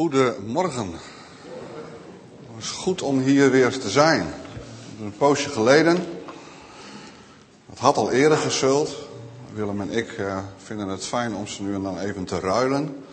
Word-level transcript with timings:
Goedemorgen. 0.00 0.92
Het 2.52 2.62
is 2.62 2.70
goed 2.70 3.02
om 3.02 3.18
hier 3.18 3.50
weer 3.50 3.78
te 3.78 3.90
zijn. 3.90 4.26
Een 5.00 5.16
poosje 5.16 5.48
geleden. 5.48 5.96
Het 7.70 7.78
had 7.78 7.96
al 7.96 8.10
eerder 8.10 8.38
gezult. 8.38 8.96
Willem 9.52 9.80
en 9.80 9.90
ik 9.90 10.18
uh, 10.18 10.38
vinden 10.56 10.88
het 10.88 11.04
fijn 11.04 11.34
om 11.34 11.46
ze 11.46 11.62
nu 11.62 11.74
en 11.74 11.82
dan 11.82 11.98
even 11.98 12.24
te 12.24 12.38
ruilen. 12.38 13.04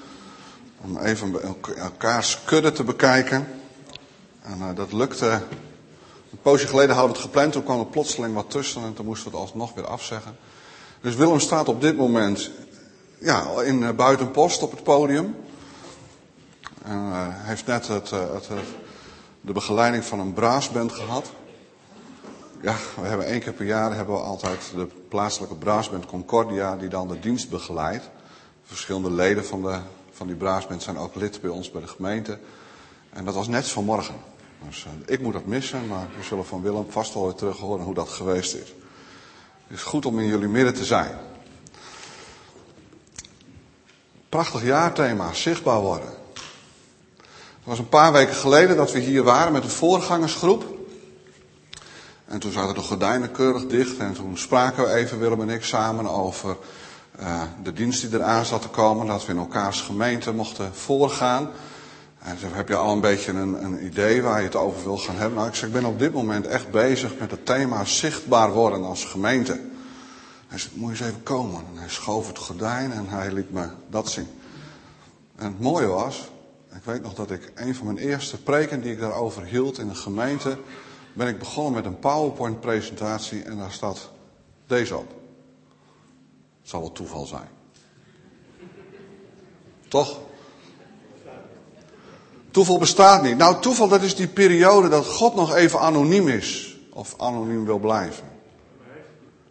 Om 0.81 0.97
even 0.97 1.36
elkaars 1.77 2.39
kudde 2.45 2.71
te 2.71 2.84
bekijken. 2.84 3.47
En 4.41 4.57
uh, 4.59 4.75
dat 4.75 4.93
lukte. 4.93 5.29
Een 6.31 6.41
poosje 6.41 6.67
geleden 6.67 6.95
hadden 6.95 7.11
we 7.11 7.17
het 7.17 7.27
gepland. 7.27 7.51
Toen 7.51 7.63
kwam 7.63 7.79
er 7.79 7.85
plotseling 7.85 8.33
wat 8.33 8.49
tussen. 8.49 8.83
En 8.83 8.93
toen 8.93 9.05
moesten 9.05 9.31
we 9.31 9.38
het 9.38 9.47
alsnog 9.47 9.73
weer 9.73 9.88
afzeggen. 9.88 10.38
Dus 11.01 11.15
Willem 11.15 11.40
staat 11.40 11.67
op 11.67 11.81
dit 11.81 11.98
moment 11.98 12.52
ja, 13.17 13.62
in 13.62 13.81
uh, 13.81 13.90
buitenpost 13.91 14.62
op 14.62 14.72
het 14.72 14.84
podium. 14.84 15.35
En 16.88 17.08
uh, 17.08 17.27
heeft 17.30 17.66
net 17.66 17.88
het, 17.88 18.09
het, 18.09 18.48
het, 18.48 18.68
de 19.41 19.52
begeleiding 19.52 20.05
van 20.05 20.20
een 20.20 20.34
braasband 20.34 20.91
gehad. 20.91 21.32
Ja, 22.62 22.76
we 23.02 23.08
hebben 23.08 23.26
één 23.26 23.40
keer 23.40 23.54
per 23.54 23.66
jaar 23.66 23.96
hebben 23.96 24.16
we 24.16 24.22
altijd 24.22 24.72
de 24.76 24.88
plaatselijke 25.10 25.55
braasband 25.55 26.05
Concordia, 26.05 26.76
die 26.76 26.90
dan 26.90 27.08
de 27.08 27.20
dienst 27.20 27.50
begeleidt. 27.50 28.10
Verschillende 28.63 29.12
leden 29.12 29.46
van, 29.46 29.62
de, 29.62 29.80
van 30.12 30.27
die 30.27 30.36
braasband 30.36 30.84
zijn 30.84 30.98
ook 30.98 31.16
lid 31.16 31.41
bij 31.41 31.50
ons 31.50 31.72
bij 31.72 31.82
de 31.82 31.88
gemeente. 31.88 32.40
En 33.10 33.26
dat 33.26 33.34
was 33.34 33.48
net 33.48 33.68
vanmorgen. 33.68 34.16
Dus 34.68 34.85
ik 35.05 35.22
moet 35.22 35.34
dat 35.34 35.46
missen, 35.46 35.88
maar 35.88 36.08
we 36.18 36.24
zullen 36.24 36.46
van 36.46 36.62
Willem 36.62 36.85
vast 36.90 37.13
wel 37.13 37.24
weer 37.24 37.34
terug 37.34 37.58
horen 37.58 37.85
hoe 37.85 37.94
dat 37.94 38.10
geweest 38.10 38.54
is. 38.54 38.74
Het 39.68 39.77
is 39.77 39.84
goed 39.84 40.05
om 40.05 40.20
in 40.20 40.27
jullie 40.27 40.48
midden 40.48 40.74
te 40.74 40.85
zijn. 40.85 41.18
Prachtig 44.29 44.63
jaarthema, 44.63 45.34
zichtbaar 45.34 45.79
worden. 45.79 46.16
Was 47.68 47.79
een 47.79 47.90
paar 47.90 48.12
weken 48.12 48.35
geleden 48.35 48.76
dat 48.76 48.91
we 48.91 48.99
hier 48.99 49.23
waren 49.23 49.54
met 49.54 49.63
een 49.63 49.70
voorgangersgroep. 49.70 50.77
En 52.26 52.40
toen 52.40 52.51
zaten 52.51 52.76
de 52.76 52.82
gordijnen 52.82 53.32
keurig 53.32 53.68
dicht. 53.68 53.98
En 53.98 54.13
toen 54.13 54.37
spraken 54.37 54.84
we 54.84 54.93
even, 54.93 55.20
Willem 55.20 55.41
en 55.41 55.49
ik, 55.49 55.63
samen 55.63 56.10
over 56.10 56.57
uh, 57.20 57.41
de 57.63 57.73
dienst 57.73 58.01
die 58.01 58.20
eraan 58.20 58.45
zat 58.45 58.62
te 58.62 58.68
komen. 58.68 59.07
Dat 59.07 59.26
we 59.26 59.32
in 59.32 59.38
elkaars 59.38 59.82
gemeente 59.82 60.34
mochten 60.34 60.73
voorgaan. 60.73 61.49
En 62.20 62.38
toen 62.40 62.54
heb 62.54 62.68
je 62.68 62.76
al 62.76 62.93
een 62.93 63.01
beetje 63.01 63.32
een, 63.32 63.63
een, 63.63 63.85
idee 63.85 64.22
waar 64.22 64.40
je 64.40 64.45
het 64.45 64.56
over 64.56 64.84
wil 64.84 64.97
gaan 64.97 65.16
hebben. 65.16 65.38
Nou, 65.38 65.47
ik 65.47 65.56
zeg, 65.56 65.68
ik 65.68 65.73
ben 65.73 65.85
op 65.85 66.00
dit 66.00 66.13
moment 66.13 66.47
echt 66.47 66.72
bezig 66.72 67.12
met 67.19 67.31
het 67.31 67.45
thema 67.45 67.85
zichtbaar 67.85 68.51
worden 68.51 68.84
als 68.84 69.06
gemeente. 69.06 69.59
Hij 70.47 70.59
zei, 70.59 70.73
moet 70.75 70.97
je 70.97 71.03
eens 71.03 71.12
even 71.12 71.23
komen. 71.23 71.63
En 71.73 71.79
hij 71.79 71.90
schoof 71.90 72.28
het 72.28 72.38
gordijn 72.38 72.91
en 72.91 73.06
hij 73.07 73.31
liet 73.31 73.51
me 73.51 73.68
dat 73.90 74.09
zien. 74.09 74.28
En 75.35 75.45
het 75.45 75.59
mooie 75.59 75.88
was, 75.88 76.29
ik 76.75 76.84
weet 76.84 77.01
nog 77.01 77.13
dat 77.13 77.31
ik 77.31 77.51
een 77.56 77.75
van 77.75 77.85
mijn 77.85 77.97
eerste 77.97 78.41
preken 78.41 78.81
die 78.81 78.91
ik 78.91 79.00
daarover 79.00 79.44
hield 79.44 79.78
in 79.78 79.88
de 79.88 79.96
gemeente, 79.96 80.57
ben 81.13 81.28
ik 81.28 81.40
begonnen 81.40 81.73
met 81.73 81.85
een 81.85 82.00
PowerPoint 82.00 82.59
presentatie 82.59 83.44
en 83.44 83.57
daar 83.57 83.72
staat 83.72 84.09
deze 84.68 84.97
op. 84.97 85.07
Het 86.62 86.69
zal 86.69 86.79
wel 86.79 86.91
toeval 86.91 87.25
zijn. 87.25 87.50
Toch? 89.88 90.19
Toeval 92.51 92.78
bestaat 92.78 93.23
niet. 93.23 93.38
Nou, 93.38 93.62
toeval 93.62 93.88
dat 93.88 94.01
is 94.01 94.16
die 94.16 94.28
periode 94.28 94.90
dat 94.90 95.06
God 95.06 95.35
nog 95.35 95.56
even 95.56 95.79
anoniem 95.79 96.28
is. 96.28 96.78
Of 96.90 97.13
anoniem 97.18 97.66
wil 97.66 97.79
blijven. 97.79 98.23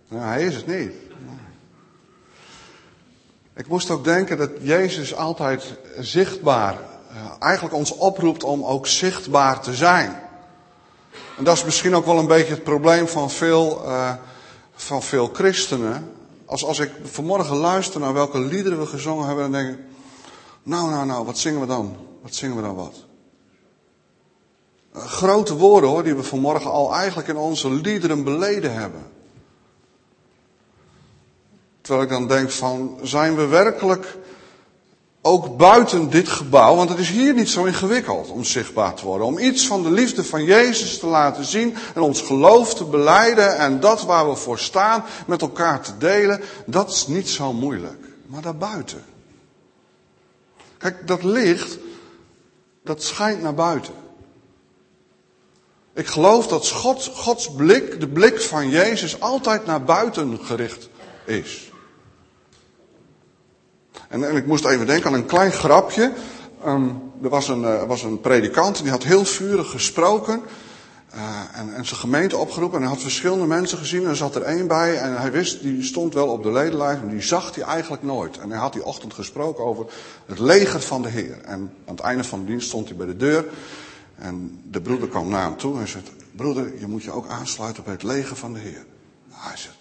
Nou, 0.09 0.23
hij 0.23 0.47
is 0.47 0.55
het 0.55 0.67
niet. 0.67 0.93
Ik 3.55 3.69
moest 3.69 3.91
ook 3.91 4.05
denken 4.05 4.39
dat 4.39 4.51
Jezus 4.61 5.15
altijd 5.15 5.75
zichtbaar 5.99 6.79
eigenlijk 7.39 7.75
ons 7.75 7.93
oproept 7.93 8.45
om 8.45 8.65
ook 8.65 8.87
zichtbaar 8.87 9.61
te 9.61 9.75
zijn. 9.75 10.25
En 11.37 11.45
dat 11.45 11.57
is 11.57 11.65
misschien 11.65 11.95
ook 11.95 12.05
wel 12.05 12.19
een 12.19 12.27
beetje 12.27 12.55
het 12.55 12.65
probleem 12.65 13.09
van 13.09 13.31
veel, 13.31 13.83
uh, 13.85 14.13
van 14.75 15.03
veel 15.03 15.31
christenen. 15.33 16.13
Als, 16.45 16.65
als 16.65 16.79
ik 16.79 16.91
vanmorgen 17.03 17.57
luister 17.57 18.01
naar 18.01 18.13
welke 18.13 18.39
liederen 18.39 18.79
we 18.79 18.87
gezongen 18.87 19.27
hebben, 19.27 19.51
dan 19.51 19.63
denk 19.63 19.79
ik, 19.79 19.85
nou, 20.63 20.91
nou, 20.91 21.07
nou, 21.07 21.25
wat 21.25 21.39
zingen 21.39 21.61
we 21.61 21.67
dan? 21.67 21.97
Wat 22.23 22.35
zingen 22.35 22.57
we 22.57 22.63
dan 22.63 22.75
wat? 22.75 22.95
Uh, 24.97 25.03
grote 25.03 25.57
woorden 25.57 25.91
hoor, 25.91 26.03
die 26.03 26.15
we 26.15 26.23
vanmorgen 26.23 26.71
al 26.71 26.95
eigenlijk 26.95 27.29
in 27.29 27.37
onze 27.37 27.71
liederen 27.71 28.25
beleden 28.25 28.75
hebben. 28.75 29.07
Terwijl 31.81 32.05
ik 32.05 32.13
dan 32.13 32.27
denk 32.29 32.51
van, 32.51 32.99
zijn 33.03 33.37
we 33.37 33.47
werkelijk 33.47 34.17
ook 35.27 35.57
buiten 35.57 36.11
dit 36.11 36.29
gebouw, 36.29 36.75
want 36.75 36.89
het 36.89 36.99
is 36.99 37.11
hier 37.11 37.35
niet 37.35 37.49
zo 37.49 37.65
ingewikkeld 37.65 38.31
om 38.31 38.45
zichtbaar 38.45 38.95
te 38.95 39.05
worden. 39.05 39.27
Om 39.27 39.39
iets 39.39 39.67
van 39.67 39.83
de 39.83 39.91
liefde 39.91 40.25
van 40.25 40.45
Jezus 40.45 40.99
te 40.99 41.07
laten 41.07 41.45
zien 41.45 41.77
en 41.95 42.01
ons 42.01 42.23
geloof 42.23 42.75
te 42.75 42.85
beleiden 42.85 43.57
en 43.57 43.81
dat 43.81 44.03
waar 44.03 44.29
we 44.29 44.37
voor 44.37 44.59
staan 44.59 45.05
met 45.27 45.41
elkaar 45.41 45.81
te 45.81 45.99
delen, 45.99 46.41
dat 46.67 46.91
is 46.91 47.07
niet 47.07 47.29
zo 47.29 47.53
moeilijk. 47.53 48.05
Maar 48.27 48.43
daarbuiten. 48.43 49.05
Kijk, 50.79 51.07
dat 51.07 51.23
licht, 51.23 51.79
dat 52.85 53.03
schijnt 53.03 53.43
naar 53.43 53.55
buiten. 53.55 53.95
Ik 55.95 56.07
geloof 56.07 56.47
dat 56.47 56.69
Gods, 56.69 57.09
Gods 57.15 57.55
blik, 57.55 58.01
de 58.01 58.09
blik 58.09 58.41
van 58.41 58.69
Jezus, 58.69 59.21
altijd 59.21 59.67
naar 59.67 59.85
buiten 59.85 60.39
gericht 60.43 60.89
is. 61.25 61.66
En, 64.09 64.37
ik 64.37 64.47
moest 64.47 64.65
even 64.65 64.87
denken 64.87 65.07
aan 65.07 65.15
een 65.15 65.27
klein 65.27 65.53
grapje. 65.53 66.13
Um, 66.67 67.03
er 67.23 67.29
was 67.29 67.49
een, 67.49 67.63
uh, 67.63 67.83
was 67.83 68.03
een 68.03 68.21
predikant 68.21 68.83
die 68.83 68.91
had 68.91 69.03
heel 69.03 69.25
vurig 69.25 69.71
gesproken. 69.71 70.43
Uh, 71.15 71.41
en, 71.53 71.75
en 71.75 71.87
zijn 71.87 72.01
gemeente 72.01 72.37
opgeroepen. 72.37 72.77
En 72.77 72.85
hij 72.85 72.93
had 72.93 73.03
verschillende 73.03 73.47
mensen 73.47 73.79
gezien. 73.79 74.03
En 74.03 74.09
er 74.09 74.17
zat 74.17 74.35
er 74.35 74.43
één 74.43 74.67
bij. 74.67 74.97
En 74.97 75.21
hij 75.21 75.33
wist, 75.33 75.63
die 75.63 75.83
stond 75.83 76.15
wel 76.15 76.29
op 76.29 76.43
de 76.43 76.53
ledenlijst. 76.53 77.03
Maar 77.03 77.11
die 77.11 77.23
zag 77.23 77.55
hij 77.55 77.65
eigenlijk 77.65 78.03
nooit. 78.03 78.39
En 78.39 78.51
hij 78.51 78.59
had 78.59 78.73
die 78.73 78.85
ochtend 78.85 79.15
gesproken 79.15 79.65
over 79.65 79.87
het 80.27 80.39
leger 80.39 80.81
van 80.81 81.03
de 81.03 81.09
Heer. 81.09 81.41
En 81.45 81.73
aan 81.87 81.95
het 81.95 82.01
einde 82.01 82.25
van 82.25 82.41
de 82.41 82.47
dienst 82.47 82.69
stond 82.69 82.89
hij 82.89 82.97
bij 82.97 83.07
de 83.07 83.17
deur. 83.17 83.45
En 84.19 84.61
de 84.71 84.81
broeder 84.81 85.09
kwam 85.09 85.29
naar 85.29 85.45
hem 85.45 85.57
toe 85.57 85.81
en 85.81 85.89
zei: 85.89 86.03
Broeder, 86.37 86.79
je 86.79 86.87
moet 86.87 87.03
je 87.03 87.11
ook 87.11 87.29
aansluiten 87.29 87.83
bij 87.83 87.93
het 87.93 88.03
leger 88.03 88.37
van 88.37 88.53
de 88.53 88.59
Heer. 88.59 88.85
Hij 89.31 89.57
zegt: 89.57 89.77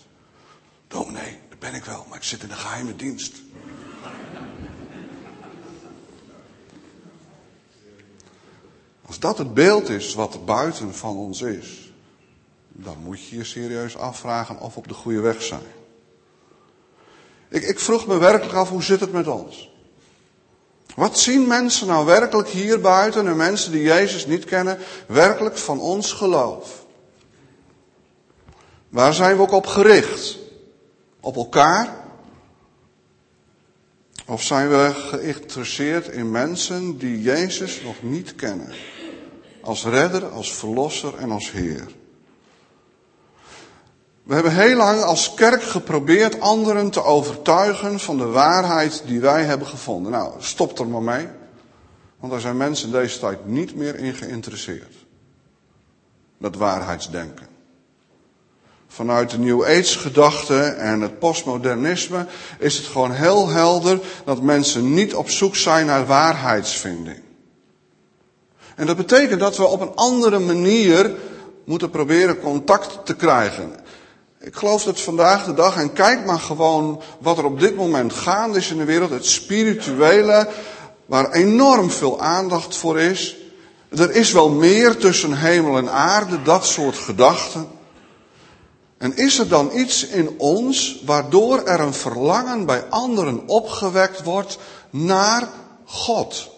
Dominee, 0.88 1.40
dat 1.50 1.60
ben 1.60 1.74
ik 1.74 1.86
wel, 1.86 2.06
maar 2.10 2.18
ik 2.18 2.24
zit 2.24 2.42
in 2.42 2.48
de 2.48 2.56
geheime 2.56 2.96
dienst. 2.96 3.34
Als 9.06 9.20
dat 9.20 9.38
het 9.38 9.54
beeld 9.54 9.90
is 9.90 10.14
wat 10.14 10.46
buiten 10.46 10.96
van 10.96 11.18
ons 11.18 11.42
is, 11.42 11.94
dan 12.68 12.98
moet 13.04 13.26
je 13.26 13.38
je 13.38 13.44
serieus 13.44 13.98
afvragen 13.98 14.60
of 14.60 14.74
we 14.74 14.80
op 14.80 14.88
de 14.88 14.94
goede 14.94 15.20
weg 15.20 15.42
zijn. 15.42 15.62
Ik, 17.50 17.64
ik 17.64 17.80
vroeg 17.80 18.08
me 18.08 18.18
werkelijk 18.18 18.58
af, 18.58 18.70
hoe 18.70 18.84
zit 18.84 19.00
het 19.00 19.12
met 19.12 19.28
ons? 19.28 19.74
Wat 20.96 21.20
zien 21.20 21.48
mensen 21.48 21.88
nou 21.88 22.06
werkelijk 22.06 22.48
hier 22.48 22.82
buiten 22.82 23.28
en 23.28 23.36
mensen 23.36 23.72
die 23.72 23.82
Jezus 23.82 24.26
niet 24.26 24.46
kennen, 24.46 24.78
werkelijk 25.08 25.58
van 25.58 25.80
ons 25.80 26.12
geloof? 26.12 26.86
Waar 28.90 29.14
zijn 29.14 29.36
we 29.36 29.42
ook 29.42 29.52
op 29.52 29.66
gericht? 29.66 30.38
Op 31.20 31.36
elkaar? 31.36 32.05
Of 34.28 34.44
zijn 34.44 34.70
we 34.70 34.92
geïnteresseerd 34.94 36.08
in 36.08 36.32
mensen 36.32 36.98
die 36.98 37.22
Jezus 37.22 37.82
nog 37.82 37.96
niet 38.02 38.36
kennen? 38.36 38.74
Als 39.62 39.86
redder, 39.86 40.26
als 40.30 40.54
verlosser 40.54 41.16
en 41.18 41.32
als 41.32 41.52
Heer. 41.52 41.88
We 44.24 44.34
hebben 44.34 44.54
heel 44.54 44.76
lang 44.76 45.02
als 45.02 45.34
kerk 45.34 45.64
geprobeerd 45.64 46.40
anderen 46.40 46.90
te 46.90 47.04
overtuigen 47.04 48.00
van 48.00 48.18
de 48.18 48.26
waarheid 48.26 49.04
die 49.06 49.20
wij 49.20 49.44
hebben 49.44 49.68
gevonden. 49.68 50.12
Nou, 50.12 50.34
stop 50.38 50.80
er 50.80 50.88
maar 50.88 51.02
mee. 51.02 51.28
Want 52.20 52.32
daar 52.32 52.42
zijn 52.42 52.58
mensen 52.58 52.92
deze 52.92 53.20
tijd 53.20 53.46
niet 53.46 53.76
meer 53.76 53.96
in 53.96 54.14
geïnteresseerd. 54.14 54.96
Dat 56.38 56.56
waarheidsdenken. 56.56 57.55
Vanuit 58.96 59.30
de 59.30 59.38
New 59.38 59.64
Age 59.64 60.00
gedachte 60.00 60.60
en 60.64 61.02
het 61.02 61.20
postmodernisme 61.20 62.26
is 62.60 62.78
het 62.78 62.86
gewoon 62.86 63.12
heel 63.12 63.48
helder 63.50 64.00
dat 64.26 64.42
mensen 64.42 64.94
niet 64.94 65.16
op 65.16 65.30
zoek 65.30 65.56
zijn 65.56 65.86
naar 65.86 66.06
waarheidsvinding. 66.06 67.22
En 68.76 68.86
dat 68.86 68.98
betekent 68.98 69.40
dat 69.40 69.58
we 69.58 69.66
op 69.66 69.82
een 69.82 69.96
andere 69.96 70.40
manier 70.40 71.12
moeten 71.66 71.90
proberen 71.90 72.40
contact 72.40 73.06
te 73.06 73.16
krijgen. 73.16 73.76
Ik 74.40 74.56
geloof 74.56 74.84
dat 74.84 75.02
vandaag 75.02 75.46
de 75.46 75.54
dag, 75.54 75.78
en 75.78 75.94
kijk 75.94 76.26
maar 76.26 76.40
gewoon 76.40 77.02
wat 77.20 77.38
er 77.38 77.46
op 77.46 77.60
dit 77.60 77.76
moment 77.76 78.14
gaande 78.14 78.58
is 78.58 78.72
in 78.72 78.78
de 78.78 78.86
wereld, 78.86 79.10
het 79.10 79.26
spirituele, 79.26 80.48
waar 81.06 81.32
enorm 81.32 81.92
veel 81.92 82.22
aandacht 82.22 82.78
voor 82.78 83.00
is. 83.00 83.36
Er 83.90 84.16
is 84.16 84.32
wel 84.32 84.50
meer 84.50 84.98
tussen 84.98 85.38
hemel 85.38 85.78
en 85.78 85.92
aarde, 85.92 86.42
dat 86.42 86.66
soort 86.66 86.98
gedachten. 86.98 87.75
En 88.98 89.18
is 89.18 89.40
er 89.40 89.48
dan 89.48 89.72
iets 89.74 90.06
in 90.06 90.40
ons 90.40 91.02
waardoor 91.06 91.64
er 91.64 91.80
een 91.80 91.94
verlangen 91.94 92.66
bij 92.66 92.84
anderen 92.90 93.48
opgewekt 93.48 94.24
wordt 94.24 94.58
naar 94.90 95.50
God? 95.86 96.50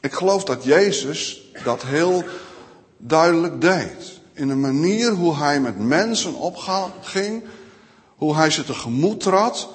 Ik 0.00 0.12
geloof 0.12 0.44
dat 0.44 0.64
Jezus 0.64 1.42
dat 1.64 1.82
heel 1.82 2.24
duidelijk 2.96 3.60
deed. 3.60 4.20
In 4.32 4.48
de 4.48 4.54
manier 4.54 5.10
hoe 5.10 5.36
hij 5.36 5.60
met 5.60 5.78
mensen 5.78 6.34
opging, 6.34 7.44
hoe 8.16 8.36
hij 8.36 8.50
ze 8.50 8.64
tegemoet 8.64 9.20
trad, 9.20 9.68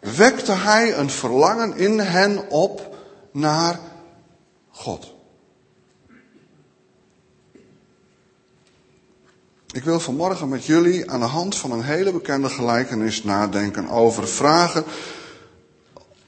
wekte 0.00 0.52
hij 0.52 0.96
een 0.96 1.10
verlangen 1.10 1.76
in 1.76 1.98
hen 1.98 2.50
op 2.50 2.96
naar 3.32 3.80
God. 4.70 5.16
Ik 9.78 9.84
wil 9.84 10.00
vanmorgen 10.00 10.48
met 10.48 10.64
jullie 10.64 11.10
aan 11.10 11.20
de 11.20 11.26
hand 11.26 11.56
van 11.56 11.70
een 11.70 11.82
hele 11.82 12.12
bekende 12.12 12.48
gelijkenis 12.48 13.24
nadenken 13.24 13.88
over 13.88 14.28
vragen. 14.28 14.84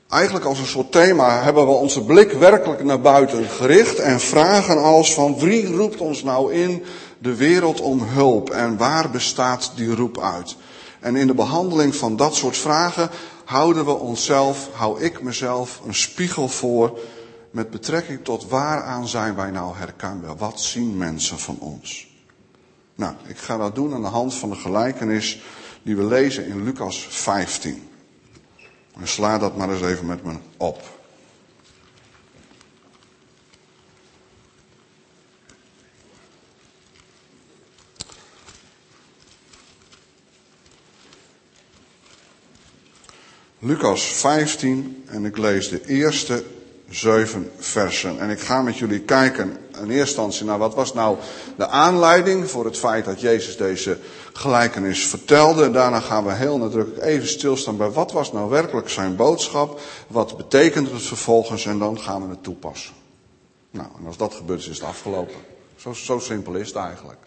Eigenlijk 0.08 0.44
als 0.44 0.58
een 0.58 0.66
soort 0.66 0.92
thema 0.92 1.42
hebben 1.42 1.66
we 1.66 1.72
onze 1.72 2.04
blik 2.04 2.32
werkelijk 2.32 2.84
naar 2.84 3.00
buiten 3.00 3.44
gericht 3.44 3.98
en 3.98 4.20
vragen 4.20 4.82
als 4.82 5.14
van 5.14 5.38
wie 5.38 5.66
roept 5.66 6.00
ons 6.00 6.22
nou 6.22 6.52
in 6.52 6.84
de 7.18 7.34
wereld 7.34 7.80
om 7.80 8.02
hulp 8.02 8.50
en 8.50 8.76
waar 8.76 9.10
bestaat 9.10 9.72
die 9.74 9.94
roep 9.94 10.20
uit? 10.20 10.56
En 11.00 11.16
in 11.16 11.26
de 11.26 11.34
behandeling 11.34 11.96
van 11.96 12.16
dat 12.16 12.34
soort 12.34 12.56
vragen 12.56 13.10
houden 13.44 13.84
we 13.84 13.94
onszelf, 13.94 14.68
hou 14.72 15.02
ik 15.02 15.22
mezelf 15.22 15.80
een 15.86 15.94
spiegel 15.94 16.48
voor 16.48 16.98
met 17.50 17.70
betrekking 17.70 18.24
tot 18.24 18.48
waaraan 18.48 19.08
zijn 19.08 19.34
wij 19.34 19.50
nou 19.50 19.76
herkenbaar? 19.76 20.36
Wat 20.36 20.60
zien 20.60 20.96
mensen 20.96 21.38
van 21.38 21.56
ons? 21.60 22.09
Nou, 23.00 23.14
ik 23.26 23.38
ga 23.38 23.56
dat 23.56 23.74
doen 23.74 23.94
aan 23.94 24.02
de 24.02 24.08
hand 24.08 24.34
van 24.34 24.50
de 24.50 24.56
gelijkenis 24.56 25.42
die 25.82 25.96
we 25.96 26.04
lezen 26.04 26.46
in 26.46 26.64
Lucas 26.64 27.06
15. 27.10 27.88
En 29.00 29.08
sla 29.08 29.38
dat 29.38 29.56
maar 29.56 29.70
eens 29.70 29.82
even 29.82 30.06
met 30.06 30.24
me 30.24 30.36
op. 30.56 30.82
Lucas 43.58 44.04
15 44.04 45.04
en 45.06 45.24
ik 45.24 45.38
lees 45.38 45.68
de 45.68 45.86
eerste 45.86 46.44
zeven 46.88 47.50
versen. 47.58 48.18
En 48.18 48.30
ik 48.30 48.40
ga 48.40 48.62
met 48.62 48.78
jullie 48.78 49.00
kijken 49.00 49.59
in 49.80 49.90
eerste 49.90 49.98
instantie 49.98 50.44
naar 50.44 50.58
wat 50.58 50.74
was 50.74 50.94
nou 50.94 51.16
de 51.56 51.68
aanleiding 51.68 52.50
voor 52.50 52.64
het 52.64 52.78
feit 52.78 53.04
dat 53.04 53.20
Jezus 53.20 53.56
deze 53.56 53.98
gelijkenis 54.32 55.06
vertelde. 55.06 55.70
Daarna 55.70 56.00
gaan 56.00 56.24
we 56.24 56.32
heel 56.32 56.58
nadrukkelijk 56.58 57.04
even 57.04 57.28
stilstaan 57.28 57.76
bij 57.76 57.90
wat 57.90 58.12
was 58.12 58.32
nou 58.32 58.50
werkelijk 58.50 58.88
zijn 58.88 59.16
boodschap. 59.16 59.80
Wat 60.06 60.36
betekent 60.36 60.90
het 60.90 61.02
vervolgens 61.02 61.66
en 61.66 61.78
dan 61.78 62.00
gaan 62.00 62.22
we 62.22 62.30
het 62.30 62.42
toepassen. 62.42 62.94
Nou, 63.70 63.88
en 63.98 64.06
als 64.06 64.16
dat 64.16 64.34
gebeurt 64.34 64.60
is, 64.60 64.68
is 64.68 64.78
het 64.78 64.86
afgelopen. 64.86 65.36
Zo, 65.76 65.92
zo 65.92 66.18
simpel 66.18 66.54
is 66.54 66.66
het 66.66 66.76
eigenlijk. 66.76 67.18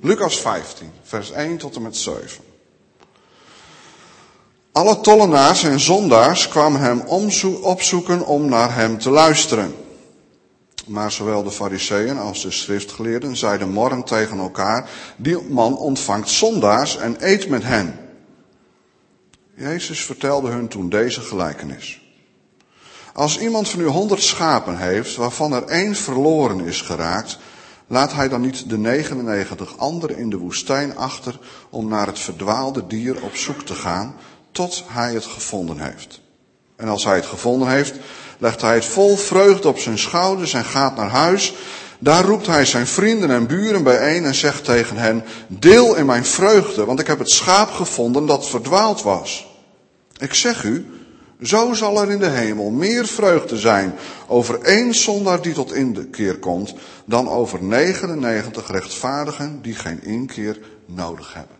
Lucas 0.00 0.40
15, 0.40 0.90
vers 1.02 1.30
1 1.30 1.56
tot 1.56 1.76
en 1.76 1.82
met 1.82 1.96
7. 1.96 2.44
Alle 4.72 5.00
tollenaars 5.00 5.62
en 5.62 5.80
zondaars 5.80 6.48
kwamen 6.48 6.80
hem 6.80 7.00
opzoeken 7.62 8.26
om 8.26 8.48
naar 8.48 8.74
hem 8.74 8.98
te 8.98 9.10
luisteren. 9.10 9.74
Maar 10.90 11.12
zowel 11.12 11.42
de 11.42 11.50
fariseeën 11.50 12.18
als 12.18 12.42
de 12.42 12.50
schriftgeleerden 12.50 13.36
zeiden 13.36 13.68
morgen 13.68 14.04
tegen 14.04 14.38
elkaar, 14.38 14.90
die 15.16 15.42
man 15.48 15.76
ontvangt 15.76 16.28
zondaars 16.28 16.96
en 16.96 17.16
eet 17.18 17.48
met 17.48 17.62
hen. 17.62 17.98
Jezus 19.54 20.04
vertelde 20.04 20.48
hun 20.48 20.68
toen 20.68 20.88
deze 20.88 21.20
gelijkenis. 21.20 22.00
Als 23.14 23.38
iemand 23.38 23.68
van 23.68 23.80
u 23.80 23.84
honderd 23.86 24.22
schapen 24.22 24.78
heeft, 24.78 25.16
waarvan 25.16 25.52
er 25.52 25.64
één 25.64 25.94
verloren 25.94 26.60
is 26.60 26.80
geraakt, 26.80 27.38
laat 27.86 28.12
hij 28.12 28.28
dan 28.28 28.40
niet 28.40 28.68
de 28.68 28.78
99 28.78 29.78
anderen 29.78 30.16
in 30.16 30.30
de 30.30 30.38
woestijn 30.38 30.96
achter 30.96 31.38
om 31.70 31.88
naar 31.88 32.06
het 32.06 32.18
verdwaalde 32.18 32.86
dier 32.86 33.22
op 33.22 33.34
zoek 33.34 33.62
te 33.62 33.74
gaan, 33.74 34.14
tot 34.52 34.84
hij 34.86 35.14
het 35.14 35.26
gevonden 35.26 35.80
heeft. 35.80 36.20
En 36.76 36.88
als 36.88 37.04
hij 37.04 37.16
het 37.16 37.26
gevonden 37.26 37.68
heeft, 37.68 37.94
legt 38.40 38.60
hij 38.60 38.74
het 38.74 38.84
vol 38.84 39.16
vreugde 39.16 39.68
op 39.68 39.78
zijn 39.78 39.98
schouders 39.98 40.52
en 40.52 40.64
gaat 40.64 40.96
naar 40.96 41.08
huis. 41.08 41.54
Daar 41.98 42.24
roept 42.24 42.46
hij 42.46 42.64
zijn 42.64 42.86
vrienden 42.86 43.30
en 43.30 43.46
buren 43.46 43.82
bijeen 43.82 44.24
en 44.24 44.34
zegt 44.34 44.64
tegen 44.64 44.96
hen, 44.96 45.24
deel 45.46 45.96
in 45.96 46.06
mijn 46.06 46.24
vreugde, 46.24 46.84
want 46.84 47.00
ik 47.00 47.06
heb 47.06 47.18
het 47.18 47.30
schaap 47.30 47.70
gevonden 47.70 48.26
dat 48.26 48.48
verdwaald 48.48 49.02
was. 49.02 49.48
Ik 50.18 50.34
zeg 50.34 50.64
u, 50.64 50.86
zo 51.42 51.74
zal 51.74 52.02
er 52.02 52.10
in 52.10 52.18
de 52.18 52.28
hemel 52.28 52.70
meer 52.70 53.06
vreugde 53.06 53.58
zijn 53.58 53.94
over 54.26 54.60
één 54.60 54.94
zondaar 54.94 55.42
die 55.42 55.52
tot 55.52 55.72
inkeer 55.72 56.38
komt, 56.38 56.74
dan 57.04 57.28
over 57.28 57.62
99 57.62 58.70
rechtvaardigen 58.70 59.62
die 59.62 59.74
geen 59.74 60.02
inkeer 60.02 60.58
nodig 60.86 61.34
hebben. 61.34 61.56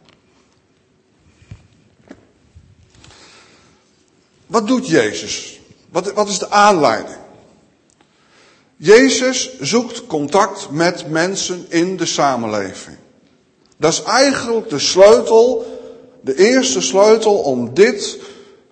Wat 4.47 4.67
doet 4.67 4.89
Jezus? 4.89 5.60
Wat, 5.91 6.13
wat 6.13 6.29
is 6.29 6.39
de 6.39 6.51
aanleiding? 6.51 7.19
Jezus 8.77 9.59
zoekt 9.61 10.07
contact 10.07 10.71
met 10.71 11.11
mensen 11.11 11.67
in 11.69 11.97
de 11.97 12.07
samenleving. 12.07 12.97
Dat 13.77 13.93
is 13.93 14.03
eigenlijk 14.03 14.71
de 14.71 14.79
sleutel, 14.79 15.67
de 16.21 16.35
eerste 16.35 16.81
sleutel 16.81 17.39
om 17.39 17.75
dit 17.75 18.19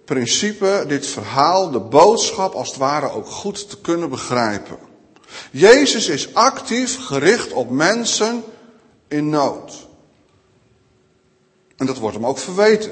principe, 0.05 0.85
dit 0.89 1.07
verhaal, 1.07 1.71
de 1.71 1.81
boodschap 1.81 2.55
als 2.55 2.69
het 2.69 2.77
ware 2.77 3.11
ook 3.11 3.27
goed 3.27 3.69
te 3.69 3.81
kunnen 3.81 4.09
begrijpen. 4.11 4.79
Jezus 5.51 6.09
is 6.09 6.35
actief 6.35 7.07
gericht 7.07 7.53
op 7.53 7.71
mensen 7.71 8.45
in 9.09 9.29
nood. 9.29 9.87
En 11.77 11.87
dat 11.87 11.99
wordt 11.99 12.17
hem 12.17 12.27
ook 12.27 12.39
verweten. 12.39 12.91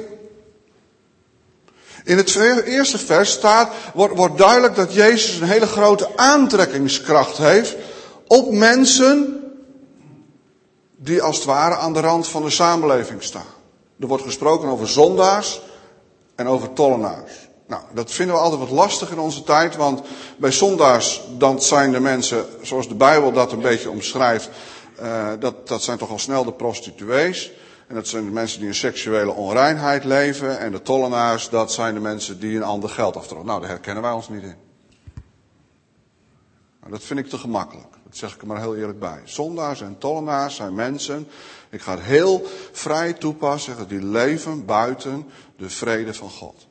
In 2.06 2.17
het 2.17 2.35
eerste 2.64 2.99
vers 2.99 3.31
staat, 3.31 3.73
wordt, 3.94 4.17
wordt 4.17 4.38
duidelijk 4.38 4.75
dat 4.75 4.93
Jezus 4.93 5.41
een 5.41 5.49
hele 5.49 5.67
grote 5.67 6.17
aantrekkingskracht 6.17 7.37
heeft 7.37 7.76
op 8.26 8.53
mensen 8.53 9.41
die 10.97 11.23
als 11.23 11.37
het 11.37 11.44
ware 11.44 11.76
aan 11.76 11.93
de 11.93 12.00
rand 12.00 12.29
van 12.29 12.43
de 12.43 12.50
samenleving 12.50 13.23
staan. 13.23 13.55
Er 14.01 14.06
wordt 14.06 14.22
gesproken 14.22 14.69
over 14.69 14.89
zondaars 14.89 15.60
en 16.34 16.46
over 16.46 16.72
tollenaars. 16.72 17.32
Nou, 17.67 17.82
dat 17.94 18.10
vinden 18.10 18.34
we 18.34 18.41
altijd 18.41 18.60
wat 18.60 18.70
lastig 18.70 19.10
in 19.10 19.19
onze 19.19 19.43
tijd, 19.43 19.77
want 19.77 20.03
bij 20.36 20.53
zondaars, 20.53 21.20
dan 21.39 21.63
zijn 21.63 21.93
de 21.93 22.01
mensen, 22.01 22.44
zoals 22.63 22.89
de 22.89 22.94
Bijbel 22.94 23.32
dat 23.32 23.53
een 23.53 23.60
beetje 23.60 23.91
omschrijft, 23.91 24.48
uh, 25.03 25.29
dat, 25.39 25.69
dat 25.69 25.82
zijn 25.82 25.98
toch 25.98 26.10
al 26.10 26.19
snel 26.19 26.44
de 26.44 26.53
prostituees. 26.53 27.53
En 27.86 27.94
dat 27.94 28.08
zijn 28.08 28.24
de 28.24 28.31
mensen 28.31 28.58
die 28.58 28.69
in 28.69 28.74
seksuele 28.74 29.32
onreinheid 29.32 30.05
leven. 30.05 30.58
En 30.58 30.72
de 30.72 30.82
tollenaars, 30.82 31.48
dat 31.48 31.72
zijn 31.72 31.94
de 31.94 32.00
mensen 32.00 32.40
die 32.40 32.56
een 32.56 32.62
ander 32.62 32.90
geld 32.90 33.16
aftrokken. 33.16 33.46
Nou, 33.46 33.60
daar 33.60 33.70
herkennen 33.70 34.02
wij 34.02 34.12
ons 34.12 34.28
niet 34.28 34.43
in. 34.43 34.56
Nou, 36.81 36.93
dat 36.93 37.02
vind 37.02 37.20
ik 37.20 37.28
te 37.28 37.38
gemakkelijk. 37.38 37.96
Dat 38.05 38.16
zeg 38.16 38.34
ik 38.34 38.40
er 38.40 38.46
maar 38.46 38.60
heel 38.60 38.76
eerlijk 38.76 38.98
bij. 38.98 39.20
Zondaars 39.24 39.81
en 39.81 39.98
tollenaars 39.98 40.56
zijn 40.56 40.74
mensen, 40.74 41.28
ik 41.70 41.81
ga 41.81 41.90
het 41.94 42.02
heel 42.02 42.46
vrij 42.72 43.12
toepassen, 43.12 43.88
die 43.88 44.05
leven 44.05 44.64
buiten 44.64 45.26
de 45.56 45.70
vrede 45.70 46.14
van 46.14 46.31
God. 46.31 46.66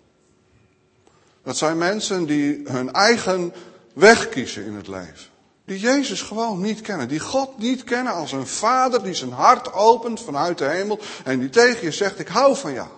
Dat 1.44 1.58
zijn 1.58 1.78
mensen 1.78 2.26
die 2.26 2.62
hun 2.64 2.92
eigen 2.92 3.54
weg 3.94 4.30
kiezen 4.30 4.66
in 4.66 4.74
het 4.74 4.88
leven. 4.88 5.34
Die 5.66 5.80
Jezus 5.80 6.22
gewoon 6.22 6.62
niet 6.62 6.82
kennen. 6.82 7.08
Die 7.08 7.20
God 7.20 7.58
niet 7.58 7.84
kennen 7.84 8.14
als 8.14 8.32
een 8.32 8.48
vader 8.48 9.04
die 9.04 9.14
zijn 9.14 9.32
hart 9.32 9.74
opent 9.74 10.22
vanuit 10.22 10.58
de 10.58 10.66
hemel. 10.66 11.00
En 11.24 11.40
die 11.40 11.50
tegen 11.50 11.84
je 11.84 11.92
zegt, 11.92 12.20
ik 12.20 12.28
hou 12.28 12.56
van 12.56 12.74
jou. 12.74 12.90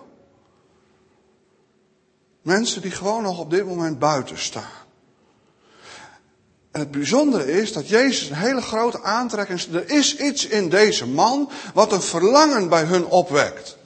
Mensen 2.42 2.82
die 2.82 2.90
gewoon 2.90 3.22
nog 3.22 3.38
op 3.38 3.50
dit 3.50 3.66
moment 3.66 3.98
buiten 3.98 4.38
staan. 4.38 4.76
En 6.70 6.80
het 6.80 6.90
bijzondere 6.90 7.52
is 7.52 7.72
dat 7.72 7.88
Jezus 7.88 8.28
een 8.28 8.36
hele 8.36 8.62
grote 8.62 9.02
aantrekking. 9.02 9.60
Er 9.60 9.90
is 9.90 10.16
iets 10.16 10.46
in 10.46 10.68
deze 10.68 11.06
man 11.06 11.50
wat 11.74 11.92
een 11.92 12.02
verlangen 12.02 12.68
bij 12.68 12.84
hun 12.84 13.06
opwekt. 13.06 13.76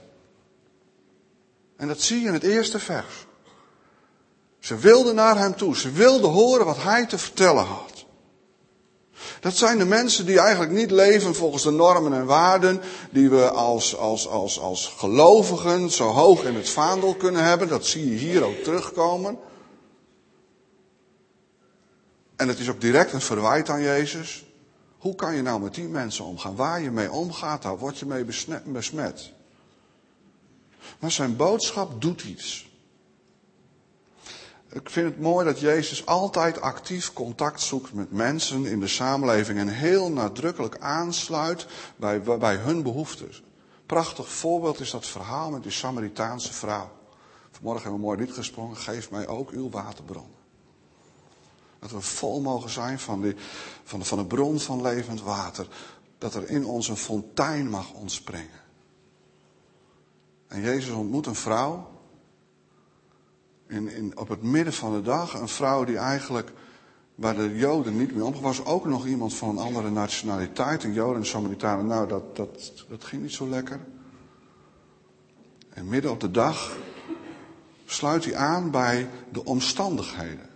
En 1.76 1.88
dat 1.88 2.00
zie 2.00 2.20
je 2.20 2.26
in 2.26 2.32
het 2.32 2.42
eerste 2.42 2.78
vers. 2.78 3.26
Ze 4.58 4.76
wilden 4.76 5.14
naar 5.14 5.38
hem 5.38 5.56
toe. 5.56 5.76
Ze 5.76 5.90
wilden 5.90 6.30
horen 6.30 6.66
wat 6.66 6.82
hij 6.82 7.06
te 7.06 7.18
vertellen 7.18 7.64
had. 7.64 7.91
Dat 9.40 9.56
zijn 9.56 9.78
de 9.78 9.84
mensen 9.84 10.26
die 10.26 10.38
eigenlijk 10.38 10.72
niet 10.72 10.90
leven 10.90 11.34
volgens 11.34 11.62
de 11.62 11.70
normen 11.70 12.12
en 12.12 12.26
waarden 12.26 12.80
die 13.10 13.30
we 13.30 13.50
als, 13.50 13.96
als, 13.96 14.28
als, 14.28 14.60
als 14.60 14.94
gelovigen 14.96 15.90
zo 15.90 16.08
hoog 16.08 16.44
in 16.44 16.54
het 16.54 16.68
vaandel 16.68 17.14
kunnen 17.14 17.44
hebben. 17.44 17.68
Dat 17.68 17.86
zie 17.86 18.10
je 18.10 18.16
hier 18.16 18.44
ook 18.44 18.56
terugkomen. 18.56 19.38
En 22.36 22.48
het 22.48 22.58
is 22.58 22.68
ook 22.68 22.80
direct 22.80 23.12
een 23.12 23.20
verwijt 23.20 23.68
aan 23.68 23.82
Jezus. 23.82 24.44
Hoe 24.98 25.14
kan 25.14 25.34
je 25.34 25.42
nou 25.42 25.60
met 25.60 25.74
die 25.74 25.88
mensen 25.88 26.24
omgaan? 26.24 26.56
Waar 26.56 26.82
je 26.82 26.90
mee 26.90 27.10
omgaat, 27.10 27.62
daar 27.62 27.78
word 27.78 27.98
je 27.98 28.06
mee 28.06 28.24
besmet. 28.64 29.32
Maar 30.98 31.10
zijn 31.10 31.36
boodschap 31.36 32.00
doet 32.00 32.22
iets. 32.22 32.71
Ik 34.72 34.90
vind 34.90 35.08
het 35.08 35.20
mooi 35.20 35.44
dat 35.44 35.60
Jezus 35.60 36.06
altijd 36.06 36.60
actief 36.60 37.12
contact 37.12 37.60
zoekt 37.60 37.92
met 37.92 38.12
mensen 38.12 38.66
in 38.66 38.80
de 38.80 38.88
samenleving 38.88 39.58
en 39.58 39.68
heel 39.68 40.10
nadrukkelijk 40.10 40.78
aansluit 40.78 41.66
bij, 41.96 42.22
bij 42.22 42.56
hun 42.56 42.82
behoeftes. 42.82 43.42
Prachtig 43.86 44.28
voorbeeld 44.28 44.80
is 44.80 44.90
dat 44.90 45.06
verhaal 45.06 45.50
met 45.50 45.62
die 45.62 45.72
Samaritaanse 45.72 46.52
vrouw. 46.52 46.90
Vanmorgen 47.50 47.82
hebben 47.82 48.00
we 48.00 48.06
mooi 48.06 48.18
lied 48.18 48.32
gesprongen. 48.32 48.76
Geef 48.76 49.10
mij 49.10 49.26
ook 49.26 49.50
uw 49.50 49.70
waterbronnen. 49.70 50.36
Dat 51.78 51.90
we 51.90 52.00
vol 52.00 52.40
mogen 52.40 52.70
zijn 52.70 52.98
van, 52.98 53.20
die, 53.20 53.34
van, 53.84 54.04
van 54.04 54.18
de 54.18 54.26
bron 54.26 54.60
van 54.60 54.82
levend 54.82 55.22
water. 55.22 55.66
Dat 56.18 56.34
er 56.34 56.50
in 56.50 56.66
ons 56.66 56.88
een 56.88 56.96
fontein 56.96 57.68
mag 57.68 57.92
ontspringen. 57.92 58.60
En 60.46 60.60
Jezus 60.60 60.94
ontmoet 60.94 61.26
een 61.26 61.34
vrouw. 61.34 61.90
In, 63.66 63.88
in, 63.88 64.18
op 64.18 64.28
het 64.28 64.42
midden 64.42 64.72
van 64.72 64.92
de 64.92 65.02
dag. 65.02 65.40
Een 65.40 65.48
vrouw 65.48 65.84
die 65.84 65.96
eigenlijk 65.96 66.52
waar 67.14 67.36
de 67.36 67.56
Joden 67.56 67.96
niet 67.96 68.14
meer 68.14 68.24
omgaan. 68.24 68.42
was 68.42 68.64
ook 68.64 68.86
nog 68.86 69.06
iemand 69.06 69.34
van 69.34 69.48
een 69.48 69.64
andere 69.64 69.90
nationaliteit. 69.90 70.84
Een 70.84 70.92
Joden 70.92 71.16
en 71.16 71.26
Samaritanen. 71.26 71.86
Nou, 71.86 72.08
dat, 72.08 72.36
dat, 72.36 72.84
dat 72.88 73.04
ging 73.04 73.22
niet 73.22 73.32
zo 73.32 73.48
lekker. 73.48 73.80
En 75.68 75.88
midden 75.88 76.10
op 76.10 76.20
de 76.20 76.30
dag 76.30 76.76
sluit 77.84 78.24
hij 78.24 78.36
aan 78.36 78.70
bij 78.70 79.08
de 79.32 79.44
omstandigheden. 79.44 80.50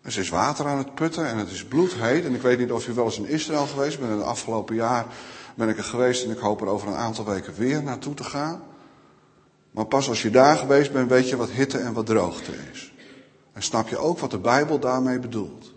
Er 0.00 0.18
is 0.18 0.28
water 0.28 0.66
aan 0.66 0.78
het 0.78 0.94
putten 0.94 1.26
en 1.26 1.38
het 1.38 1.50
is 1.50 1.64
bloedheet. 1.64 2.24
En 2.24 2.34
ik 2.34 2.42
weet 2.42 2.58
niet 2.58 2.72
of 2.72 2.86
je 2.86 2.92
wel 2.92 3.04
eens 3.04 3.18
in 3.18 3.28
Israël 3.28 3.66
geweest 3.66 3.98
bent. 3.98 4.10
Het 4.10 4.22
afgelopen 4.22 4.74
jaar 4.74 5.06
ben 5.54 5.68
ik 5.68 5.76
er 5.76 5.84
geweest 5.84 6.24
en 6.24 6.30
ik 6.30 6.38
hoop 6.38 6.60
er 6.60 6.66
over 6.66 6.88
een 6.88 6.94
aantal 6.94 7.24
weken 7.24 7.54
weer 7.54 7.82
naartoe 7.82 8.14
te 8.14 8.24
gaan. 8.24 8.62
Maar 9.78 9.86
pas 9.86 10.08
als 10.08 10.22
je 10.22 10.30
daar 10.30 10.56
geweest 10.56 10.92
bent, 10.92 11.10
weet 11.10 11.28
je 11.28 11.36
wat 11.36 11.50
hitte 11.50 11.78
en 11.78 11.92
wat 11.92 12.06
droogte 12.06 12.52
is. 12.72 12.92
En 13.52 13.62
snap 13.62 13.88
je 13.88 13.98
ook 13.98 14.18
wat 14.18 14.30
de 14.30 14.38
Bijbel 14.38 14.78
daarmee 14.78 15.18
bedoelt. 15.18 15.72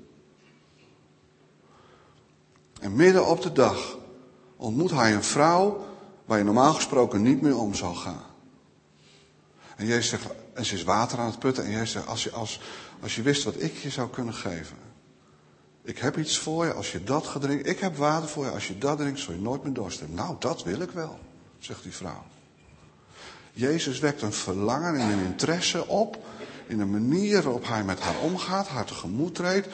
En 2.79 2.95
midden 2.95 3.27
op 3.27 3.41
de 3.41 3.51
dag 3.51 3.97
ontmoet 4.57 4.91
hij 4.91 5.13
een 5.13 5.23
vrouw 5.23 5.85
waar 6.25 6.37
je 6.37 6.43
normaal 6.43 6.73
gesproken 6.73 7.21
niet 7.21 7.41
meer 7.41 7.57
om 7.57 7.75
zou 7.75 7.95
gaan. 7.95 8.25
En 9.75 9.85
Jezus 9.85 10.09
zegt, 10.09 10.25
en 10.53 10.65
ze 10.65 10.75
is 10.75 10.83
water 10.83 11.19
aan 11.19 11.29
het 11.29 11.39
putten. 11.39 11.63
En 11.63 11.71
Jezus 11.71 11.91
zegt, 11.91 12.07
als 12.07 12.23
je, 12.23 12.31
als, 12.31 12.59
als 13.01 13.15
je 13.15 13.21
wist 13.21 13.43
wat 13.43 13.61
ik 13.61 13.77
je 13.77 13.89
zou 13.89 14.09
kunnen 14.09 14.33
geven. 14.33 14.77
Ik 15.83 15.97
heb 15.97 16.17
iets 16.17 16.37
voor 16.37 16.65
je 16.65 16.73
als 16.73 16.91
je 16.91 17.03
dat 17.03 17.27
gaat 17.27 17.41
drinken. 17.41 17.69
Ik 17.69 17.79
heb 17.79 17.95
water 17.95 18.29
voor 18.29 18.45
je 18.45 18.51
als 18.51 18.67
je 18.67 18.77
dat 18.77 18.97
drinkt, 18.97 19.19
zul 19.19 19.33
je 19.33 19.41
nooit 19.41 19.63
meer 19.63 19.73
dorst 19.73 19.99
hebben. 19.99 20.17
Nou, 20.17 20.35
dat 20.39 20.63
wil 20.63 20.79
ik 20.79 20.91
wel, 20.91 21.19
zegt 21.59 21.83
die 21.83 21.95
vrouw. 21.95 22.23
Jezus 23.51 23.99
wekt 23.99 24.21
een 24.21 24.33
verlangen 24.33 24.95
en 24.95 25.09
een 25.09 25.25
interesse 25.25 25.87
op 25.87 26.17
in 26.67 26.77
de 26.77 26.85
manier 26.85 27.41
waarop 27.41 27.67
hij 27.67 27.83
met 27.83 27.99
haar 27.99 28.19
omgaat, 28.19 28.67
haar 28.67 28.85
tegemoet 28.85 29.35
treedt. 29.35 29.67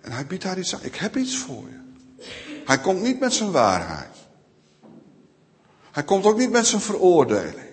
En 0.00 0.12
hij 0.12 0.26
biedt 0.26 0.44
haar 0.44 0.58
iets 0.58 0.74
aan. 0.74 0.80
Ik 0.82 0.94
heb 0.94 1.16
iets 1.16 1.36
voor 1.36 1.64
je. 1.68 1.78
Hij 2.64 2.80
komt 2.80 3.02
niet 3.02 3.20
met 3.20 3.32
zijn 3.32 3.50
waarheid. 3.50 4.16
Hij 5.90 6.02
komt 6.02 6.24
ook 6.24 6.38
niet 6.38 6.50
met 6.50 6.66
zijn 6.66 6.80
veroordeling. 6.80 7.68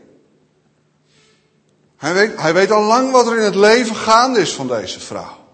Hij 1.97 2.13
weet, 2.13 2.41
hij 2.41 2.53
weet 2.53 2.71
al 2.71 2.83
lang 2.83 3.11
wat 3.11 3.27
er 3.27 3.37
in 3.37 3.43
het 3.43 3.55
leven 3.55 3.95
gaande 3.95 4.39
is 4.39 4.53
van 4.53 4.67
deze 4.67 4.99
vrouw. 4.99 5.45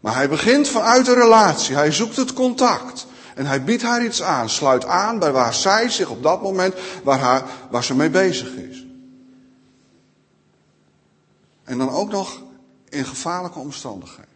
Maar 0.00 0.14
hij 0.14 0.28
begint 0.28 0.68
vanuit 0.68 1.06
de 1.06 1.14
relatie. 1.14 1.74
Hij 1.74 1.92
zoekt 1.92 2.16
het 2.16 2.32
contact. 2.32 3.06
En 3.34 3.46
hij 3.46 3.64
biedt 3.64 3.82
haar 3.82 4.04
iets 4.04 4.22
aan. 4.22 4.50
Sluit 4.50 4.84
aan 4.84 5.18
bij 5.18 5.32
waar 5.32 5.54
zij 5.54 5.90
zich 5.90 6.08
op 6.08 6.22
dat 6.22 6.42
moment, 6.42 6.74
waar, 7.02 7.18
haar, 7.18 7.42
waar 7.70 7.84
ze 7.84 7.94
mee 7.94 8.10
bezig 8.10 8.48
is. 8.54 8.83
En 11.64 11.78
dan 11.78 11.90
ook 11.90 12.10
nog 12.10 12.42
in 12.88 13.04
gevaarlijke 13.04 13.58
omstandigheden. 13.58 14.32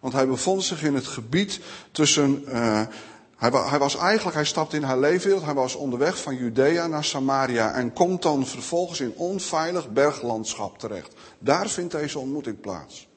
Want 0.00 0.12
hij 0.12 0.26
bevond 0.26 0.64
zich 0.64 0.82
in 0.82 0.94
het 0.94 1.06
gebied 1.06 1.60
tussen 1.92 2.42
uh, 2.48 2.82
hij, 3.36 3.50
hij, 3.50 3.78
was 3.78 3.96
eigenlijk, 3.96 4.36
hij 4.36 4.44
stapte 4.44 4.76
in 4.76 4.82
haar 4.82 4.98
leefwereld, 4.98 5.44
hij 5.44 5.54
was 5.54 5.74
onderweg 5.74 6.22
van 6.22 6.36
Judea 6.36 6.86
naar 6.86 7.04
Samaria 7.04 7.72
en 7.72 7.92
komt 7.92 8.22
dan 8.22 8.46
vervolgens 8.46 9.00
in 9.00 9.14
onveilig 9.16 9.90
berglandschap 9.90 10.78
terecht. 10.78 11.14
Daar 11.38 11.68
vindt 11.68 11.92
deze 11.92 12.18
ontmoeting 12.18 12.60
plaats. 12.60 13.08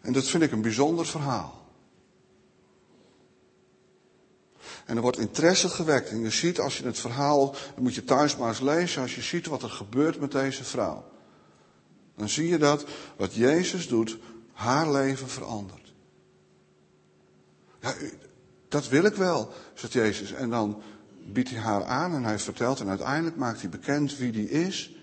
En 0.00 0.12
dat 0.12 0.24
vind 0.24 0.42
ik 0.42 0.52
een 0.52 0.62
bijzonder 0.62 1.06
verhaal. 1.06 1.57
En 4.88 4.96
er 4.96 5.02
wordt 5.02 5.18
interesse 5.18 5.68
gewekt. 5.68 6.10
En 6.10 6.20
je 6.20 6.30
ziet 6.30 6.60
als 6.60 6.78
je 6.78 6.84
het 6.84 6.98
verhaal, 6.98 7.52
dan 7.74 7.82
moet 7.82 7.94
je 7.94 8.04
thuis 8.04 8.36
maar 8.36 8.48
eens 8.48 8.60
lezen, 8.60 9.02
als 9.02 9.14
je 9.14 9.22
ziet 9.22 9.46
wat 9.46 9.62
er 9.62 9.70
gebeurt 9.70 10.20
met 10.20 10.32
deze 10.32 10.64
vrouw. 10.64 11.04
Dan 12.16 12.28
zie 12.28 12.48
je 12.48 12.58
dat 12.58 12.84
wat 13.16 13.34
Jezus 13.34 13.88
doet, 13.88 14.18
haar 14.52 14.92
leven 14.92 15.28
verandert. 15.28 15.92
Ja, 17.80 17.94
dat 18.68 18.88
wil 18.88 19.04
ik 19.04 19.14
wel, 19.14 19.52
zegt 19.74 19.92
Jezus. 19.92 20.32
En 20.32 20.50
dan 20.50 20.82
biedt 21.32 21.50
hij 21.50 21.58
haar 21.58 21.84
aan 21.84 22.14
en 22.14 22.24
hij 22.24 22.38
vertelt 22.38 22.80
en 22.80 22.88
uiteindelijk 22.88 23.36
maakt 23.36 23.60
hij 23.60 23.70
bekend 23.70 24.16
wie 24.16 24.32
die 24.32 24.50
is. 24.50 24.96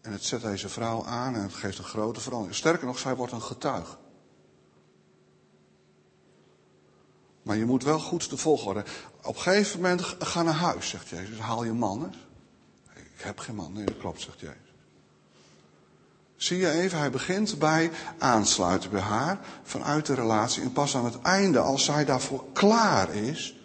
En 0.00 0.12
het 0.12 0.24
zet 0.24 0.42
deze 0.42 0.68
vrouw 0.68 1.04
aan 1.04 1.34
en 1.34 1.42
het 1.42 1.54
geeft 1.54 1.78
een 1.78 1.84
grote 1.84 2.20
verandering. 2.20 2.56
Sterker 2.56 2.86
nog, 2.86 2.98
zij 2.98 3.16
wordt 3.16 3.32
een 3.32 3.42
getuige. 3.42 3.96
Maar 7.46 7.56
je 7.56 7.64
moet 7.64 7.84
wel 7.84 7.98
goed 7.98 8.30
de 8.30 8.36
volgorde. 8.36 8.84
Op 9.22 9.36
een 9.36 9.42
gegeven 9.42 9.80
moment 9.80 10.02
ga 10.18 10.42
naar 10.42 10.54
huis, 10.54 10.88
zegt 10.88 11.08
Jezus. 11.08 11.38
Haal 11.38 11.64
je 11.64 11.72
mannen. 11.72 12.14
Ik 12.94 13.22
heb 13.22 13.38
geen 13.38 13.54
man. 13.54 13.72
Nee, 13.72 13.84
dat 13.84 13.98
klopt, 13.98 14.20
zegt 14.20 14.40
Jezus. 14.40 14.74
Zie 16.36 16.58
je 16.58 16.70
even, 16.70 16.98
hij 16.98 17.10
begint 17.10 17.58
bij 17.58 17.90
aansluiten 18.18 18.90
bij 18.90 19.00
haar 19.00 19.38
vanuit 19.62 20.06
de 20.06 20.14
relatie. 20.14 20.62
En 20.62 20.72
pas 20.72 20.96
aan 20.96 21.04
het 21.04 21.20
einde, 21.22 21.58
als 21.58 21.84
zij 21.84 22.04
daarvoor 22.04 22.44
klaar 22.52 23.14
is. 23.14 23.56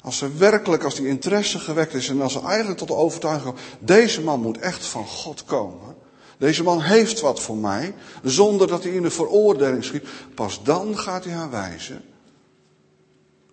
Als 0.00 0.18
ze 0.18 0.36
werkelijk, 0.36 0.84
als 0.84 0.94
die 0.94 1.08
interesse 1.08 1.58
gewekt 1.58 1.94
is 1.94 2.08
en 2.08 2.22
als 2.22 2.32
ze 2.32 2.40
eigenlijk 2.42 2.78
tot 2.78 2.88
de 2.88 2.94
overtuiging 2.94 3.44
komt. 3.44 3.60
Deze 3.78 4.22
man 4.22 4.40
moet 4.40 4.58
echt 4.58 4.86
van 4.86 5.06
God 5.06 5.44
komen. 5.44 5.96
Deze 6.38 6.62
man 6.62 6.80
heeft 6.80 7.20
wat 7.20 7.40
voor 7.40 7.56
mij. 7.56 7.94
Zonder 8.22 8.66
dat 8.66 8.82
hij 8.82 8.92
in 8.92 9.02
de 9.02 9.10
veroordeling 9.10 9.84
schiet. 9.84 10.08
Pas 10.34 10.62
dan 10.62 10.98
gaat 10.98 11.24
hij 11.24 11.32
haar 11.32 11.50
wijzen. 11.50 12.04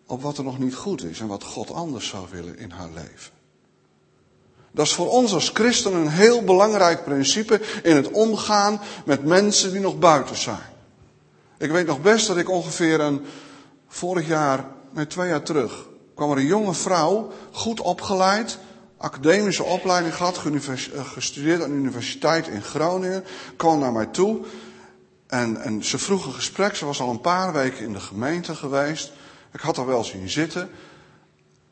Op 0.08 0.22
wat 0.22 0.38
er 0.38 0.44
nog 0.44 0.60
niet 0.60 0.76
goed 0.76 1.04
is 1.04 1.20
en 1.20 1.28
wat 1.28 1.44
God 1.44 1.74
anders 1.74 2.08
zou 2.08 2.26
willen 2.32 2.58
in 2.58 2.72
haar 2.72 2.90
leven. 2.94 3.32
Dat 4.72 4.86
is 4.86 4.94
voor 4.94 5.10
ons 5.10 5.34
als 5.34 5.50
christenen 5.54 6.02
een 6.02 6.10
heel 6.10 6.44
belangrijk 6.44 7.04
principe 7.04 7.62
in 7.84 7.96
het 7.96 8.12
omgaan 8.12 8.82
met 9.06 9.26
mensen 9.26 9.72
die 9.72 9.82
nog 9.82 10.00
buiten 10.00 10.38
zijn. 10.38 10.76
Ik 11.58 11.72
weet 11.72 11.88
nog 11.88 12.02
best 12.02 12.28
dat 12.28 12.38
ik 12.38 12.50
ongeveer 12.50 13.00
een, 13.00 13.26
vorig 13.88 14.28
jaar, 14.28 14.66
nee 14.92 15.08
twee 15.08 15.30
jaar 15.30 15.44
terug, 15.44 15.88
kwam 16.16 16.32
er 16.32 16.38
een 16.38 16.46
jonge 16.46 16.74
vrouw, 16.74 17.32
goed 17.52 17.82
opgeleid, 17.82 18.58
academische 18.98 19.64
opleiding 19.64 20.16
gehad, 20.16 20.42
eh, 20.46 21.06
gestudeerd 21.06 21.64
aan 21.64 21.70
de 21.70 21.76
universiteit 21.76 22.48
in 22.48 22.64
Groningen, 22.64 23.24
kwam 23.56 23.80
naar 23.80 23.92
mij 23.92 24.06
toe. 24.06 24.40
En, 25.28 25.62
en 25.62 25.84
ze 25.84 25.98
vroeg 25.98 26.26
een 26.26 26.34
gesprek, 26.34 26.76
ze 26.76 26.86
was 26.86 27.00
al 27.00 27.10
een 27.10 27.22
paar 27.22 27.54
weken 27.54 27.86
in 27.86 27.94
de 27.94 28.00
gemeente 28.00 28.56
geweest. 28.56 29.12
Ik 29.52 29.60
had 29.60 29.78
haar 29.78 29.86
wel 29.86 30.04
zien 30.04 30.30
zitten. 30.30 30.70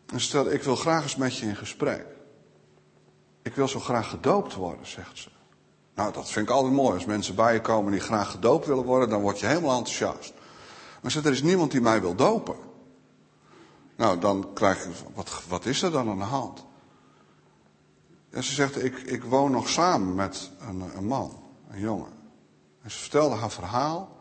En 0.05 0.19
stelde, 0.19 0.53
ik 0.53 0.63
wil 0.63 0.75
graag 0.75 1.03
eens 1.03 1.15
met 1.15 1.37
je 1.37 1.45
in 1.45 1.55
gesprek. 1.55 2.05
Ik 3.41 3.55
wil 3.55 3.67
zo 3.67 3.79
graag 3.79 4.09
gedoopt 4.09 4.53
worden, 4.53 4.87
zegt 4.87 5.17
ze. 5.17 5.29
Nou, 5.95 6.13
dat 6.13 6.29
vind 6.29 6.47
ik 6.47 6.53
altijd 6.53 6.73
mooi. 6.73 6.93
Als 6.93 7.05
mensen 7.05 7.35
bij 7.35 7.53
je 7.53 7.61
komen 7.61 7.91
die 7.91 8.01
graag 8.01 8.31
gedoopt 8.31 8.65
willen 8.65 8.83
worden, 8.83 9.09
dan 9.09 9.21
word 9.21 9.39
je 9.39 9.45
helemaal 9.45 9.77
enthousiast. 9.77 10.33
Maar 11.01 11.11
zegt, 11.11 11.25
er 11.25 11.31
is 11.31 11.41
niemand 11.41 11.71
die 11.71 11.81
mij 11.81 12.01
wil 12.01 12.15
dopen. 12.15 12.55
Nou, 13.95 14.19
dan 14.19 14.53
krijg 14.53 14.83
je, 14.83 14.89
wat, 15.13 15.43
wat 15.47 15.65
is 15.65 15.81
er 15.81 15.91
dan 15.91 16.09
aan 16.09 16.17
de 16.17 16.23
hand? 16.23 16.65
En 18.29 18.43
ze 18.43 18.53
zegt, 18.53 18.83
ik, 18.83 18.97
ik 18.97 19.23
woon 19.23 19.51
nog 19.51 19.69
samen 19.69 20.15
met 20.15 20.51
een, 20.59 20.83
een 20.95 21.05
man, 21.07 21.43
een 21.69 21.79
jongen. 21.79 22.13
En 22.81 22.91
ze 22.91 22.99
vertelde 22.99 23.35
haar 23.35 23.51
verhaal. 23.51 24.19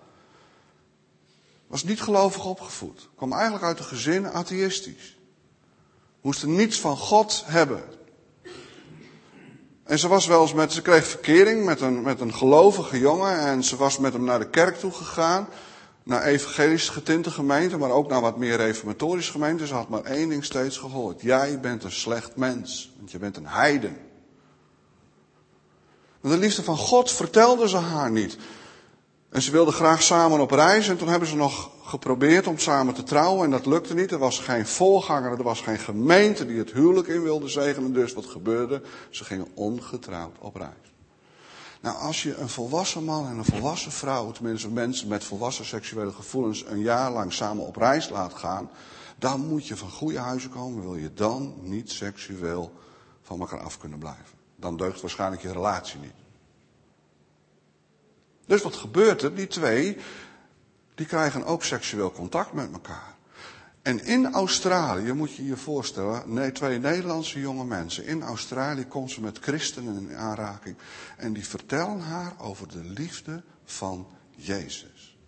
Was 1.75 1.85
niet 1.85 2.01
gelovig 2.01 2.45
opgevoed. 2.45 3.09
Kwam 3.17 3.33
eigenlijk 3.33 3.65
uit 3.65 3.79
een 3.79 3.85
gezin 3.85 4.29
atheïstisch. 4.29 5.17
Moest 6.21 6.47
niets 6.47 6.81
van 6.81 6.97
God 6.97 7.43
hebben. 7.47 7.83
En 9.85 9.99
ze 9.99 10.09
was 10.09 10.27
wel 10.27 10.43
eens 10.43 10.53
met, 10.53 10.73
ze 10.73 10.83
kreeg 10.83 11.07
verkering 11.07 11.65
met 11.65 11.81
een, 11.81 12.03
met 12.03 12.21
een 12.21 12.35
gelovige 12.35 12.99
jongen. 12.99 13.39
En 13.39 13.65
ze 13.65 13.77
was 13.77 13.99
met 13.99 14.13
hem 14.13 14.25
naar 14.25 14.39
de 14.39 14.51
kerk 14.51 14.77
toe 14.77 14.93
gegaan. 14.93 15.49
Naar 16.03 16.23
evangelisch 16.23 16.89
getinte 16.89 17.31
gemeenten, 17.31 17.79
maar 17.79 17.91
ook 17.91 18.09
naar 18.09 18.21
wat 18.21 18.37
meer 18.37 18.57
reformatorische 18.57 19.33
gemeenten. 19.33 19.67
Ze 19.67 19.75
had 19.75 19.89
maar 19.89 20.05
één 20.05 20.29
ding 20.29 20.45
steeds 20.45 20.79
gehoord. 20.79 21.21
Jij 21.21 21.61
bent 21.61 21.85
een 21.85 21.93
slecht 21.93 22.37
mens, 22.37 22.93
want 22.97 23.11
je 23.11 23.19
bent 23.19 23.37
een 23.37 23.47
heiden. 23.47 23.97
De 26.21 26.39
liefde 26.39 26.63
van 26.63 26.77
God 26.77 27.13
vertelde 27.13 27.69
ze 27.69 27.77
haar 27.77 28.11
niet. 28.11 28.37
En 29.35 29.43
ze 29.43 29.51
wilden 29.51 29.75
graag 29.75 30.03
samen 30.03 30.41
op 30.41 30.51
reis 30.51 30.89
en 30.89 30.97
toen 30.97 31.09
hebben 31.09 31.29
ze 31.29 31.37
nog 31.37 31.71
geprobeerd 31.83 32.47
om 32.47 32.59
samen 32.59 32.95
te 32.95 33.03
trouwen 33.03 33.45
en 33.45 33.51
dat 33.51 33.67
lukte 33.67 33.95
niet. 33.95 34.11
Er 34.11 34.19
was 34.19 34.39
geen 34.39 34.67
voorganger, 34.67 35.31
er 35.31 35.43
was 35.43 35.61
geen 35.61 35.79
gemeente 35.79 36.47
die 36.47 36.59
het 36.59 36.73
huwelijk 36.73 37.09
in 37.09 37.23
wilde 37.23 37.49
zegenen. 37.49 37.93
Dus 37.93 38.13
wat 38.13 38.27
gebeurde? 38.27 38.83
Ze 39.11 39.25
gingen 39.25 39.47
ongetrouwd 39.55 40.37
op 40.39 40.57
reis. 40.57 40.93
Nou, 41.81 41.97
als 41.97 42.23
je 42.23 42.37
een 42.37 42.49
volwassen 42.49 43.05
man 43.05 43.27
en 43.27 43.39
een 43.39 43.45
volwassen 43.45 43.93
vrouw, 43.93 44.31
tenminste 44.31 44.69
mensen 44.69 45.09
met 45.09 45.25
volwassen 45.25 45.65
seksuele 45.65 46.13
gevoelens, 46.13 46.65
een 46.67 46.81
jaar 46.81 47.13
lang 47.13 47.33
samen 47.33 47.67
op 47.67 47.77
reis 47.77 48.09
laat 48.09 48.35
gaan, 48.35 48.71
dan 49.19 49.41
moet 49.41 49.67
je 49.67 49.77
van 49.77 49.91
goede 49.91 50.19
huizen 50.19 50.51
komen, 50.51 50.83
wil 50.83 50.97
je 50.97 51.15
dan 51.15 51.55
niet 51.61 51.91
seksueel 51.91 52.73
van 53.23 53.41
elkaar 53.41 53.61
af 53.61 53.79
kunnen 53.79 53.99
blijven. 53.99 54.39
Dan 54.57 54.77
deugt 54.77 55.01
waarschijnlijk 55.01 55.43
je 55.43 55.53
relatie 55.53 56.01
niet. 56.01 56.24
Dus 58.47 58.63
wat 58.63 58.75
gebeurt 58.75 59.23
er? 59.23 59.35
Die 59.35 59.47
twee, 59.47 59.97
die 60.95 61.07
krijgen 61.07 61.45
ook 61.45 61.65
seksueel 61.65 62.13
contact 62.13 62.53
met 62.53 62.73
elkaar. 62.73 63.15
En 63.83 64.05
in 64.05 64.33
Australië 64.33 65.13
moet 65.13 65.35
je 65.35 65.45
je 65.45 65.57
voorstellen, 65.57 66.33
nee, 66.33 66.53
twee 66.53 66.79
Nederlandse 66.79 67.41
jonge 67.41 67.65
mensen. 67.65 68.07
In 68.07 68.23
Australië 68.23 68.87
komen 68.87 69.11
ze 69.11 69.21
met 69.21 69.39
christenen 69.39 70.09
in 70.09 70.17
aanraking. 70.17 70.77
En 71.17 71.33
die 71.33 71.47
vertellen 71.47 72.01
haar 72.01 72.35
over 72.39 72.69
de 72.69 72.85
liefde 72.85 73.43
van 73.65 74.07
Jezus. 74.31 75.19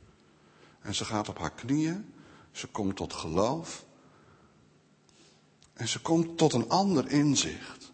En 0.80 0.94
ze 0.94 1.04
gaat 1.04 1.28
op 1.28 1.38
haar 1.38 1.52
knieën. 1.52 2.12
Ze 2.50 2.66
komt 2.66 2.96
tot 2.96 3.12
geloof. 3.12 3.84
En 5.72 5.88
ze 5.88 6.00
komt 6.00 6.38
tot 6.38 6.52
een 6.52 6.68
ander 6.68 7.10
inzicht. 7.10 7.92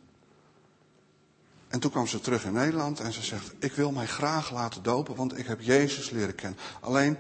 En 1.73 1.81
toen 1.81 1.91
kwam 1.91 2.07
ze 2.07 2.21
terug 2.21 2.45
in 2.45 2.53
Nederland 2.53 3.01
en 3.01 3.13
ze 3.13 3.23
zegt: 3.23 3.53
Ik 3.59 3.73
wil 3.73 3.93
mij 3.93 4.07
graag 4.07 4.51
laten 4.51 4.83
dopen, 4.83 5.15
want 5.15 5.39
ik 5.39 5.47
heb 5.47 5.61
Jezus 5.61 6.11
leren 6.11 6.35
kennen. 6.35 6.59
Alleen, 6.81 7.17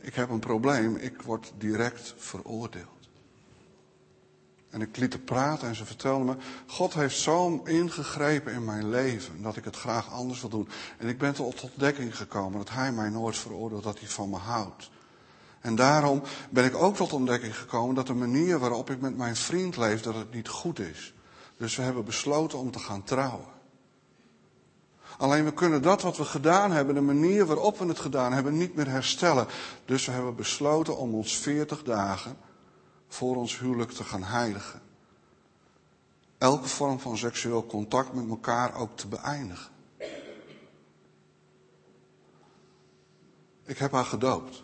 ik 0.00 0.14
heb 0.14 0.30
een 0.30 0.40
probleem, 0.40 0.96
ik 0.96 1.22
word 1.22 1.52
direct 1.58 2.14
veroordeeld. 2.16 3.08
En 4.70 4.80
ik 4.80 4.96
liet 4.96 5.12
haar 5.12 5.22
praten 5.22 5.68
en 5.68 5.74
ze 5.74 5.84
vertelde 5.84 6.24
me: 6.24 6.36
God 6.66 6.94
heeft 6.94 7.18
zo 7.18 7.62
ingegrepen 7.64 8.52
in 8.52 8.64
mijn 8.64 8.90
leven 8.90 9.42
dat 9.42 9.56
ik 9.56 9.64
het 9.64 9.76
graag 9.76 10.10
anders 10.10 10.40
wil 10.40 10.50
doen. 10.50 10.68
En 10.98 11.08
ik 11.08 11.18
ben 11.18 11.34
tot 11.34 11.62
ontdekking 11.62 12.16
gekomen 12.16 12.58
dat 12.58 12.70
Hij 12.70 12.92
mij 12.92 13.08
nooit 13.08 13.36
veroordeelt, 13.36 13.82
dat 13.82 13.98
Hij 13.98 14.08
van 14.08 14.30
me 14.30 14.36
houdt. 14.36 14.90
En 15.60 15.74
daarom 15.74 16.22
ben 16.50 16.64
ik 16.64 16.74
ook 16.74 16.96
tot 16.96 17.12
ontdekking 17.12 17.58
gekomen 17.58 17.94
dat 17.94 18.06
de 18.06 18.14
manier 18.14 18.58
waarop 18.58 18.90
ik 18.90 19.00
met 19.00 19.16
mijn 19.16 19.36
vriend 19.36 19.76
leef, 19.76 20.02
dat 20.02 20.14
het 20.14 20.34
niet 20.34 20.48
goed 20.48 20.78
is. 20.78 21.14
Dus 21.56 21.76
we 21.76 21.82
hebben 21.82 22.04
besloten 22.04 22.58
om 22.58 22.70
te 22.70 22.78
gaan 22.78 23.02
trouwen. 23.02 23.53
Alleen 25.18 25.44
we 25.44 25.52
kunnen 25.52 25.82
dat 25.82 26.02
wat 26.02 26.16
we 26.16 26.24
gedaan 26.24 26.70
hebben, 26.70 26.94
de 26.94 27.00
manier 27.00 27.46
waarop 27.46 27.78
we 27.78 27.86
het 27.86 27.98
gedaan 27.98 28.32
hebben, 28.32 28.56
niet 28.56 28.74
meer 28.74 28.88
herstellen. 28.88 29.46
Dus 29.84 30.06
we 30.06 30.12
hebben 30.12 30.36
besloten 30.36 30.96
om 30.96 31.14
ons 31.14 31.36
40 31.36 31.82
dagen 31.82 32.36
voor 33.08 33.36
ons 33.36 33.58
huwelijk 33.58 33.90
te 33.90 34.04
gaan 34.04 34.22
heiligen. 34.22 34.82
Elke 36.38 36.68
vorm 36.68 37.00
van 37.00 37.18
seksueel 37.18 37.66
contact 37.66 38.12
met 38.12 38.28
elkaar 38.28 38.74
ook 38.74 38.96
te 38.96 39.06
beëindigen. 39.06 39.72
Ik 43.66 43.78
heb 43.78 43.92
haar 43.92 44.04
gedoopt. 44.04 44.62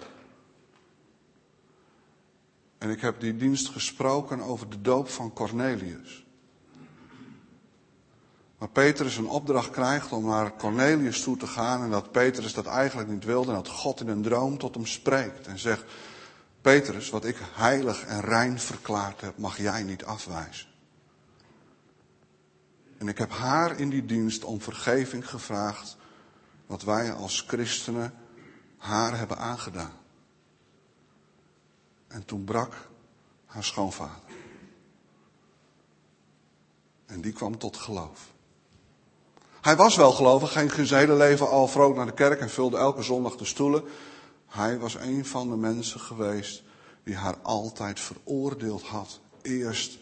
En 2.78 2.90
ik 2.90 3.00
heb 3.00 3.21
die 3.21 3.37
dienst 3.37 3.69
gesproken 3.69 4.40
over 4.40 4.71
de 4.71 4.80
doop 4.80 5.09
van 5.09 5.33
Cornelius. 5.33 6.25
Maar 8.60 8.68
Petrus 8.68 9.16
een 9.16 9.28
opdracht 9.28 9.70
krijgt 9.70 10.12
om 10.12 10.24
naar 10.24 10.56
Cornelius 10.56 11.22
toe 11.22 11.36
te 11.36 11.46
gaan 11.46 11.82
en 11.82 11.90
dat 11.90 12.12
Petrus 12.12 12.54
dat 12.54 12.66
eigenlijk 12.66 13.08
niet 13.08 13.24
wilde 13.24 13.48
en 13.50 13.56
dat 13.56 13.68
God 13.68 14.00
in 14.00 14.08
een 14.08 14.22
droom 14.22 14.58
tot 14.58 14.74
hem 14.74 14.86
spreekt 14.86 15.46
en 15.46 15.58
zegt, 15.58 15.84
Petrus, 16.60 17.10
wat 17.10 17.24
ik 17.24 17.36
heilig 17.52 18.04
en 18.04 18.20
rein 18.20 18.58
verklaard 18.58 19.20
heb, 19.20 19.38
mag 19.38 19.58
jij 19.58 19.82
niet 19.82 20.04
afwijzen. 20.04 20.68
En 22.99 23.08
ik 23.08 23.18
heb 23.18 23.30
haar 23.30 23.78
in 23.78 23.90
die 23.90 24.06
dienst 24.06 24.44
om 24.44 24.60
vergeving 24.60 25.28
gevraagd, 25.28 25.96
wat 26.66 26.82
wij 26.82 27.12
als 27.12 27.44
christenen 27.46 28.14
haar 28.76 29.18
hebben 29.18 29.38
aangedaan. 29.38 29.96
En 32.06 32.25
toen 32.25 32.44
brak 32.44 32.88
haar 33.46 33.64
schoonvader. 33.64 34.34
En 37.06 37.20
die 37.20 37.32
kwam 37.32 37.58
tot 37.58 37.76
geloof. 37.76 38.38
Hij 39.60 39.76
was 39.76 39.96
wel 39.96 40.12
gelovig, 40.12 40.52
ging 40.52 40.86
zijn 40.86 41.00
hele 41.00 41.16
leven 41.16 41.49
al 41.49 41.68
vrolijk 41.68 41.96
naar 41.96 42.06
de 42.06 42.12
kerk 42.12 42.40
en 42.40 42.50
vulde 42.50 42.76
elke 42.76 43.02
zondag 43.02 43.36
de 43.36 43.44
stoelen. 43.44 43.84
Hij 44.46 44.78
was 44.78 44.94
een 44.94 45.26
van 45.26 45.50
de 45.50 45.56
mensen 45.56 46.00
geweest 46.00 46.62
die 47.04 47.14
haar 47.14 47.36
altijd 47.42 48.00
veroordeeld 48.00 48.82
had. 48.82 49.20
Eerst 49.42 49.99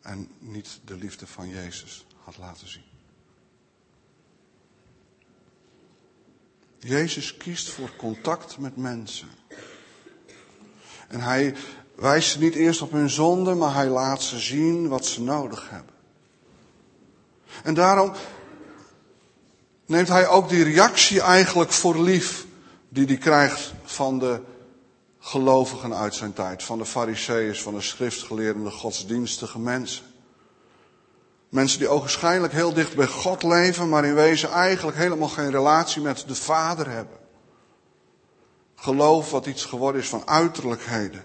en 0.00 0.28
niet 0.38 0.80
de 0.84 0.94
liefde 0.94 1.26
van 1.26 1.48
Jezus 1.48 2.06
had 2.24 2.38
laten 2.38 2.68
zien. 2.68 2.84
Jezus 6.78 7.36
kiest 7.36 7.68
voor 7.68 7.96
contact 7.96 8.58
met 8.58 8.76
mensen. 8.76 9.28
En 11.08 11.20
hij 11.20 11.54
wijst 11.94 12.30
ze 12.30 12.38
niet 12.38 12.54
eerst 12.54 12.82
op 12.82 12.92
hun 12.92 13.10
zonde, 13.10 13.54
maar 13.54 13.74
hij 13.74 13.88
laat 13.88 14.22
ze 14.22 14.38
zien 14.38 14.88
wat 14.88 15.06
ze 15.06 15.22
nodig 15.22 15.70
hebben. 15.70 15.94
En 17.62 17.74
daarom 17.74 18.12
neemt 19.86 20.08
hij 20.08 20.28
ook 20.28 20.48
die 20.48 20.64
reactie 20.64 21.20
eigenlijk 21.20 21.72
voor 21.72 21.98
lief 21.98 22.46
die 22.88 23.06
hij 23.06 23.16
krijgt 23.16 23.72
van 23.84 24.18
de 24.18 24.40
gelovigen 25.18 25.94
uit 25.94 26.14
zijn 26.14 26.32
tijd, 26.32 26.62
van 26.62 26.78
de 26.78 26.84
fariseeërs, 26.84 27.62
van 27.62 27.74
de 27.74 27.80
schriftgeleerden, 27.80 28.64
de 28.64 28.70
godsdienstige 28.70 29.58
mensen. 29.58 30.04
Mensen 31.48 31.78
die 31.78 31.88
ogenschijnlijk 31.88 32.52
heel 32.52 32.72
dicht 32.72 32.96
bij 32.96 33.06
God 33.06 33.42
leven, 33.42 33.88
maar 33.88 34.04
in 34.04 34.14
wezen 34.14 34.50
eigenlijk 34.50 34.96
helemaal 34.96 35.28
geen 35.28 35.50
relatie 35.50 36.02
met 36.02 36.24
de 36.26 36.34
Vader 36.34 36.90
hebben. 36.90 37.16
Geloof 38.74 39.30
wat 39.30 39.46
iets 39.46 39.64
geworden 39.64 40.00
is 40.00 40.08
van 40.08 40.22
uiterlijkheden, 40.28 41.24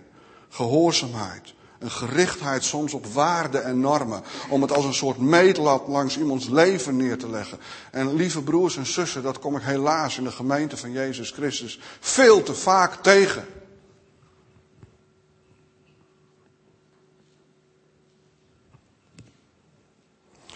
gehoorzaamheid, 0.50 1.54
een 1.82 1.92
gerichtheid 1.92 2.64
soms 2.64 2.94
op 2.94 3.06
waarden 3.06 3.64
en 3.64 3.80
normen. 3.80 4.24
Om 4.50 4.62
het 4.62 4.72
als 4.72 4.86
een 4.86 4.94
soort 4.94 5.18
meetlat 5.18 5.88
langs 5.88 6.18
iemands 6.18 6.50
leven 6.50 6.96
neer 6.96 7.18
te 7.18 7.30
leggen. 7.30 7.60
En 7.92 8.16
lieve 8.16 8.42
broers 8.42 8.78
en 8.78 8.86
zussen, 8.86 9.24
dat 9.24 9.40
kom 9.40 9.56
ik 9.56 9.62
helaas 9.62 10.18
in 10.18 10.24
de 10.24 10.32
gemeente 10.32 10.78
van 10.78 10.92
Jezus 10.92 11.32
Christus 11.32 11.80
veel 12.00 12.44
te 12.44 12.54
vaak 12.54 13.04
tegen. 13.04 13.46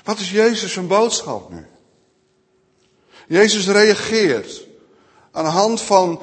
Wat 0.04 0.20
is 0.20 0.32
Jezus 0.32 0.88
boodschap 0.88 1.50
nu? 1.50 1.66
Jezus 3.28 3.68
reageert 3.68 4.62
aan 5.32 5.44
de 5.44 5.50
hand 5.50 5.82
van 5.82 6.22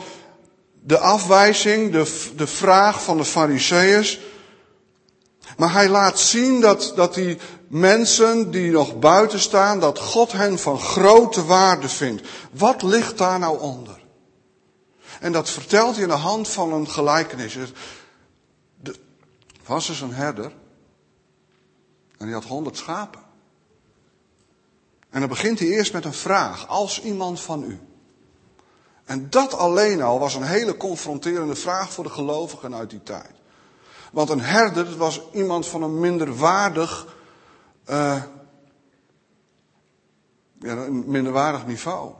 de 0.80 0.98
afwijzing, 0.98 1.92
de, 1.92 2.30
de 2.36 2.46
vraag 2.46 3.02
van 3.02 3.16
de 3.16 3.24
Fariseeërs. 3.24 4.20
Maar 5.56 5.72
hij 5.72 5.88
laat 5.88 6.18
zien 6.18 6.60
dat, 6.60 6.92
dat 6.96 7.14
die 7.14 7.38
mensen 7.68 8.50
die 8.50 8.70
nog 8.70 8.98
buiten 8.98 9.40
staan, 9.40 9.80
dat 9.80 9.98
God 9.98 10.32
hen 10.32 10.58
van 10.58 10.78
grote 10.78 11.44
waarde 11.44 11.88
vindt. 11.88 12.28
Wat 12.50 12.82
ligt 12.82 13.18
daar 13.18 13.38
nou 13.38 13.60
onder? 13.60 14.00
En 15.20 15.32
dat 15.32 15.50
vertelt 15.50 15.94
hij 15.94 16.02
in 16.02 16.08
de 16.08 16.14
hand 16.14 16.48
van 16.48 16.72
een 16.72 16.88
gelijkenis. 16.88 17.56
Er 17.56 17.70
was 19.66 19.86
dus 19.86 20.00
een 20.00 20.14
herder. 20.14 20.52
En 22.18 22.26
die 22.26 22.34
had 22.34 22.44
honderd 22.44 22.76
schapen. 22.76 23.20
En 25.10 25.20
dan 25.20 25.28
begint 25.28 25.58
hij 25.58 25.68
eerst 25.68 25.92
met 25.92 26.04
een 26.04 26.12
vraag. 26.12 26.68
Als 26.68 27.02
iemand 27.02 27.40
van 27.40 27.62
u. 27.62 27.80
En 29.04 29.30
dat 29.30 29.54
alleen 29.54 30.02
al 30.02 30.18
was 30.18 30.34
een 30.34 30.42
hele 30.42 30.76
confronterende 30.76 31.54
vraag 31.54 31.92
voor 31.92 32.04
de 32.04 32.10
gelovigen 32.10 32.74
uit 32.74 32.90
die 32.90 33.02
tijd. 33.02 33.41
Want 34.12 34.30
een 34.30 34.40
herder 34.40 34.96
was 34.96 35.22
iemand 35.32 35.66
van 35.66 35.82
een 35.82 36.00
minderwaardig, 36.00 37.06
uh, 37.90 38.22
ja, 40.58 40.76
een 40.76 41.04
minderwaardig 41.06 41.66
niveau. 41.66 42.12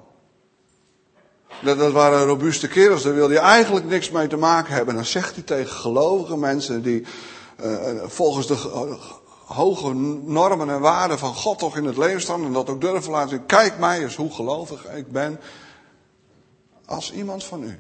Dat, 1.63 1.79
dat 1.79 1.93
waren 1.93 2.25
robuuste 2.25 2.69
kerels, 2.69 3.03
daar 3.03 3.15
wilde 3.15 3.33
je 3.33 3.41
eigenlijk 3.41 3.87
niks 3.87 4.11
mee 4.11 4.27
te 4.27 4.37
maken 4.37 4.75
hebben. 4.75 4.89
En 4.89 5.01
dan 5.01 5.11
zegt 5.11 5.35
hij 5.35 5.43
tegen 5.45 5.77
gelovige 5.77 6.37
mensen 6.37 6.83
die 6.83 7.07
uh, 7.65 8.03
volgens 8.07 8.47
de 8.47 8.57
hoge 9.45 9.95
normen 10.25 10.71
en 10.71 10.81
waarden 10.81 11.19
van 11.19 11.35
God 11.35 11.59
toch 11.59 11.77
in 11.77 11.85
het 11.85 11.97
leven 11.97 12.21
staan 12.21 12.45
en 12.45 12.53
dat 12.53 12.71
ook 12.71 12.81
durven 12.81 13.13
laten 13.13 13.29
zien. 13.29 13.47
Kijk 13.47 13.79
mij 13.79 14.03
eens 14.03 14.17
hoe 14.17 14.33
gelovig 14.33 14.87
ik 14.87 15.13
ben 15.13 15.41
als 16.87 17.13
iemand 17.13 17.45
van 17.45 17.63
u. 17.63 17.79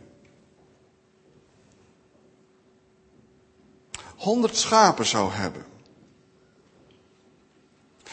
Honderd 4.23 4.57
schapen 4.57 5.07
zou 5.07 5.33
hebben. 5.33 5.65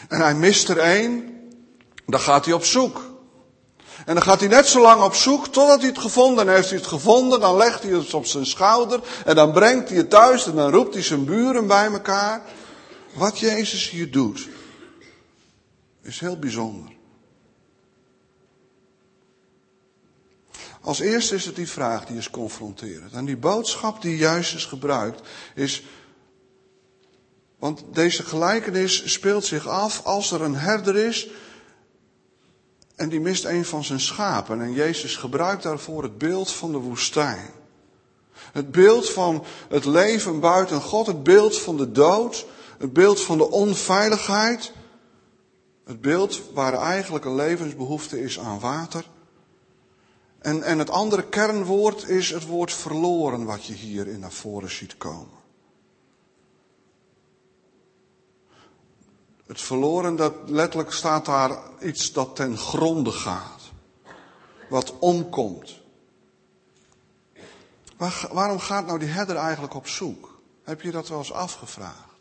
En 0.08 0.20
hij 0.20 0.34
mist 0.34 0.68
er 0.68 0.78
één, 0.78 1.40
dan 2.06 2.20
gaat 2.20 2.44
hij 2.44 2.54
op 2.54 2.64
zoek. 2.64 3.04
En 4.06 4.14
dan 4.14 4.22
gaat 4.22 4.40
hij 4.40 4.48
net 4.48 4.66
zo 4.66 4.80
lang 4.80 5.02
op 5.02 5.14
zoek 5.14 5.44
totdat 5.44 5.78
hij 5.78 5.88
het 5.88 5.98
gevonden 5.98 6.48
heeft. 6.48 6.68
Hij 6.68 6.78
het 6.78 6.86
gevonden, 6.86 7.40
dan 7.40 7.56
legt 7.56 7.82
hij 7.82 7.92
het 7.92 8.14
op 8.14 8.26
zijn 8.26 8.46
schouder 8.46 9.00
en 9.24 9.34
dan 9.34 9.52
brengt 9.52 9.88
hij 9.88 9.98
het 9.98 10.10
thuis 10.10 10.46
en 10.46 10.54
dan 10.54 10.70
roept 10.70 10.94
hij 10.94 11.02
zijn 11.02 11.24
buren 11.24 11.66
bij 11.66 11.86
elkaar. 11.86 12.42
Wat 13.14 13.38
Jezus 13.38 13.90
hier 13.90 14.10
doet, 14.10 14.48
is 16.02 16.20
heel 16.20 16.38
bijzonder. 16.38 16.92
Als 20.80 21.00
eerste 21.00 21.34
is 21.34 21.44
het 21.44 21.56
die 21.56 21.68
vraag 21.68 22.06
die 22.06 22.16
is 22.16 22.30
confronterend. 22.30 23.12
En 23.12 23.24
die 23.24 23.36
boodschap 23.36 24.02
die 24.02 24.16
Jezus 24.16 24.64
gebruikt 24.64 25.28
is. 25.54 25.82
Want 27.60 27.82
deze 27.92 28.22
gelijkenis 28.22 29.12
speelt 29.12 29.44
zich 29.44 29.68
af 29.68 30.04
als 30.04 30.30
er 30.30 30.42
een 30.42 30.56
herder 30.56 30.96
is 30.96 31.28
en 32.96 33.08
die 33.08 33.20
mist 33.20 33.44
een 33.44 33.64
van 33.64 33.84
zijn 33.84 34.00
schapen. 34.00 34.60
En 34.60 34.72
Jezus 34.72 35.16
gebruikt 35.16 35.62
daarvoor 35.62 36.02
het 36.02 36.18
beeld 36.18 36.52
van 36.52 36.72
de 36.72 36.78
woestijn. 36.78 37.50
Het 38.32 38.70
beeld 38.70 39.10
van 39.10 39.44
het 39.68 39.84
leven 39.84 40.40
buiten 40.40 40.80
God, 40.80 41.06
het 41.06 41.22
beeld 41.22 41.58
van 41.58 41.76
de 41.76 41.92
dood, 41.92 42.46
het 42.78 42.92
beeld 42.92 43.20
van 43.20 43.38
de 43.38 43.50
onveiligheid. 43.50 44.72
Het 45.84 46.00
beeld 46.00 46.40
waar 46.54 46.74
eigenlijk 46.74 47.24
een 47.24 47.34
levensbehoefte 47.34 48.22
is 48.22 48.38
aan 48.38 48.60
water. 48.60 49.04
En, 50.38 50.62
en 50.62 50.78
het 50.78 50.90
andere 50.90 51.28
kernwoord 51.28 52.08
is 52.08 52.30
het 52.30 52.46
woord 52.46 52.72
verloren 52.72 53.44
wat 53.44 53.64
je 53.64 53.72
hier 53.72 54.06
in 54.06 54.20
naar 54.20 54.32
voren 54.32 54.70
ziet 54.70 54.96
komen. 54.96 55.39
Het 59.50 59.60
verloren, 59.60 60.16
dat 60.16 60.34
letterlijk 60.46 60.92
staat 60.92 61.24
daar 61.24 61.58
iets 61.80 62.12
dat 62.12 62.36
ten 62.36 62.58
gronde 62.58 63.10
gaat. 63.10 63.60
Wat 64.68 64.98
omkomt. 64.98 65.80
Waar, 67.96 68.28
waarom 68.32 68.58
gaat 68.58 68.86
nou 68.86 68.98
die 68.98 69.08
herder 69.08 69.36
eigenlijk 69.36 69.74
op 69.74 69.88
zoek? 69.88 70.40
Heb 70.64 70.80
je 70.80 70.90
dat 70.90 71.08
wel 71.08 71.18
eens 71.18 71.32
afgevraagd? 71.32 72.18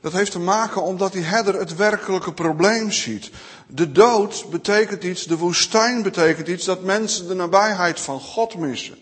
Dat 0.00 0.12
heeft 0.12 0.32
te 0.32 0.38
maken 0.38 0.82
omdat 0.82 1.12
die 1.12 1.22
herder 1.22 1.54
het 1.54 1.76
werkelijke 1.76 2.32
probleem 2.32 2.90
ziet. 2.90 3.30
De 3.66 3.92
dood 3.92 4.46
betekent 4.50 5.04
iets, 5.04 5.24
de 5.24 5.38
woestijn 5.38 6.02
betekent 6.02 6.48
iets 6.48 6.64
dat 6.64 6.82
mensen 6.82 7.28
de 7.28 7.34
nabijheid 7.34 8.00
van 8.00 8.20
God 8.20 8.54
missen. 8.54 8.98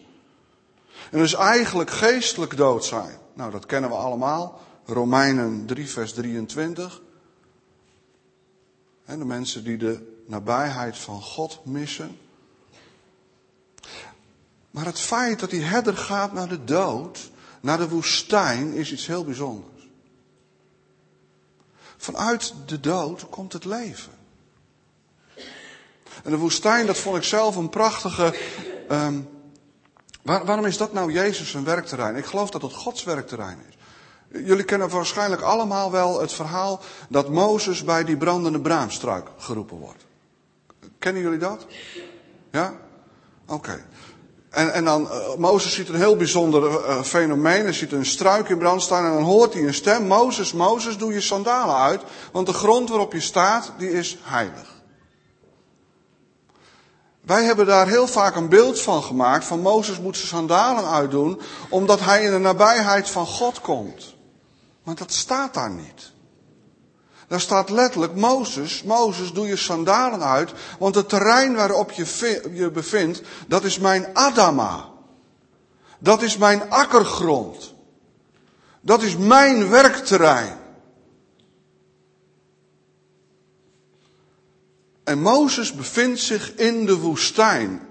En 1.10 1.18
dus 1.18 1.34
eigenlijk 1.34 1.90
geestelijk 1.90 2.56
dood 2.56 2.84
zijn. 2.84 3.18
Nou, 3.34 3.50
dat 3.50 3.66
kennen 3.66 3.90
we 3.90 3.96
allemaal. 3.96 4.60
Romeinen 4.84 5.66
3, 5.66 5.88
vers 5.88 6.12
23. 6.12 7.00
En 9.04 9.18
de 9.18 9.24
mensen 9.24 9.64
die 9.64 9.76
de 9.76 10.22
nabijheid 10.26 10.98
van 10.98 11.22
God 11.22 11.60
missen. 11.64 12.18
Maar 14.70 14.84
het 14.84 15.00
feit 15.00 15.40
dat 15.40 15.50
die 15.50 15.62
herder 15.62 15.96
gaat 15.96 16.32
naar 16.32 16.48
de 16.48 16.64
dood, 16.64 17.30
naar 17.60 17.78
de 17.78 17.88
woestijn, 17.88 18.72
is 18.72 18.92
iets 18.92 19.06
heel 19.06 19.24
bijzonders. 19.24 19.88
Vanuit 21.96 22.54
de 22.66 22.80
dood 22.80 23.28
komt 23.28 23.52
het 23.52 23.64
leven. 23.64 24.12
En 26.24 26.30
de 26.30 26.36
woestijn, 26.36 26.86
dat 26.86 26.98
vond 26.98 27.16
ik 27.16 27.22
zelf 27.22 27.56
een 27.56 27.68
prachtige. 27.68 28.34
Um, 28.90 29.28
waarom 30.22 30.64
is 30.64 30.76
dat 30.76 30.92
nou 30.92 31.12
Jezus 31.12 31.50
zijn 31.50 31.64
werkterrein? 31.64 32.16
Ik 32.16 32.24
geloof 32.24 32.50
dat 32.50 32.62
het 32.62 32.72
Gods 32.72 33.04
werkterrein 33.04 33.58
is. 33.68 33.76
Jullie 34.32 34.64
kennen 34.64 34.88
waarschijnlijk 34.88 35.42
allemaal 35.42 35.90
wel 35.90 36.20
het 36.20 36.32
verhaal 36.32 36.80
dat 37.08 37.28
Mozes 37.28 37.84
bij 37.84 38.04
die 38.04 38.16
brandende 38.16 38.60
braamstruik 38.60 39.28
geroepen 39.38 39.76
wordt. 39.76 40.04
Kennen 40.98 41.22
jullie 41.22 41.38
dat? 41.38 41.66
Ja? 42.50 42.74
Oké. 43.46 43.84
En, 44.50 44.72
en 44.72 44.84
dan, 44.84 45.02
uh, 45.02 45.34
Mozes 45.36 45.74
ziet 45.74 45.88
een 45.88 45.94
heel 45.94 46.16
bijzonder 46.16 46.62
uh, 46.70 47.02
fenomeen. 47.02 47.62
Hij 47.62 47.72
ziet 47.72 47.92
een 47.92 48.06
struik 48.06 48.48
in 48.48 48.58
brand 48.58 48.82
staan 48.82 49.04
en 49.04 49.12
dan 49.12 49.22
hoort 49.22 49.52
hij 49.52 49.62
een 49.62 49.74
stem. 49.74 50.06
Mozes, 50.06 50.52
Mozes, 50.52 50.98
doe 50.98 51.12
je 51.12 51.20
sandalen 51.20 51.76
uit, 51.76 52.02
want 52.32 52.46
de 52.46 52.52
grond 52.52 52.88
waarop 52.88 53.12
je 53.12 53.20
staat, 53.20 53.72
die 53.78 53.90
is 53.90 54.18
heilig. 54.22 54.80
Wij 57.20 57.44
hebben 57.44 57.66
daar 57.66 57.88
heel 57.88 58.06
vaak 58.06 58.36
een 58.36 58.48
beeld 58.48 58.80
van 58.80 59.02
gemaakt, 59.02 59.44
van 59.44 59.60
Mozes 59.60 60.00
moet 60.00 60.16
zijn 60.16 60.28
sandalen 60.28 60.90
uitdoen, 60.90 61.40
omdat 61.68 62.00
hij 62.00 62.22
in 62.24 62.30
de 62.30 62.38
nabijheid 62.38 63.10
van 63.10 63.26
God 63.26 63.60
komt. 63.60 64.14
Maar 64.82 64.94
dat 64.94 65.12
staat 65.12 65.54
daar 65.54 65.70
niet. 65.70 66.12
Daar 67.28 67.40
staat 67.40 67.70
letterlijk, 67.70 68.14
Mozes, 68.14 68.82
Mozes, 68.82 69.32
doe 69.32 69.46
je 69.46 69.56
sandalen 69.56 70.22
uit, 70.22 70.52
want 70.78 70.94
het 70.94 71.08
terrein 71.08 71.54
waarop 71.54 71.90
je 71.90 72.40
je 72.52 72.70
bevindt, 72.70 73.22
dat 73.46 73.64
is 73.64 73.78
mijn 73.78 74.06
Adama. 74.12 74.88
Dat 75.98 76.22
is 76.22 76.36
mijn 76.36 76.70
akkergrond. 76.70 77.74
Dat 78.80 79.02
is 79.02 79.16
mijn 79.16 79.68
werkterrein. 79.68 80.58
En 85.04 85.20
Mozes 85.20 85.72
bevindt 85.72 86.20
zich 86.20 86.54
in 86.54 86.86
de 86.86 86.96
woestijn. 86.96 87.88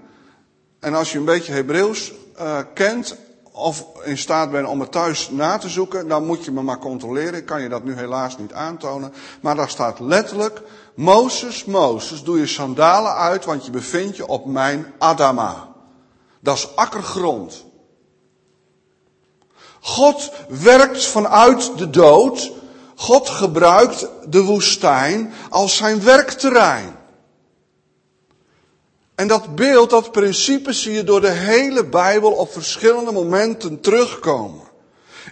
En 0.80 0.94
als 0.94 1.12
je 1.12 1.18
een 1.18 1.24
beetje 1.24 1.52
Hebreeuws 1.52 2.12
uh, 2.38 2.58
kent, 2.74 3.16
of 3.52 3.84
in 4.02 4.18
staat 4.18 4.50
bent 4.50 4.68
om 4.68 4.80
het 4.80 4.92
thuis 4.92 5.30
na 5.30 5.58
te 5.58 5.68
zoeken, 5.68 6.08
dan 6.08 6.26
moet 6.26 6.44
je 6.44 6.50
me 6.50 6.62
maar 6.62 6.78
controleren. 6.78 7.34
Ik 7.34 7.46
kan 7.46 7.62
je 7.62 7.68
dat 7.68 7.84
nu 7.84 7.94
helaas 7.94 8.38
niet 8.38 8.52
aantonen. 8.52 9.12
Maar 9.40 9.54
daar 9.54 9.70
staat 9.70 10.00
letterlijk, 10.00 10.62
Mozes, 10.94 11.64
Mozes, 11.64 12.22
doe 12.22 12.38
je 12.38 12.46
sandalen 12.46 13.14
uit, 13.14 13.44
want 13.44 13.64
je 13.64 13.70
bevindt 13.70 14.16
je 14.16 14.26
op 14.26 14.46
mijn 14.46 14.92
Adama. 14.98 15.68
Dat 16.40 16.56
is 16.56 16.76
akkergrond. 16.76 17.64
God 19.80 20.32
werkt 20.48 21.06
vanuit 21.06 21.78
de 21.78 21.90
dood. 21.90 22.52
God 22.96 23.28
gebruikt 23.28 24.08
de 24.28 24.42
woestijn 24.42 25.32
als 25.50 25.76
zijn 25.76 26.02
werkterrein. 26.02 27.00
En 29.14 29.28
dat 29.28 29.54
beeld, 29.54 29.90
dat 29.90 30.12
principe 30.12 30.72
zie 30.72 30.92
je 30.92 31.04
door 31.04 31.20
de 31.20 31.30
hele 31.30 31.84
Bijbel 31.84 32.32
op 32.32 32.52
verschillende 32.52 33.12
momenten 33.12 33.80
terugkomen. 33.80 34.70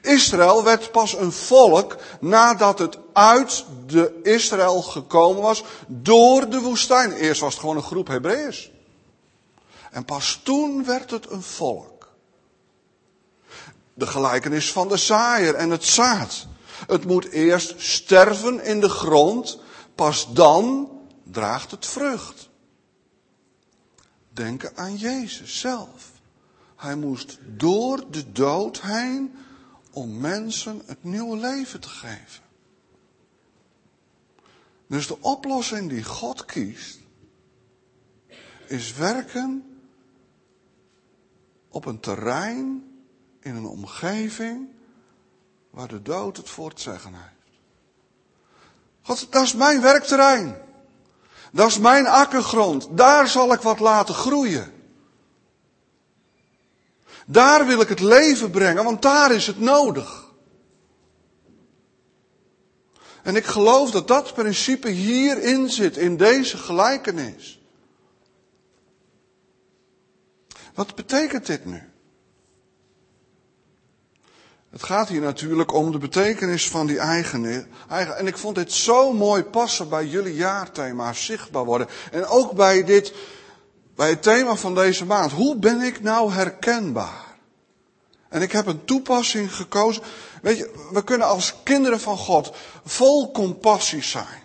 Israël 0.02 0.64
werd 0.64 0.92
pas 0.92 1.16
een 1.16 1.32
volk 1.32 1.96
nadat 2.20 2.78
het 2.78 2.98
uit 3.12 3.64
de 3.86 4.20
Israël 4.22 4.82
gekomen 4.82 5.42
was 5.42 5.64
door 5.86 6.48
de 6.48 6.60
woestijn. 6.60 7.12
Eerst 7.12 7.40
was 7.40 7.52
het 7.52 7.60
gewoon 7.60 7.76
een 7.76 7.82
groep 7.82 8.08
Hebreeërs. 8.08 8.70
En 9.90 10.04
pas 10.04 10.40
toen 10.42 10.84
werd 10.84 11.10
het 11.10 11.30
een 11.30 11.42
volk. 11.42 12.08
De 13.94 14.06
gelijkenis 14.06 14.72
van 14.72 14.88
de 14.88 14.96
zaaier 14.96 15.54
en 15.54 15.70
het 15.70 15.84
zaad. 15.84 16.46
Het 16.86 17.04
moet 17.04 17.28
eerst 17.30 17.74
sterven 17.76 18.64
in 18.64 18.80
de 18.80 18.88
grond, 18.88 19.58
pas 19.94 20.32
dan 20.32 20.88
draagt 21.24 21.70
het 21.70 21.86
vrucht 21.86 22.49
denken 24.30 24.76
aan 24.76 24.96
Jezus 24.96 25.60
zelf. 25.60 26.12
Hij 26.76 26.96
moest 26.96 27.38
door 27.56 28.10
de 28.10 28.32
dood 28.32 28.80
heen 28.80 29.34
om 29.90 30.20
mensen 30.20 30.82
het 30.86 31.04
nieuwe 31.04 31.36
leven 31.36 31.80
te 31.80 31.88
geven. 31.88 32.42
Dus 34.86 35.06
de 35.06 35.20
oplossing 35.20 35.88
die 35.88 36.04
God 36.04 36.44
kiest, 36.44 36.98
is 38.66 38.94
werken 38.94 39.78
op 41.68 41.84
een 41.84 42.00
terrein, 42.00 42.84
in 43.40 43.54
een 43.54 43.66
omgeving, 43.66 44.68
waar 45.70 45.88
de 45.88 46.02
dood 46.02 46.36
het 46.36 46.48
voor 46.48 46.72
te 46.72 46.82
zeggen 46.82 47.14
heeft. 47.14 47.58
God, 49.02 49.32
dat 49.32 49.42
is 49.42 49.54
mijn 49.54 49.80
werkterrein. 49.80 50.56
Dat 51.52 51.68
is 51.68 51.78
mijn 51.78 52.06
akkergrond. 52.06 52.88
Daar 52.90 53.28
zal 53.28 53.52
ik 53.52 53.60
wat 53.60 53.80
laten 53.80 54.14
groeien. 54.14 54.72
Daar 57.26 57.66
wil 57.66 57.80
ik 57.80 57.88
het 57.88 58.00
leven 58.00 58.50
brengen, 58.50 58.84
want 58.84 59.02
daar 59.02 59.32
is 59.32 59.46
het 59.46 59.60
nodig. 59.60 60.28
En 63.22 63.36
ik 63.36 63.44
geloof 63.44 63.90
dat 63.90 64.08
dat 64.08 64.34
principe 64.34 64.88
hierin 64.88 65.70
zit, 65.70 65.96
in 65.96 66.16
deze 66.16 66.56
gelijkenis. 66.56 67.60
Wat 70.74 70.94
betekent 70.94 71.46
dit 71.46 71.64
nu? 71.64 71.89
Het 74.70 74.83
gaat 74.83 75.09
hier 75.09 75.20
natuurlijk 75.20 75.72
om 75.74 75.92
de 75.92 75.98
betekenis 75.98 76.68
van 76.68 76.87
die 76.87 76.98
eigen. 76.98 77.66
En 77.88 78.26
ik 78.26 78.38
vond 78.38 78.54
dit 78.54 78.72
zo 78.72 79.12
mooi 79.12 79.42
passen 79.42 79.88
bij 79.88 80.06
jullie 80.06 80.35
jaarthema 80.35 81.12
zichtbaar 81.12 81.64
worden. 81.64 81.88
En 82.11 82.26
ook 82.26 82.52
bij 82.52 82.85
dit, 82.85 83.12
bij 83.96 84.09
het 84.09 84.22
thema 84.22 84.56
van 84.56 84.74
deze 84.74 85.04
maand. 85.04 85.33
Hoe 85.33 85.56
ben 85.56 85.80
ik 85.80 86.02
nou 86.02 86.33
herkenbaar? 86.33 87.28
En 88.28 88.42
ik 88.42 88.52
heb 88.52 88.66
een 88.66 88.85
toepassing 88.85 89.54
gekozen. 89.54 90.02
Weet 90.42 90.59
je, 90.59 90.88
we 90.92 91.04
kunnen 91.04 91.26
als 91.26 91.54
kinderen 91.62 92.00
van 92.00 92.16
God 92.16 92.52
vol 92.85 93.33
compassie 93.33 94.02
zijn. 94.02 94.42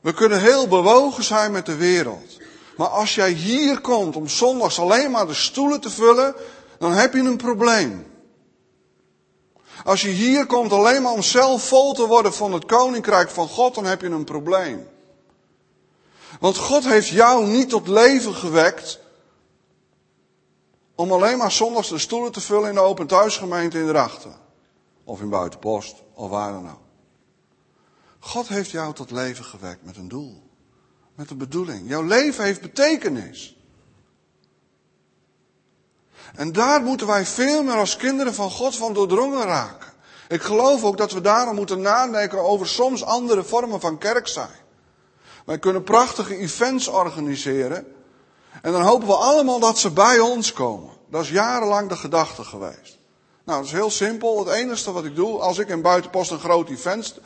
We 0.00 0.14
kunnen 0.14 0.40
heel 0.40 0.68
bewogen 0.68 1.24
zijn 1.24 1.52
met 1.52 1.66
de 1.66 1.76
wereld. 1.76 2.38
Maar 2.76 2.88
als 2.88 3.14
jij 3.14 3.30
hier 3.30 3.80
komt 3.80 4.16
om 4.16 4.28
zondags 4.28 4.78
alleen 4.78 5.10
maar 5.10 5.26
de 5.26 5.34
stoelen 5.34 5.80
te 5.80 5.90
vullen, 5.90 6.34
dan 6.78 6.92
heb 6.92 7.14
je 7.14 7.20
een 7.20 7.36
probleem. 7.36 8.09
Als 9.84 10.02
je 10.02 10.08
hier 10.08 10.46
komt 10.46 10.72
alleen 10.72 11.02
maar 11.02 11.12
om 11.12 11.22
zelf 11.22 11.68
vol 11.68 11.92
te 11.92 12.06
worden 12.06 12.34
van 12.34 12.52
het 12.52 12.64
koninkrijk 12.64 13.30
van 13.30 13.48
God, 13.48 13.74
dan 13.74 13.84
heb 13.84 14.00
je 14.00 14.08
een 14.08 14.24
probleem. 14.24 14.88
Want 16.40 16.56
God 16.56 16.84
heeft 16.84 17.08
jou 17.08 17.46
niet 17.46 17.68
tot 17.68 17.88
leven 17.88 18.34
gewekt 18.34 19.00
om 20.94 21.12
alleen 21.12 21.38
maar 21.38 21.52
zondags 21.52 21.88
de 21.88 21.98
stoelen 21.98 22.32
te 22.32 22.40
vullen 22.40 22.68
in 22.68 22.74
de 22.74 22.80
open 22.80 23.06
thuisgemeente 23.06 23.78
in 23.78 23.86
Drachten. 23.86 24.34
Of 25.04 25.20
in 25.20 25.28
Buitenpost, 25.28 25.94
of 26.14 26.30
waar 26.30 26.52
dan 26.52 26.70
ook. 26.70 26.80
God 28.18 28.48
heeft 28.48 28.70
jou 28.70 28.94
tot 28.94 29.10
leven 29.10 29.44
gewekt 29.44 29.84
met 29.84 29.96
een 29.96 30.08
doel. 30.08 30.42
Met 31.14 31.30
een 31.30 31.38
bedoeling. 31.38 31.88
Jouw 31.88 32.02
leven 32.02 32.44
heeft 32.44 32.60
betekenis. 32.60 33.59
En 36.34 36.52
daar 36.52 36.82
moeten 36.82 37.06
wij 37.06 37.26
veel 37.26 37.62
meer 37.62 37.76
als 37.76 37.96
kinderen 37.96 38.34
van 38.34 38.50
God 38.50 38.76
van 38.76 38.92
doordrongen 38.92 39.46
raken. 39.46 39.88
Ik 40.28 40.42
geloof 40.42 40.84
ook 40.84 40.96
dat 40.96 41.12
we 41.12 41.20
daarom 41.20 41.54
moeten 41.54 41.80
nadenken 41.80 42.38
over 42.38 42.68
soms 42.68 43.04
andere 43.04 43.42
vormen 43.42 43.80
van 43.80 43.98
kerk 43.98 44.28
zijn. 44.28 44.58
Wij 45.44 45.58
kunnen 45.58 45.82
prachtige 45.82 46.36
events 46.36 46.88
organiseren. 46.88 47.86
En 48.62 48.72
dan 48.72 48.82
hopen 48.82 49.06
we 49.06 49.14
allemaal 49.14 49.58
dat 49.58 49.78
ze 49.78 49.90
bij 49.90 50.18
ons 50.18 50.52
komen. 50.52 50.90
Dat 51.10 51.22
is 51.22 51.30
jarenlang 51.30 51.88
de 51.88 51.96
gedachte 51.96 52.44
geweest. 52.44 52.98
Nou, 53.44 53.58
dat 53.58 53.66
is 53.66 53.72
heel 53.72 53.90
simpel. 53.90 54.38
Het 54.38 54.54
enige 54.54 54.92
wat 54.92 55.04
ik 55.04 55.16
doe, 55.16 55.38
als 55.38 55.58
ik 55.58 55.68
in 55.68 55.82
Buitenpost 55.82 56.30
een 56.30 56.38
groot 56.38 56.68
event 56.68 57.18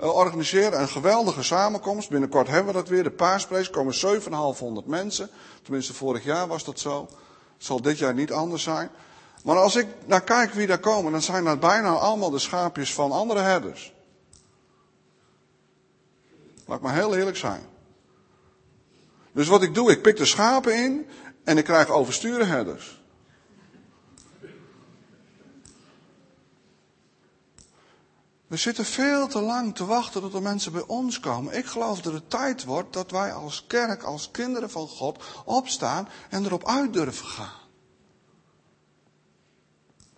uh, 0.00 0.14
organiseer, 0.14 0.74
een 0.74 0.88
geweldige 0.88 1.42
samenkomst. 1.42 2.08
Binnenkort 2.08 2.48
hebben 2.48 2.66
we 2.66 2.78
dat 2.78 2.88
weer, 2.88 3.02
de 3.02 3.10
paasprees, 3.10 3.70
komen 3.70 3.94
7500 3.94 4.86
mensen. 4.86 5.30
Tenminste, 5.62 5.94
vorig 5.94 6.24
jaar 6.24 6.46
was 6.46 6.64
dat 6.64 6.80
zo. 6.80 7.08
Zal 7.58 7.82
dit 7.82 7.98
jaar 7.98 8.14
niet 8.14 8.32
anders 8.32 8.62
zijn. 8.62 8.90
Maar 9.44 9.56
als 9.56 9.76
ik 9.76 9.86
naar 10.06 10.22
kijk 10.22 10.52
wie 10.52 10.66
daar 10.66 10.78
komen, 10.78 11.12
dan 11.12 11.22
zijn 11.22 11.44
dat 11.44 11.60
bijna 11.60 11.90
allemaal 11.90 12.30
de 12.30 12.38
schaapjes 12.38 12.94
van 12.94 13.12
andere 13.12 13.40
herders. 13.40 13.92
Laat 16.66 16.80
maar 16.80 16.94
heel 16.94 17.16
eerlijk 17.16 17.36
zijn. 17.36 17.66
Dus 19.32 19.48
wat 19.48 19.62
ik 19.62 19.74
doe, 19.74 19.90
ik 19.90 20.02
pik 20.02 20.16
de 20.16 20.24
schapen 20.24 20.84
in 20.84 21.06
en 21.44 21.58
ik 21.58 21.64
krijg 21.64 21.88
oversturen 21.88 22.48
herders. 22.48 22.97
We 28.48 28.56
zitten 28.56 28.84
veel 28.84 29.26
te 29.26 29.40
lang 29.40 29.74
te 29.74 29.84
wachten 29.84 30.20
tot 30.20 30.34
er 30.34 30.42
mensen 30.42 30.72
bij 30.72 30.84
ons 30.86 31.20
komen. 31.20 31.56
Ik 31.56 31.66
geloof 31.66 32.00
dat 32.00 32.12
het 32.12 32.30
tijd 32.30 32.64
wordt 32.64 32.92
dat 32.92 33.10
wij 33.10 33.32
als 33.32 33.64
kerk, 33.66 34.02
als 34.02 34.30
kinderen 34.30 34.70
van 34.70 34.88
God, 34.88 35.24
opstaan 35.44 36.08
en 36.30 36.44
erop 36.44 36.68
uit 36.68 36.92
durven 36.92 37.26
gaan. 37.26 37.56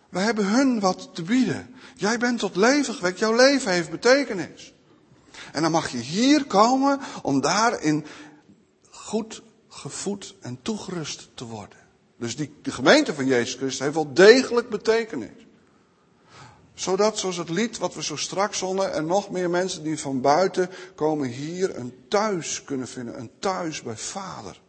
We 0.09 0.19
hebben 0.19 0.47
hun 0.47 0.81
wat 0.81 1.15
te 1.15 1.23
bieden. 1.23 1.75
Jij 1.97 2.19
bent 2.19 2.39
tot 2.39 2.57
leven 2.57 2.95
gewekt, 2.95 3.19
jouw 3.19 3.35
leven 3.35 3.73
heeft 3.73 3.91
betekenis. 3.91 4.75
En 5.53 5.63
dan 5.63 5.71
mag 5.71 5.89
je 5.89 5.99
hier 5.99 6.45
komen 6.45 7.01
om 7.23 7.41
daarin 7.41 8.07
goed 8.91 9.43
gevoed 9.69 10.35
en 10.41 10.59
toegerust 10.63 11.29
te 11.35 11.45
worden. 11.45 11.79
Dus 12.19 12.37
die, 12.37 12.55
de 12.63 12.73
gemeente 12.73 13.15
van 13.15 13.27
Jezus 13.27 13.55
Christus 13.55 13.79
heeft 13.79 13.95
wel 13.95 14.15
degelijk 14.15 14.69
betekenis. 14.69 15.47
Zodat, 16.81 17.19
zoals 17.19 17.37
het 17.37 17.49
lied 17.49 17.79
wat 17.79 17.95
we 17.95 18.03
zo 18.03 18.17
straks 18.17 18.59
zongen, 18.59 18.93
en 18.93 19.07
nog 19.07 19.31
meer 19.31 19.51
mensen 19.51 19.83
die 19.83 19.99
van 19.99 20.21
buiten 20.21 20.71
komen 20.95 21.29
hier 21.29 21.77
een 21.77 22.05
thuis 22.09 22.65
kunnen 22.65 22.89
vinden. 22.89 23.19
Een 23.19 23.31
thuis 23.39 23.83
bij 23.83 23.97
Vader. 23.97 24.61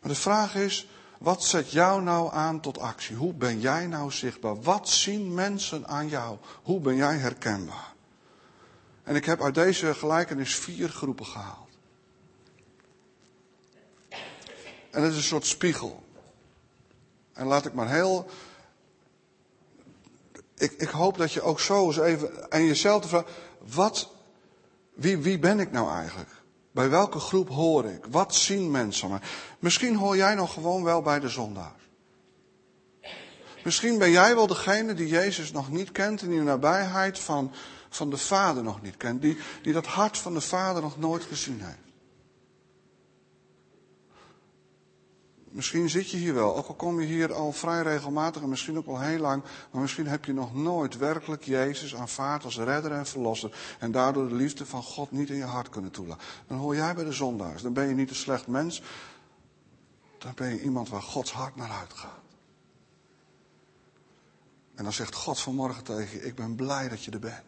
Maar 0.00 0.10
de 0.10 0.18
vraag 0.18 0.54
is, 0.54 0.88
wat 1.18 1.44
zet 1.44 1.70
jou 1.70 2.02
nou 2.02 2.32
aan 2.32 2.60
tot 2.60 2.78
actie? 2.78 3.16
Hoe 3.16 3.32
ben 3.32 3.60
jij 3.60 3.86
nou 3.86 4.10
zichtbaar? 4.10 4.62
Wat 4.62 4.88
zien 4.88 5.34
mensen 5.34 5.86
aan 5.86 6.08
jou? 6.08 6.38
Hoe 6.62 6.80
ben 6.80 6.96
jij 6.96 7.16
herkenbaar? 7.16 7.92
En 9.02 9.16
ik 9.16 9.24
heb 9.24 9.42
uit 9.42 9.54
deze 9.54 9.94
gelijkenis 9.94 10.56
vier 10.56 10.88
groepen 10.88 11.26
gehaald. 11.26 11.70
En 14.90 15.02
het 15.02 15.10
is 15.10 15.16
een 15.16 15.22
soort 15.22 15.46
spiegel. 15.46 16.02
En 17.32 17.46
laat 17.46 17.66
ik 17.66 17.72
maar 17.72 17.90
heel. 17.90 18.30
Ik, 20.64 20.72
ik 20.72 20.88
hoop 20.88 21.18
dat 21.18 21.32
je 21.32 21.42
ook 21.42 21.60
zo 21.60 21.86
eens 21.86 21.98
even 21.98 22.52
aan 22.52 22.64
jezelf 22.64 23.02
te 23.02 23.08
vragen: 23.08 23.32
wat, 23.74 24.10
wie, 24.94 25.16
wie 25.18 25.38
ben 25.38 25.60
ik 25.60 25.72
nou 25.72 25.90
eigenlijk? 25.90 26.30
Bij 26.72 26.90
welke 26.90 27.18
groep 27.18 27.48
hoor 27.48 27.84
ik? 27.84 28.04
Wat 28.10 28.34
zien 28.34 28.70
mensen 28.70 29.10
me? 29.10 29.18
Misschien 29.58 29.96
hoor 29.96 30.16
jij 30.16 30.34
nog 30.34 30.52
gewoon 30.52 30.82
wel 30.82 31.02
bij 31.02 31.20
de 31.20 31.28
zondaar. 31.28 31.74
Misschien 33.64 33.98
ben 33.98 34.10
jij 34.10 34.34
wel 34.34 34.46
degene 34.46 34.94
die 34.94 35.08
Jezus 35.08 35.52
nog 35.52 35.70
niet 35.70 35.92
kent 35.92 36.22
en 36.22 36.28
die 36.28 36.38
de 36.38 36.44
nabijheid 36.44 37.18
van, 37.18 37.52
van 37.88 38.10
de 38.10 38.16
Vader 38.16 38.62
nog 38.62 38.82
niet 38.82 38.96
kent. 38.96 39.22
Die, 39.22 39.38
die 39.62 39.72
dat 39.72 39.86
hart 39.86 40.18
van 40.18 40.34
de 40.34 40.40
Vader 40.40 40.82
nog 40.82 40.98
nooit 40.98 41.24
gezien 41.24 41.60
heeft. 41.60 41.83
Misschien 45.54 45.90
zit 45.90 46.10
je 46.10 46.16
hier 46.16 46.34
wel, 46.34 46.56
ook 46.56 46.66
al 46.66 46.74
kom 46.74 47.00
je 47.00 47.06
hier 47.06 47.32
al 47.32 47.52
vrij 47.52 47.82
regelmatig 47.82 48.42
en 48.42 48.48
misschien 48.48 48.76
ook 48.76 48.86
al 48.86 49.00
heel 49.00 49.18
lang, 49.18 49.42
maar 49.70 49.80
misschien 49.80 50.06
heb 50.06 50.24
je 50.24 50.32
nog 50.32 50.54
nooit 50.54 50.96
werkelijk 50.96 51.44
Jezus 51.44 51.94
aanvaard 51.94 52.44
als 52.44 52.58
redder 52.58 52.92
en 52.92 53.06
verlosser 53.06 53.76
en 53.78 53.92
daardoor 53.92 54.28
de 54.28 54.34
liefde 54.34 54.66
van 54.66 54.82
God 54.82 55.10
niet 55.10 55.30
in 55.30 55.36
je 55.36 55.44
hart 55.44 55.68
kunnen 55.68 55.90
toelaten. 55.90 56.26
Dan 56.46 56.58
hoor 56.58 56.74
jij 56.74 56.94
bij 56.94 57.04
de 57.04 57.12
zondaars. 57.12 57.62
Dan 57.62 57.72
ben 57.72 57.88
je 57.88 57.94
niet 57.94 58.10
een 58.10 58.16
slecht 58.16 58.46
mens, 58.46 58.82
dan 60.18 60.32
ben 60.34 60.48
je 60.48 60.62
iemand 60.62 60.88
waar 60.88 61.02
Gods 61.02 61.32
hart 61.32 61.56
naar 61.56 61.70
uitgaat. 61.70 62.22
En 64.74 64.84
dan 64.84 64.92
zegt 64.92 65.14
God 65.14 65.40
vanmorgen 65.40 65.84
tegen 65.84 66.18
je, 66.18 66.26
ik 66.26 66.34
ben 66.34 66.54
blij 66.54 66.88
dat 66.88 67.04
je 67.04 67.10
er 67.10 67.18
bent. 67.18 67.44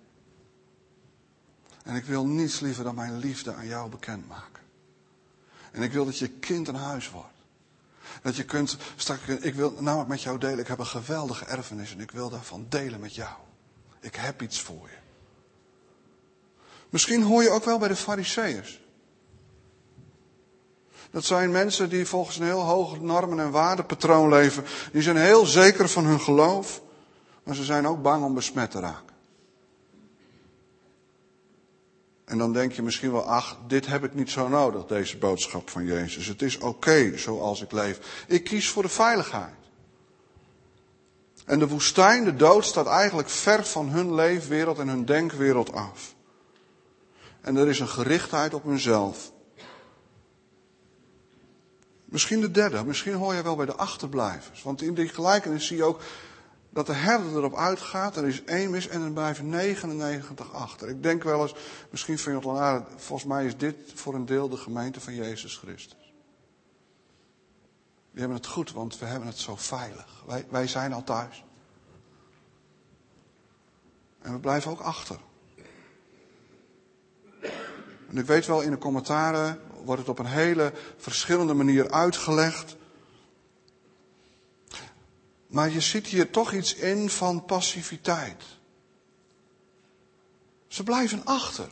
En 1.82 1.94
ik 1.94 2.04
wil 2.04 2.26
niets 2.26 2.60
liever 2.60 2.84
dan 2.84 2.94
mijn 2.94 3.16
liefde 3.16 3.54
aan 3.54 3.66
jou 3.66 3.90
bekendmaken. 3.90 4.62
En 5.72 5.82
ik 5.82 5.92
wil 5.92 6.04
dat 6.04 6.18
je 6.18 6.28
kind 6.28 6.68
een 6.68 6.74
huis 6.74 7.10
wordt. 7.10 7.34
Dat 8.22 8.36
je 8.36 8.44
kunt, 8.44 8.76
straks, 8.96 9.20
ik 9.26 9.54
wil 9.54 9.74
namelijk 9.78 10.08
met 10.08 10.22
jou 10.22 10.38
delen, 10.38 10.58
ik 10.58 10.66
heb 10.66 10.78
een 10.78 10.86
geweldige 10.86 11.44
erfenis 11.44 11.92
en 11.92 12.00
ik 12.00 12.10
wil 12.10 12.30
daarvan 12.30 12.66
delen 12.68 13.00
met 13.00 13.14
jou. 13.14 13.34
Ik 14.00 14.14
heb 14.14 14.42
iets 14.42 14.60
voor 14.60 14.88
je. 14.88 14.96
Misschien 16.90 17.22
hoor 17.22 17.42
je 17.42 17.50
ook 17.50 17.64
wel 17.64 17.78
bij 17.78 17.88
de 17.88 17.96
fariseeërs. 17.96 18.80
Dat 21.10 21.24
zijn 21.24 21.50
mensen 21.50 21.88
die 21.88 22.06
volgens 22.06 22.38
een 22.38 22.44
heel 22.44 22.60
hoog 22.60 23.00
normen- 23.00 23.40
en 23.40 23.50
waardepatroon 23.50 24.28
leven. 24.28 24.64
Die 24.92 25.02
zijn 25.02 25.16
heel 25.16 25.46
zeker 25.46 25.88
van 25.88 26.04
hun 26.04 26.20
geloof, 26.20 26.82
maar 27.42 27.54
ze 27.54 27.64
zijn 27.64 27.86
ook 27.86 28.02
bang 28.02 28.24
om 28.24 28.34
besmet 28.34 28.70
te 28.70 28.80
raken. 28.80 29.05
En 32.26 32.38
dan 32.38 32.52
denk 32.52 32.72
je 32.72 32.82
misschien 32.82 33.12
wel, 33.12 33.22
ach, 33.22 33.56
dit 33.66 33.86
heb 33.86 34.04
ik 34.04 34.14
niet 34.14 34.30
zo 34.30 34.48
nodig, 34.48 34.86
deze 34.86 35.18
boodschap 35.18 35.70
van 35.70 35.84
Jezus. 35.84 36.26
Het 36.26 36.42
is 36.42 36.58
oké 36.58 37.16
zoals 37.16 37.62
ik 37.62 37.72
leef. 37.72 38.24
Ik 38.26 38.44
kies 38.44 38.68
voor 38.68 38.82
de 38.82 38.88
veiligheid. 38.88 39.54
En 41.44 41.58
de 41.58 41.68
woestijn, 41.68 42.24
de 42.24 42.36
dood, 42.36 42.64
staat 42.64 42.86
eigenlijk 42.86 43.28
ver 43.28 43.64
van 43.64 43.88
hun 43.88 44.14
leefwereld 44.14 44.78
en 44.78 44.88
hun 44.88 45.04
denkwereld 45.04 45.72
af. 45.72 46.14
En 47.40 47.56
er 47.56 47.68
is 47.68 47.80
een 47.80 47.88
gerichtheid 47.88 48.54
op 48.54 48.64
hunzelf. 48.64 49.32
Misschien 52.04 52.40
de 52.40 52.50
derde, 52.50 52.84
misschien 52.84 53.14
hoor 53.14 53.34
je 53.34 53.42
wel 53.42 53.56
bij 53.56 53.66
de 53.66 53.76
achterblijvers. 53.76 54.62
Want 54.62 54.82
in 54.82 54.94
die 54.94 55.08
gelijkenis 55.08 55.66
zie 55.66 55.76
je 55.76 55.84
ook 55.84 56.00
dat 56.76 56.86
de 56.86 56.92
herder 56.92 57.36
erop 57.36 57.56
uitgaat, 57.56 58.16
er 58.16 58.26
is 58.26 58.44
één 58.44 58.70
mis 58.70 58.88
en 58.88 59.02
er 59.02 59.12
blijven 59.12 59.48
99 59.48 60.52
achter. 60.52 60.88
Ik 60.88 61.02
denk 61.02 61.22
wel 61.22 61.42
eens, 61.42 61.54
misschien 61.90 62.18
vind 62.18 62.42
je 62.42 62.48
het 62.50 62.58
wel 62.58 62.86
volgens 62.96 63.28
mij 63.28 63.46
is 63.46 63.56
dit 63.56 63.76
voor 63.94 64.14
een 64.14 64.26
deel 64.26 64.48
de 64.48 64.56
gemeente 64.56 65.00
van 65.00 65.14
Jezus 65.14 65.56
Christus. 65.56 66.12
We 68.10 68.18
hebben 68.18 68.36
het 68.36 68.46
goed, 68.46 68.72
want 68.72 68.98
we 68.98 69.06
hebben 69.06 69.28
het 69.28 69.38
zo 69.38 69.56
veilig. 69.56 70.24
Wij, 70.26 70.46
wij 70.50 70.66
zijn 70.66 70.92
al 70.92 71.04
thuis. 71.04 71.44
En 74.22 74.32
we 74.32 74.38
blijven 74.38 74.70
ook 74.70 74.80
achter. 74.80 75.18
En 78.08 78.16
ik 78.16 78.26
weet 78.26 78.46
wel, 78.46 78.60
in 78.60 78.70
de 78.70 78.78
commentaren 78.78 79.60
wordt 79.84 80.00
het 80.00 80.10
op 80.10 80.18
een 80.18 80.26
hele 80.26 80.72
verschillende 80.96 81.54
manier 81.54 81.90
uitgelegd. 81.90 82.75
Maar 85.46 85.70
je 85.70 85.80
ziet 85.80 86.06
hier 86.06 86.30
toch 86.30 86.52
iets 86.52 86.74
in 86.74 87.10
van 87.10 87.44
passiviteit. 87.44 88.44
Ze 90.66 90.82
blijven 90.82 91.24
achter. 91.24 91.68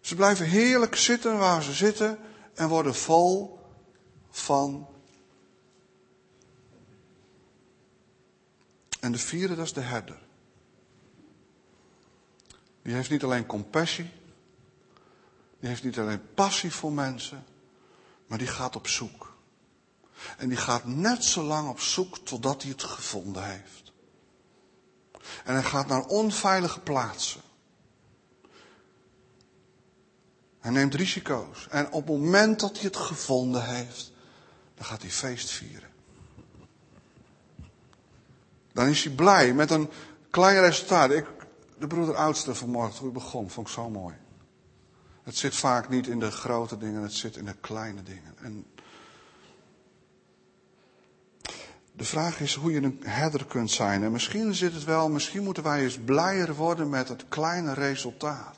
Ze 0.00 0.14
blijven 0.14 0.46
heerlijk 0.46 0.96
zitten 0.96 1.38
waar 1.38 1.62
ze 1.62 1.72
zitten 1.72 2.18
en 2.54 2.68
worden 2.68 2.94
vol 2.94 3.58
van. 4.30 4.88
En 9.00 9.12
de 9.12 9.18
vierde, 9.18 9.54
dat 9.54 9.64
is 9.64 9.72
de 9.72 9.80
herder. 9.80 10.22
Die 12.82 12.94
heeft 12.94 13.10
niet 13.10 13.24
alleen 13.24 13.46
compassie. 13.46 14.10
Die 15.60 15.68
heeft 15.68 15.84
niet 15.84 15.98
alleen 15.98 16.34
passie 16.34 16.72
voor 16.72 16.92
mensen. 16.92 17.44
Maar 18.26 18.38
die 18.38 18.46
gaat 18.46 18.76
op 18.76 18.86
zoek. 18.86 19.33
En 20.36 20.48
die 20.48 20.58
gaat 20.58 20.84
net 20.84 21.24
zo 21.24 21.42
lang 21.42 21.68
op 21.68 21.80
zoek 21.80 22.18
totdat 22.18 22.62
hij 22.62 22.70
het 22.70 22.82
gevonden 22.82 23.44
heeft. 23.50 23.92
En 25.44 25.54
hij 25.54 25.62
gaat 25.62 25.86
naar 25.86 26.04
onveilige 26.04 26.80
plaatsen. 26.80 27.40
Hij 30.60 30.72
neemt 30.72 30.94
risico's. 30.94 31.66
En 31.70 31.92
op 31.92 32.06
het 32.06 32.18
moment 32.18 32.60
dat 32.60 32.72
hij 32.72 32.84
het 32.84 32.96
gevonden 32.96 33.64
heeft, 33.64 34.12
dan 34.74 34.84
gaat 34.84 35.02
hij 35.02 35.10
feest 35.10 35.50
vieren. 35.50 35.90
Dan 38.72 38.86
is 38.86 39.04
hij 39.04 39.14
blij 39.14 39.54
met 39.54 39.70
een 39.70 39.90
klein 40.30 40.60
resultaat. 40.60 41.10
Ik, 41.10 41.26
de 41.78 41.86
broeder 41.86 42.14
oudste 42.14 42.54
vanmorgen, 42.54 42.94
toen 42.94 43.08
ik 43.08 43.14
begon, 43.14 43.50
vond 43.50 43.66
ik 43.66 43.72
zo 43.72 43.90
mooi. 43.90 44.14
Het 45.22 45.36
zit 45.36 45.54
vaak 45.54 45.88
niet 45.88 46.06
in 46.06 46.18
de 46.18 46.30
grote 46.30 46.78
dingen, 46.78 47.02
het 47.02 47.12
zit 47.12 47.36
in 47.36 47.44
de 47.44 47.56
kleine 47.60 48.02
dingen. 48.02 48.34
En 48.38 48.66
de 51.96 52.04
vraag 52.04 52.40
is 52.40 52.54
hoe 52.54 52.72
je 52.72 52.82
een 52.82 53.00
herder 53.04 53.44
kunt 53.44 53.70
zijn. 53.70 54.02
En 54.02 54.12
misschien 54.12 54.54
zit 54.54 54.74
het 54.74 54.84
wel, 54.84 55.08
misschien 55.08 55.42
moeten 55.42 55.62
wij 55.62 55.82
eens 55.82 55.98
blijer 56.04 56.54
worden 56.54 56.88
met 56.88 57.08
het 57.08 57.24
kleine 57.28 57.72
resultaat. 57.72 58.56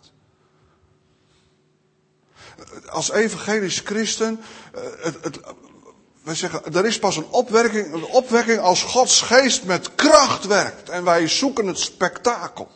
Als 2.88 3.10
evangelisch 3.10 3.80
christen, 3.80 4.40
eh, 4.72 4.82
het, 5.00 5.24
het, 5.24 5.40
zeggen, 6.24 6.74
er 6.74 6.86
is 6.86 6.98
pas 6.98 7.16
een 7.16 7.28
opwekking, 7.28 7.92
een 7.92 8.04
opwekking 8.04 8.58
als 8.58 8.82
Gods 8.82 9.20
geest 9.20 9.64
met 9.64 9.94
kracht 9.94 10.46
werkt. 10.46 10.88
En 10.88 11.04
wij 11.04 11.28
zoeken 11.28 11.66
het 11.66 11.78
spektakel. 11.78 12.70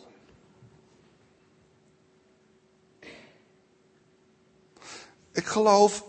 Ik 5.31 5.45
geloof, 5.45 6.03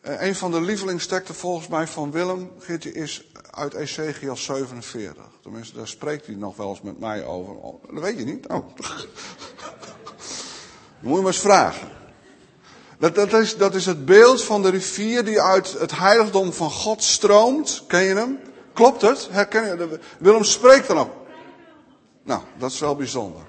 eh, 0.00 0.22
een 0.22 0.34
van 0.34 0.50
de 0.50 0.60
lievelingsteksten 0.60 1.34
volgens 1.34 1.68
mij 1.68 1.86
van 1.86 2.10
Willem 2.10 2.50
is 2.92 3.31
uit 3.54 3.74
Ezekiel 3.74 4.36
47. 4.36 5.24
Tenminste, 5.42 5.76
daar 5.76 5.88
spreekt 5.88 6.26
hij 6.26 6.34
nog 6.34 6.56
wel 6.56 6.68
eens 6.68 6.82
met 6.82 7.00
mij 7.00 7.24
over. 7.24 7.54
Oh, 7.54 7.82
dat 7.92 8.02
weet 8.02 8.18
je 8.18 8.24
niet? 8.24 8.48
Oh. 8.48 8.66
moet 11.00 11.16
je 11.16 11.22
maar 11.22 11.26
eens 11.26 11.38
vragen. 11.38 11.88
Dat, 12.98 13.14
dat, 13.14 13.32
is, 13.32 13.56
dat 13.56 13.74
is 13.74 13.86
het 13.86 14.04
beeld 14.04 14.42
van 14.42 14.62
de 14.62 14.70
rivier 14.70 15.24
die 15.24 15.40
uit 15.40 15.72
het 15.72 15.96
heiligdom 15.98 16.52
van 16.52 16.70
God 16.70 17.02
stroomt. 17.02 17.84
Ken 17.86 18.02
je 18.02 18.14
hem? 18.14 18.38
Klopt 18.72 19.02
het? 19.02 19.28
Herken 19.30 19.64
je? 19.64 19.98
Willem 20.18 20.44
spreekt 20.44 20.86
dan 20.86 20.98
ook. 20.98 21.12
Nou, 22.22 22.40
dat 22.58 22.70
is 22.70 22.78
wel 22.78 22.96
bijzonder. 22.96 23.42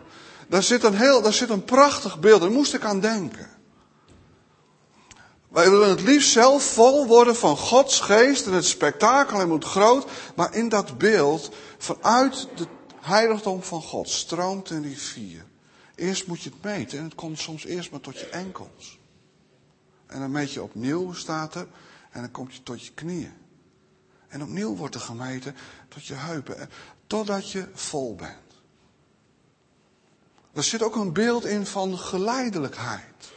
Daar 0.47 0.63
zit 0.63 0.83
een 0.83 0.95
heel, 0.95 1.21
daar 1.21 1.33
zit 1.33 1.49
een 1.49 1.63
prachtig 1.63 2.19
beeld. 2.19 2.41
Daar 2.41 2.51
moest 2.51 2.73
ik 2.73 2.83
aan 2.83 2.99
denken. 2.99 3.49
Wij 5.53 5.69
willen 5.69 5.89
het 5.89 6.01
liefst 6.01 6.31
zelf 6.31 6.63
vol 6.63 7.07
worden 7.07 7.35
van 7.35 7.57
Gods 7.57 7.99
geest 7.99 8.45
en 8.45 8.53
het 8.53 8.65
spektakel 8.65 9.39
en 9.39 9.47
moet 9.47 9.63
groot. 9.63 10.11
Maar 10.35 10.53
in 10.53 10.69
dat 10.69 10.97
beeld, 10.97 11.55
vanuit 11.77 12.47
het 12.55 12.67
heiligdom 12.99 13.63
van 13.63 13.81
God, 13.81 14.09
stroomt 14.09 14.69
een 14.69 14.83
rivier. 14.83 15.45
Eerst 15.95 16.27
moet 16.27 16.41
je 16.41 16.49
het 16.49 16.63
meten 16.63 16.97
en 16.97 17.03
het 17.03 17.15
komt 17.15 17.39
soms 17.39 17.65
eerst 17.65 17.91
maar 17.91 17.99
tot 17.99 18.19
je 18.19 18.25
enkels. 18.25 18.99
En 20.05 20.19
dan 20.19 20.31
meet 20.31 20.53
je 20.53 20.63
opnieuw, 20.63 21.13
staat 21.13 21.55
er, 21.55 21.67
en 22.11 22.21
dan 22.21 22.31
kom 22.31 22.47
je 22.51 22.63
tot 22.63 22.85
je 22.85 22.93
knieën. 22.93 23.33
En 24.27 24.43
opnieuw 24.43 24.75
wordt 24.75 24.95
er 24.95 25.01
gemeten 25.01 25.55
tot 25.87 26.05
je 26.05 26.13
heupen, 26.13 26.69
totdat 27.07 27.51
je 27.51 27.67
vol 27.73 28.15
bent. 28.15 28.61
Er 30.53 30.63
zit 30.63 30.81
ook 30.81 30.95
een 30.95 31.13
beeld 31.13 31.45
in 31.45 31.65
van 31.65 31.97
geleidelijkheid. 31.97 33.32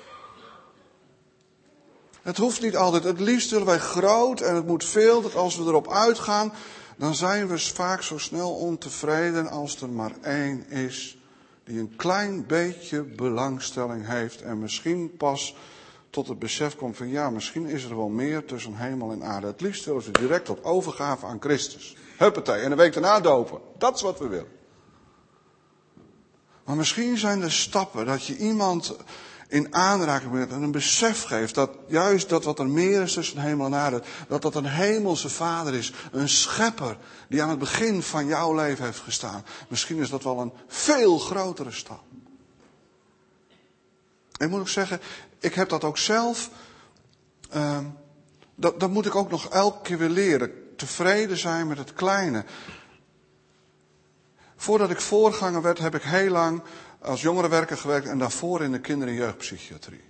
Het 2.26 2.36
hoeft 2.36 2.60
niet 2.62 2.76
altijd. 2.76 3.04
Het 3.04 3.20
liefst 3.20 3.50
willen 3.50 3.66
wij 3.66 3.78
groot 3.78 4.40
en 4.40 4.54
het 4.54 4.66
moet 4.66 4.84
veel. 4.84 5.22
Dat 5.22 5.34
als 5.34 5.56
we 5.56 5.64
erop 5.64 5.92
uitgaan, 5.92 6.52
dan 6.96 7.14
zijn 7.14 7.48
we 7.48 7.58
vaak 7.58 8.02
zo 8.02 8.18
snel 8.18 8.50
ontevreden 8.50 9.48
als 9.48 9.80
er 9.80 9.88
maar 9.88 10.12
één 10.22 10.70
is 10.70 11.18
die 11.64 11.78
een 11.78 11.96
klein 11.96 12.46
beetje 12.46 13.02
belangstelling 13.02 14.06
heeft 14.06 14.42
en 14.42 14.58
misschien 14.58 15.16
pas 15.16 15.56
tot 16.10 16.28
het 16.28 16.38
besef 16.38 16.76
komt 16.76 16.96
van 16.96 17.08
ja, 17.08 17.30
misschien 17.30 17.66
is 17.66 17.84
er 17.84 17.96
wel 17.96 18.08
meer 18.08 18.44
tussen 18.44 18.74
hemel 18.74 19.12
en 19.12 19.24
aarde. 19.24 19.46
Het 19.46 19.60
liefst 19.60 19.84
willen 19.84 20.02
ze 20.02 20.10
direct 20.10 20.44
tot 20.44 20.64
overgave 20.64 21.26
aan 21.26 21.40
Christus. 21.40 21.96
Huppatee, 22.18 22.60
en 22.60 22.70
een 22.70 22.76
week 22.76 22.92
daarna 22.92 23.20
dopen. 23.20 23.60
Dat 23.78 23.94
is 23.94 24.02
wat 24.02 24.18
we 24.18 24.28
willen. 24.28 24.52
Maar 26.64 26.76
misschien 26.76 27.18
zijn 27.18 27.42
er 27.42 27.52
stappen 27.52 28.06
dat 28.06 28.26
je 28.26 28.36
iemand 28.36 28.96
in 29.48 29.74
aanraking 29.74 30.30
brengt 30.30 30.52
en 30.52 30.62
een 30.62 30.70
besef 30.70 31.22
geeft 31.22 31.54
dat 31.54 31.70
juist 31.86 32.28
dat 32.28 32.44
wat 32.44 32.58
er 32.58 32.68
meer 32.68 33.02
is 33.02 33.12
tussen 33.12 33.38
hemel 33.38 33.66
en 33.66 33.74
aarde, 33.74 34.02
dat 34.28 34.42
dat 34.42 34.54
een 34.54 34.66
hemelse 34.66 35.28
vader 35.28 35.74
is, 35.74 35.92
een 36.12 36.28
schepper 36.28 36.96
die 37.28 37.42
aan 37.42 37.48
het 37.48 37.58
begin 37.58 38.02
van 38.02 38.26
jouw 38.26 38.54
leven 38.54 38.84
heeft 38.84 38.98
gestaan. 38.98 39.44
Misschien 39.68 39.98
is 39.98 40.10
dat 40.10 40.22
wel 40.22 40.40
een 40.40 40.52
veel 40.66 41.18
grotere 41.18 41.70
stap. 41.72 42.02
En 44.38 44.50
moet 44.50 44.60
ik 44.60 44.68
zeggen, 44.68 45.00
ik 45.40 45.54
heb 45.54 45.68
dat 45.68 45.84
ook 45.84 45.98
zelf, 45.98 46.50
uh, 47.54 47.78
dat, 48.54 48.80
dat 48.80 48.90
moet 48.90 49.06
ik 49.06 49.14
ook 49.14 49.30
nog 49.30 49.48
elke 49.48 49.82
keer 49.82 49.98
weer 49.98 50.08
leren. 50.08 50.50
Tevreden 50.76 51.38
zijn 51.38 51.66
met 51.66 51.78
het 51.78 51.92
kleine. 51.92 52.44
Voordat 54.56 54.90
ik 54.90 55.00
voorganger 55.00 55.62
werd, 55.62 55.78
heb 55.78 55.94
ik 55.94 56.02
heel 56.02 56.30
lang 56.30 56.62
als 57.00 57.20
jongerenwerker 57.20 57.76
gewerkt 57.76 58.06
en 58.06 58.18
daarvoor 58.18 58.62
in 58.62 58.72
de 58.72 58.80
kinder- 58.80 59.08
en 59.08 59.14
jeugdpsychiatrie. 59.14 60.04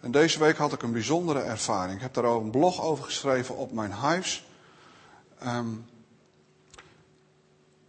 En 0.00 0.10
deze 0.10 0.38
week 0.38 0.56
had 0.56 0.72
ik 0.72 0.82
een 0.82 0.92
bijzondere 0.92 1.40
ervaring. 1.40 1.94
Ik 1.94 2.02
heb 2.02 2.14
daar 2.14 2.24
een 2.24 2.50
blog 2.50 2.82
over 2.82 3.04
geschreven 3.04 3.56
op 3.56 3.72
mijn 3.72 3.90
huis. 3.90 4.46
Um, 5.44 5.86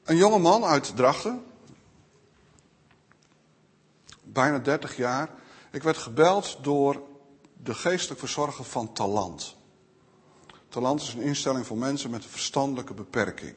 een 0.03 0.15
jonge 0.15 0.39
man 0.39 0.63
uit 0.63 0.95
Drachten, 0.95 1.43
bijna 4.23 4.59
30 4.59 4.97
jaar. 4.97 5.29
Ik 5.71 5.83
werd 5.83 5.97
gebeld 5.97 6.57
door 6.61 7.01
de 7.63 7.73
geestelijk 7.73 8.19
verzorger 8.19 8.65
van 8.65 8.93
Talant. 8.93 9.55
Talant 10.69 11.01
is 11.01 11.13
een 11.13 11.21
instelling 11.21 11.65
voor 11.65 11.77
mensen 11.77 12.09
met 12.09 12.23
een 12.23 12.29
verstandelijke 12.29 12.93
beperking. 12.93 13.55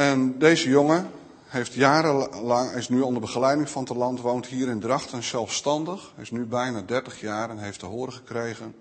En 0.00 0.38
deze 0.38 0.68
jongen 0.68 1.10
heeft 1.44 1.72
jarenlang, 1.72 2.72
is 2.72 2.88
nu 2.88 3.00
onder 3.00 3.20
begeleiding 3.20 3.70
van 3.70 3.84
Talant, 3.84 4.20
woont 4.20 4.46
hier 4.46 4.68
in 4.68 4.80
Drachten 4.80 5.22
zelfstandig. 5.22 6.12
Is 6.16 6.30
nu 6.30 6.44
bijna 6.44 6.82
30 6.82 7.20
jaar 7.20 7.50
en 7.50 7.58
heeft 7.58 7.78
te 7.78 7.86
horen 7.86 8.12
gekregen, 8.12 8.74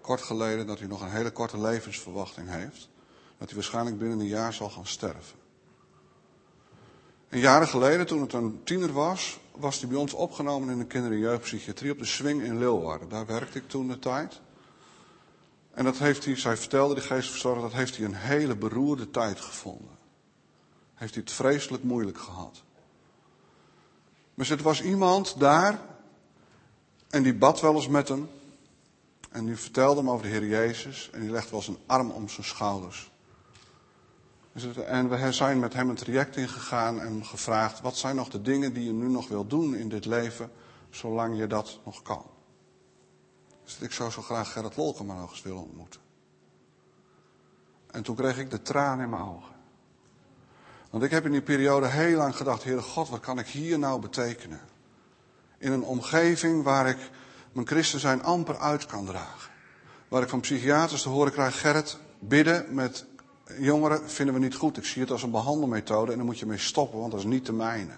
kort 0.00 0.22
geleden, 0.22 0.66
dat 0.66 0.78
hij 0.78 0.88
nog 0.88 1.00
een 1.00 1.10
hele 1.10 1.30
korte 1.30 1.60
levensverwachting 1.60 2.48
heeft. 2.50 2.88
Dat 3.38 3.48
hij 3.48 3.54
waarschijnlijk 3.54 3.98
binnen 3.98 4.20
een 4.20 4.26
jaar 4.26 4.52
zal 4.52 4.70
gaan 4.70 4.86
sterven. 4.86 5.38
En 7.28 7.38
jaren 7.38 7.68
geleden, 7.68 8.06
toen 8.06 8.20
het 8.20 8.32
een 8.32 8.60
tiener 8.64 8.92
was, 8.92 9.40
was 9.52 9.80
hij 9.80 9.88
bij 9.88 9.98
ons 9.98 10.12
opgenomen 10.12 10.70
in 10.70 10.78
de 10.78 10.86
kinder- 10.86 11.12
en 11.12 11.18
jeugdpsychiatrie 11.18 11.92
op 11.92 11.98
de 11.98 12.04
Swing 12.04 12.42
in 12.42 12.58
Leeuwarden. 12.58 13.08
Daar 13.08 13.26
werkte 13.26 13.58
ik 13.58 13.68
toen 13.68 13.88
de 13.88 13.98
tijd. 13.98 14.40
En 15.74 15.84
dat 15.84 15.98
heeft 15.98 16.24
hij, 16.24 16.36
zij 16.36 16.56
vertelde, 16.56 16.94
de 16.94 17.00
geestverzorger, 17.00 17.62
dat 17.62 17.72
heeft 17.72 17.96
hij 17.96 18.04
een 18.06 18.14
hele 18.14 18.56
beroerde 18.56 19.10
tijd 19.10 19.40
gevonden. 19.40 19.93
Heeft 20.94 21.14
hij 21.14 21.22
het 21.22 21.32
vreselijk 21.32 21.82
moeilijk 21.82 22.18
gehad. 22.18 22.62
Maar 24.34 24.50
er 24.50 24.62
was 24.62 24.82
iemand 24.82 25.40
daar, 25.40 25.80
en 27.10 27.22
die 27.22 27.34
bad 27.34 27.60
wel 27.60 27.74
eens 27.74 27.88
met 27.88 28.08
hem. 28.08 28.28
En 29.30 29.44
die 29.44 29.56
vertelde 29.56 30.00
hem 30.00 30.10
over 30.10 30.22
de 30.22 30.32
Heer 30.32 30.46
Jezus, 30.46 31.10
en 31.12 31.20
die 31.20 31.30
legde 31.30 31.50
wel 31.50 31.62
zijn 31.62 31.76
arm 31.86 32.10
om 32.10 32.28
zijn 32.28 32.46
schouders. 32.46 33.12
En 34.86 35.08
we 35.08 35.32
zijn 35.32 35.58
met 35.58 35.74
hem 35.74 35.88
een 35.88 35.94
traject 35.94 36.36
ingegaan 36.36 37.00
en 37.00 37.24
gevraagd: 37.24 37.80
wat 37.80 37.96
zijn 37.96 38.16
nog 38.16 38.28
de 38.28 38.42
dingen 38.42 38.72
die 38.72 38.84
je 38.84 38.92
nu 38.92 39.08
nog 39.08 39.28
wil 39.28 39.46
doen 39.46 39.74
in 39.74 39.88
dit 39.88 40.04
leven, 40.04 40.50
zolang 40.90 41.36
je 41.36 41.46
dat 41.46 41.80
nog 41.84 42.02
kan? 42.02 42.24
Dus 43.64 43.78
ik 43.78 43.92
zou 43.92 44.10
zo 44.10 44.22
graag 44.22 44.52
Gerrit 44.52 44.74
Wolkema 44.74 45.14
nog 45.14 45.30
eens 45.30 45.42
willen 45.42 45.62
ontmoeten. 45.62 46.00
En 47.90 48.02
toen 48.02 48.16
kreeg 48.16 48.38
ik 48.38 48.50
de 48.50 48.62
tranen 48.62 49.04
in 49.04 49.10
mijn 49.10 49.22
ogen. 49.22 49.53
Want 50.94 51.06
ik 51.06 51.12
heb 51.12 51.24
in 51.24 51.32
die 51.32 51.42
periode 51.42 51.86
heel 51.86 52.16
lang 52.16 52.36
gedacht: 52.36 52.64
Heere 52.64 52.82
God, 52.82 53.08
wat 53.08 53.20
kan 53.20 53.38
ik 53.38 53.46
hier 53.46 53.78
nou 53.78 54.00
betekenen? 54.00 54.60
In 55.58 55.72
een 55.72 55.82
omgeving 55.82 56.62
waar 56.62 56.88
ik 56.88 56.96
mijn 57.52 57.66
christen 57.66 58.00
zijn 58.00 58.22
amper 58.22 58.58
uit 58.58 58.86
kan 58.86 59.06
dragen. 59.06 59.50
Waar 60.08 60.22
ik 60.22 60.28
van 60.28 60.40
psychiaters 60.40 61.02
te 61.02 61.08
horen 61.08 61.32
krijg: 61.32 61.60
Gerrit, 61.60 61.98
bidden 62.18 62.74
met 62.74 63.04
jongeren 63.58 64.10
vinden 64.10 64.34
we 64.34 64.40
niet 64.40 64.54
goed. 64.54 64.76
Ik 64.76 64.84
zie 64.84 65.02
het 65.02 65.10
als 65.10 65.22
een 65.22 65.30
behandelmethode 65.30 66.10
en 66.10 66.16
daar 66.16 66.26
moet 66.26 66.38
je 66.38 66.46
mee 66.46 66.58
stoppen, 66.58 66.98
want 66.98 67.10
dat 67.10 67.20
is 67.20 67.26
niet 67.26 67.46
de 67.46 67.52
mijne. 67.52 67.92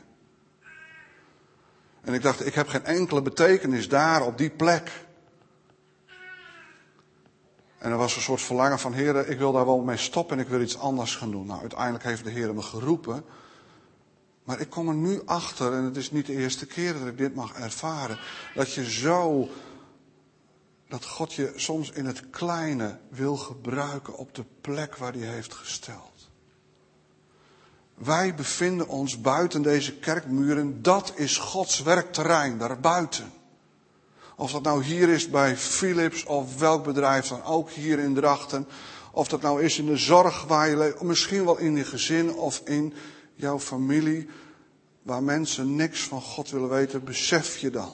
En 2.00 2.14
ik 2.14 2.22
dacht, 2.22 2.46
ik 2.46 2.54
heb 2.54 2.68
geen 2.68 2.84
enkele 2.84 3.22
betekenis 3.22 3.88
daar 3.88 4.22
op 4.26 4.38
die 4.38 4.50
plek. 4.50 5.05
En 7.86 7.92
er 7.92 7.98
was 7.98 8.16
een 8.16 8.22
soort 8.22 8.40
verlangen 8.40 8.78
van, 8.78 8.92
heren, 8.92 9.30
ik 9.30 9.38
wil 9.38 9.52
daar 9.52 9.66
wel 9.66 9.78
mee 9.78 9.96
stoppen 9.96 10.36
en 10.36 10.42
ik 10.42 10.50
wil 10.50 10.60
iets 10.60 10.78
anders 10.78 11.16
gaan 11.16 11.30
doen. 11.30 11.46
Nou, 11.46 11.60
uiteindelijk 11.60 12.04
heeft 12.04 12.24
de 12.24 12.30
Heer 12.30 12.54
me 12.54 12.62
geroepen 12.62 13.24
Maar 14.44 14.60
ik 14.60 14.70
kom 14.70 14.88
er 14.88 14.94
nu 14.94 15.22
achter, 15.24 15.72
en 15.72 15.84
het 15.84 15.96
is 15.96 16.10
niet 16.10 16.26
de 16.26 16.32
eerste 16.32 16.66
keer 16.66 16.92
dat 16.92 17.08
ik 17.08 17.18
dit 17.18 17.34
mag 17.34 17.52
ervaren, 17.52 18.18
dat 18.54 18.72
je 18.72 18.90
zo, 18.90 19.48
dat 20.88 21.04
God 21.04 21.32
je 21.32 21.52
soms 21.56 21.90
in 21.90 22.06
het 22.06 22.30
kleine 22.30 22.98
wil 23.08 23.36
gebruiken 23.36 24.16
op 24.16 24.34
de 24.34 24.44
plek 24.60 24.96
waar 24.96 25.12
hij 25.12 25.26
heeft 25.26 25.54
gesteld. 25.54 26.30
Wij 27.94 28.34
bevinden 28.34 28.88
ons 28.88 29.20
buiten 29.20 29.62
deze 29.62 29.96
kerkmuren, 29.96 30.82
dat 30.82 31.12
is 31.14 31.36
Gods 31.36 31.82
werkterrein, 31.82 32.58
daarbuiten. 32.58 33.32
Of 34.36 34.52
dat 34.52 34.62
nou 34.62 34.82
hier 34.82 35.08
is 35.08 35.30
bij 35.30 35.56
Philips 35.56 36.24
of 36.24 36.58
welk 36.58 36.84
bedrijf 36.84 37.28
dan 37.28 37.44
ook 37.44 37.70
hier 37.70 37.98
in 37.98 38.14
Drachten. 38.14 38.68
Of 39.12 39.28
dat 39.28 39.40
nou 39.40 39.62
is 39.62 39.78
in 39.78 39.86
de 39.86 39.96
zorg 39.96 40.44
waar 40.44 40.68
je 40.68 40.76
leeft, 40.76 41.02
misschien 41.02 41.44
wel 41.44 41.58
in 41.58 41.76
je 41.76 41.84
gezin 41.84 42.34
of 42.34 42.60
in 42.64 42.94
jouw 43.34 43.58
familie, 43.58 44.28
waar 45.02 45.22
mensen 45.22 45.76
niks 45.76 46.02
van 46.02 46.20
God 46.20 46.50
willen 46.50 46.68
weten, 46.68 47.04
besef 47.04 47.56
je 47.56 47.70
dan. 47.70 47.92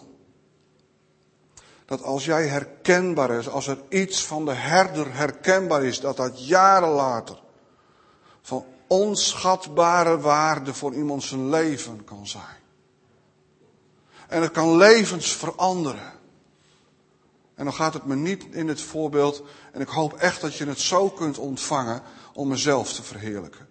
Dat 1.85 2.03
als 2.03 2.25
jij 2.25 2.47
herkenbaar 2.47 3.31
is, 3.31 3.49
als 3.49 3.67
er 3.67 3.79
iets 3.89 4.25
van 4.25 4.45
de 4.45 4.55
herder 4.55 5.15
herkenbaar 5.15 5.85
is, 5.85 6.01
dat 6.01 6.17
dat 6.17 6.47
jaren 6.47 6.89
later 6.89 7.43
van 8.41 8.65
onschatbare 8.87 10.19
waarde 10.19 10.75
voor 10.75 10.95
iemand 10.95 11.23
zijn 11.23 11.51
leven 11.51 12.05
kan 12.05 12.27
zijn. 12.27 12.61
En 14.29 14.43
het 14.43 14.51
kan 14.51 14.77
levens 14.77 15.37
veranderen. 15.37 16.21
En 17.55 17.65
dan 17.65 17.75
gaat 17.75 17.95
het 17.95 18.07
me 18.07 18.15
niet 18.15 18.45
in 18.51 18.69
het 18.69 18.81
voorbeeld, 18.81 19.43
en 19.73 19.81
ik 19.81 19.89
hoop 19.89 20.13
echt 20.13 20.41
dat 20.41 20.57
je 20.57 20.67
het 20.67 20.81
zo 20.81 21.09
kunt 21.11 21.39
ontvangen 21.39 22.03
om 22.33 22.49
mezelf 22.49 22.93
te 22.93 23.03
verheerlijken. 23.03 23.69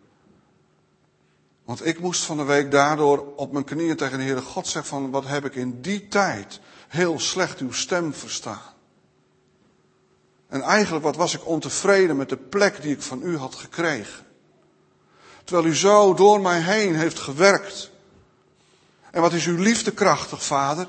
Want 1.66 1.86
ik 1.86 2.00
moest 2.00 2.24
van 2.24 2.38
de 2.38 2.44
week 2.44 2.72
daardoor 2.72 3.34
op 3.36 3.52
mijn 3.52 3.66
knieën 3.66 3.96
tegen 3.96 4.18
de 4.18 4.24
Heere 4.24 4.42
God 4.42 4.68
zeggen 4.68 4.92
van 4.92 5.12
wat 5.12 5.28
heb 5.28 5.46
ik 5.46 5.56
in 5.56 5.82
die 5.82 6.08
tijd 6.08 6.60
heel 6.88 7.20
slecht 7.20 7.60
uw 7.60 7.72
stem 7.72 8.14
verstaan. 8.14 8.72
En 10.48 10.62
eigenlijk 10.62 11.04
wat 11.04 11.16
was 11.16 11.34
ik 11.34 11.48
ontevreden 11.48 12.18
met 12.18 12.30
de 12.30 12.38
plek 12.38 12.82
die 12.82 12.94
ik 12.94 13.02
van 13.02 13.22
u 13.24 13.38
had 13.38 13.56
gekregen. 13.56 14.26
Terwijl 15.44 15.68
u 15.68 15.76
zo 15.76 16.14
door 16.14 16.42
mij 16.42 16.62
heen 16.62 16.96
heeft 16.96 17.20
gewerkt. 17.20 17.92
En 19.12 19.22
wat 19.22 19.34
is 19.34 19.46
uw 19.46 19.58
liefde 19.58 19.92
krachtig, 19.92 20.44
vader? 20.44 20.88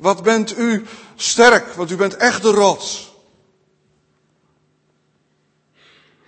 Wat 0.00 0.22
bent 0.22 0.58
u 0.58 0.86
sterk, 1.16 1.72
want 1.72 1.90
u 1.90 1.96
bent 1.96 2.16
echt 2.16 2.42
de 2.42 2.50
rots. 2.50 3.14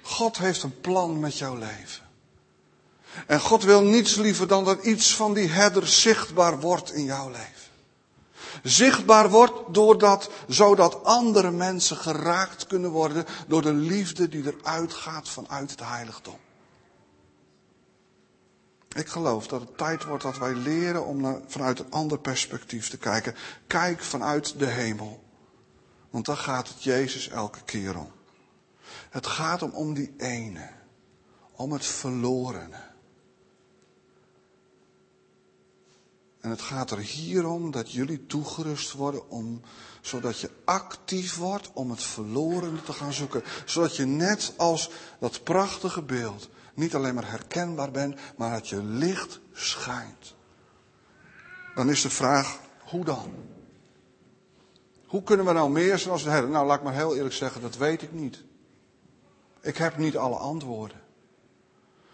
God 0.02 0.38
heeft 0.38 0.62
een 0.62 0.80
plan 0.80 1.20
met 1.20 1.38
jouw 1.38 1.56
leven. 1.56 2.02
En 3.26 3.40
God 3.40 3.62
wil 3.62 3.82
niets 3.82 4.14
liever 4.14 4.46
dan 4.46 4.64
dat 4.64 4.84
iets 4.84 5.14
van 5.14 5.34
die 5.34 5.48
herder 5.48 5.86
zichtbaar 5.86 6.60
wordt 6.60 6.92
in 6.92 7.04
jouw 7.04 7.30
leven. 7.30 7.70
Zichtbaar 8.62 9.30
wordt 9.30 9.74
doordat, 9.74 10.30
zodat 10.48 11.04
andere 11.04 11.50
mensen 11.50 11.96
geraakt 11.96 12.66
kunnen 12.66 12.90
worden 12.90 13.26
door 13.46 13.62
de 13.62 13.72
liefde 13.72 14.28
die 14.28 14.44
eruit 14.44 14.92
gaat 14.92 15.28
vanuit 15.28 15.70
het 15.70 15.80
heiligdom. 15.80 16.38
Ik 18.95 19.09
geloof 19.09 19.47
dat 19.47 19.61
het 19.61 19.78
tijd 19.78 20.05
wordt 20.05 20.22
dat 20.22 20.38
wij 20.38 20.55
leren 20.55 21.07
om 21.07 21.20
naar, 21.20 21.40
vanuit 21.47 21.78
een 21.78 21.90
ander 21.90 22.18
perspectief 22.18 22.88
te 22.88 22.99
kijken. 22.99 23.34
Kijk 23.66 24.03
vanuit 24.03 24.59
de 24.59 24.66
hemel. 24.66 25.24
Want 26.11 26.26
daar 26.26 26.36
gaat 26.36 26.68
het 26.68 26.82
Jezus 26.82 27.28
elke 27.28 27.62
keer 27.64 27.99
om. 27.99 28.11
Het 29.11 29.26
gaat 29.26 29.62
om, 29.62 29.95
die 29.95 30.14
ene. 30.16 30.70
Om 31.53 31.72
het 31.72 31.86
verlorene. 31.86 32.90
En 36.40 36.51
het 36.51 36.61
gaat 36.61 36.90
er 36.90 36.99
hier 36.99 37.47
om 37.47 37.70
dat 37.70 37.93
jullie 37.93 38.26
toegerust 38.26 38.93
worden 38.93 39.30
om, 39.30 39.61
zodat 40.01 40.40
je 40.40 40.51
actief 40.64 41.36
wordt 41.36 41.70
om 41.72 41.90
het 41.90 42.03
verlorene 42.03 42.82
te 42.82 42.93
gaan 42.93 43.12
zoeken. 43.12 43.43
Zodat 43.64 43.97
je 43.97 44.05
net 44.05 44.53
als 44.57 44.90
dat 45.18 45.43
prachtige 45.43 46.03
beeld 46.03 46.49
niet 46.74 46.94
alleen 46.94 47.14
maar 47.14 47.30
herkenbaar 47.30 47.90
bent, 47.90 48.20
maar 48.36 48.50
dat 48.50 48.68
je 48.68 48.82
licht 48.82 49.40
schijnt. 49.52 50.34
Dan 51.74 51.90
is 51.90 52.02
de 52.02 52.10
vraag, 52.10 52.58
hoe 52.84 53.04
dan? 53.04 53.34
Hoe 55.06 55.22
kunnen 55.22 55.46
we 55.46 55.52
nou 55.52 55.70
meer 55.70 55.98
zoals 55.98 56.22
de 56.22 56.30
herder? 56.30 56.50
Nou, 56.50 56.66
laat 56.66 56.78
ik 56.78 56.84
maar 56.84 56.94
heel 56.94 57.16
eerlijk 57.16 57.34
zeggen, 57.34 57.60
dat 57.60 57.76
weet 57.76 58.02
ik 58.02 58.12
niet. 58.12 58.44
Ik 59.60 59.76
heb 59.76 59.96
niet 59.96 60.16
alle 60.16 60.36
antwoorden. 60.36 61.00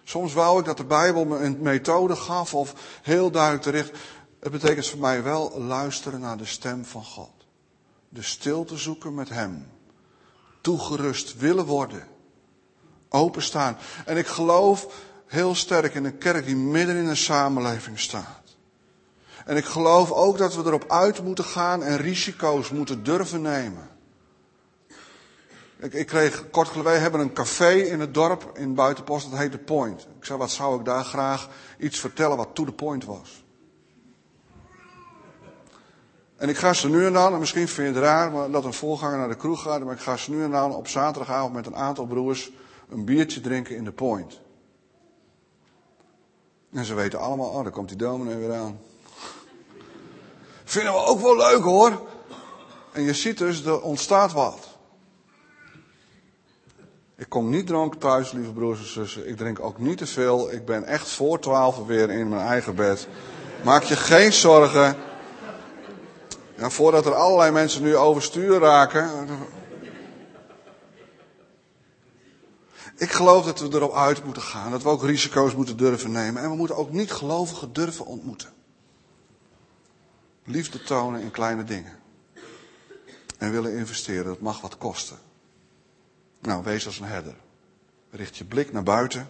Soms 0.04 0.32
wou 0.32 0.58
ik 0.58 0.64
dat 0.64 0.76
de 0.76 0.84
Bijbel 0.84 1.24
me 1.24 1.38
een 1.38 1.58
methode 1.60 2.16
gaf 2.16 2.54
of 2.54 2.98
heel 3.02 3.30
duidelijk 3.30 3.62
te 3.62 3.70
richten. 3.70 3.98
Het 4.40 4.52
betekent 4.52 4.86
voor 4.86 5.00
mij 5.00 5.22
wel 5.22 5.60
luisteren 5.60 6.20
naar 6.20 6.36
de 6.36 6.44
stem 6.44 6.84
van 6.84 7.04
God. 7.04 7.30
De 8.08 8.22
stilte 8.22 8.76
zoeken 8.76 9.14
met 9.14 9.28
Hem. 9.28 9.70
Toegerust 10.60 11.36
willen 11.36 11.64
worden 11.64 12.08
openstaan. 13.08 13.76
En 14.04 14.16
ik 14.16 14.26
geloof 14.26 14.86
heel 15.26 15.54
sterk 15.54 15.94
in 15.94 16.04
een 16.04 16.18
kerk 16.18 16.46
die 16.46 16.56
midden 16.56 16.96
in 16.96 17.06
een 17.06 17.16
samenleving 17.16 18.00
staat. 18.00 18.56
En 19.44 19.56
ik 19.56 19.64
geloof 19.64 20.12
ook 20.12 20.38
dat 20.38 20.54
we 20.54 20.62
erop 20.64 20.90
uit 20.90 21.22
moeten 21.22 21.44
gaan 21.44 21.82
en 21.82 21.96
risico's 21.96 22.70
moeten 22.70 23.02
durven 23.02 23.42
nemen. 23.42 23.88
Ik, 25.78 25.92
ik 25.92 26.06
kreeg 26.06 26.50
kort 26.50 26.68
geleden, 26.68 27.00
hebben 27.00 27.20
een 27.20 27.32
café 27.32 27.70
in 27.70 28.00
het 28.00 28.14
dorp 28.14 28.50
in 28.54 28.74
Buitenpost, 28.74 29.30
dat 29.30 29.38
heet 29.38 29.50
The 29.50 29.58
Point. 29.58 30.06
Ik 30.18 30.24
zei, 30.24 30.38
wat 30.38 30.50
zou 30.50 30.78
ik 30.78 30.84
daar 30.84 31.04
graag 31.04 31.48
iets 31.78 31.98
vertellen 31.98 32.36
wat 32.36 32.48
to 32.52 32.64
the 32.64 32.72
point 32.72 33.04
was. 33.04 33.44
En 36.36 36.48
ik 36.48 36.56
ga 36.56 36.72
ze 36.72 36.88
nu 36.88 37.06
en 37.06 37.12
dan, 37.12 37.32
en 37.32 37.38
misschien 37.38 37.68
vind 37.68 37.88
je 37.88 37.94
het 37.94 38.02
raar 38.02 38.50
dat 38.50 38.64
een 38.64 38.72
voorganger 38.72 39.18
naar 39.18 39.28
de 39.28 39.36
kroeg 39.36 39.62
gaat, 39.62 39.84
maar 39.84 39.94
ik 39.94 40.00
ga 40.00 40.16
ze 40.16 40.30
nu 40.30 40.42
en 40.42 40.50
dan 40.50 40.74
op 40.74 40.88
zaterdagavond 40.88 41.54
met 41.54 41.66
een 41.66 41.76
aantal 41.76 42.06
broers 42.06 42.50
een 42.88 43.04
biertje 43.04 43.40
drinken 43.40 43.76
in 43.76 43.84
de 43.84 43.92
point. 43.92 44.40
En 46.72 46.84
ze 46.84 46.94
weten 46.94 47.18
allemaal, 47.18 47.48
oh, 47.48 47.62
daar 47.62 47.72
komt 47.72 47.88
die 47.88 47.98
dominee 47.98 48.36
weer 48.36 48.54
aan. 48.54 48.80
Vinden 50.64 50.92
we 50.92 50.98
ook 50.98 51.20
wel 51.20 51.36
leuk 51.36 51.62
hoor. 51.62 52.06
En 52.92 53.02
je 53.02 53.14
ziet 53.14 53.38
dus, 53.38 53.64
er 53.64 53.82
ontstaat 53.82 54.32
wat. 54.32 54.76
Ik 57.16 57.28
kom 57.28 57.50
niet 57.50 57.66
dronken 57.66 57.98
thuis, 57.98 58.32
lieve 58.32 58.52
broers 58.52 58.78
en 58.78 58.86
zussen. 58.86 59.28
Ik 59.28 59.36
drink 59.36 59.60
ook 59.60 59.78
niet 59.78 59.98
te 59.98 60.06
veel. 60.06 60.52
Ik 60.52 60.64
ben 60.64 60.84
echt 60.84 61.08
voor 61.08 61.40
twaalf 61.40 61.86
weer 61.86 62.10
in 62.10 62.28
mijn 62.28 62.46
eigen 62.46 62.74
bed. 62.74 63.08
Maak 63.64 63.82
je 63.82 63.96
geen 63.96 64.32
zorgen. 64.32 64.96
Ja, 66.54 66.70
voordat 66.70 67.06
er 67.06 67.14
allerlei 67.14 67.50
mensen 67.50 67.82
nu 67.82 67.96
overstuur 67.96 68.58
raken. 68.58 69.28
Ik 72.98 73.12
geloof 73.12 73.44
dat 73.44 73.60
we 73.60 73.68
erop 73.68 73.94
uit 73.94 74.24
moeten 74.24 74.42
gaan. 74.42 74.70
Dat 74.70 74.82
we 74.82 74.88
ook 74.88 75.02
risico's 75.02 75.54
moeten 75.54 75.76
durven 75.76 76.10
nemen. 76.10 76.42
En 76.42 76.50
we 76.50 76.56
moeten 76.56 76.76
ook 76.76 76.90
niet 76.90 77.12
gelovigen 77.12 77.72
durven 77.72 78.06
ontmoeten. 78.06 78.52
Liefde 80.44 80.82
tonen 80.82 81.20
in 81.20 81.30
kleine 81.30 81.64
dingen. 81.64 81.98
En 83.38 83.50
willen 83.50 83.76
investeren, 83.76 84.24
dat 84.24 84.40
mag 84.40 84.60
wat 84.60 84.78
kosten. 84.78 85.18
Nou, 86.40 86.64
wees 86.64 86.86
als 86.86 86.98
een 86.98 87.06
herder. 87.06 87.34
Richt 88.10 88.36
je 88.36 88.44
blik 88.44 88.72
naar 88.72 88.82
buiten. 88.82 89.28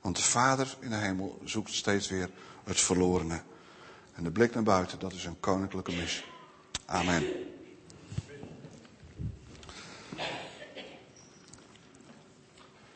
Want 0.00 0.16
de 0.16 0.22
Vader 0.22 0.76
in 0.80 0.90
de 0.90 0.96
hemel 0.96 1.40
zoekt 1.44 1.72
steeds 1.72 2.08
weer 2.08 2.30
het 2.64 2.80
verlorene. 2.80 3.42
En 4.14 4.24
de 4.24 4.30
blik 4.30 4.54
naar 4.54 4.62
buiten, 4.62 4.98
dat 4.98 5.12
is 5.12 5.24
een 5.24 5.40
koninklijke 5.40 5.92
missie. 5.92 6.24
Amen. 6.86 7.24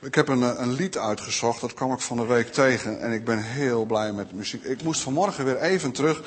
Ik 0.01 0.15
heb 0.15 0.29
een, 0.29 0.43
eh, 0.43 0.55
een, 0.57 0.73
lied 0.73 0.99
uitgezocht, 0.99 1.61
dat 1.61 1.75
kwam 1.75 1.93
ik 1.93 2.01
van 2.01 2.17
de 2.17 2.27
week 2.27 2.53
tegen. 2.53 3.01
En 3.01 3.13
ik 3.13 3.25
ben 3.25 3.43
heel 3.43 3.85
blij 3.85 4.13
met 4.13 4.29
de 4.29 4.35
muziek. 4.35 4.65
Ik 4.65 4.83
moest 4.83 5.01
vanmorgen 5.01 5.45
weer 5.45 5.57
even 5.57 5.93
terug. 5.93 6.23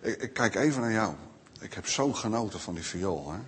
Ik, 0.00 0.30
kijk 0.32 0.54
even 0.54 0.80
naar 0.80 0.92
jou. 0.92 1.14
Ik 1.60 1.74
heb 1.74 1.86
zo 1.86 2.12
genoten 2.12 2.60
van 2.60 2.74
die 2.74 2.84
viool. 2.84 3.32
Hè? 3.32 3.38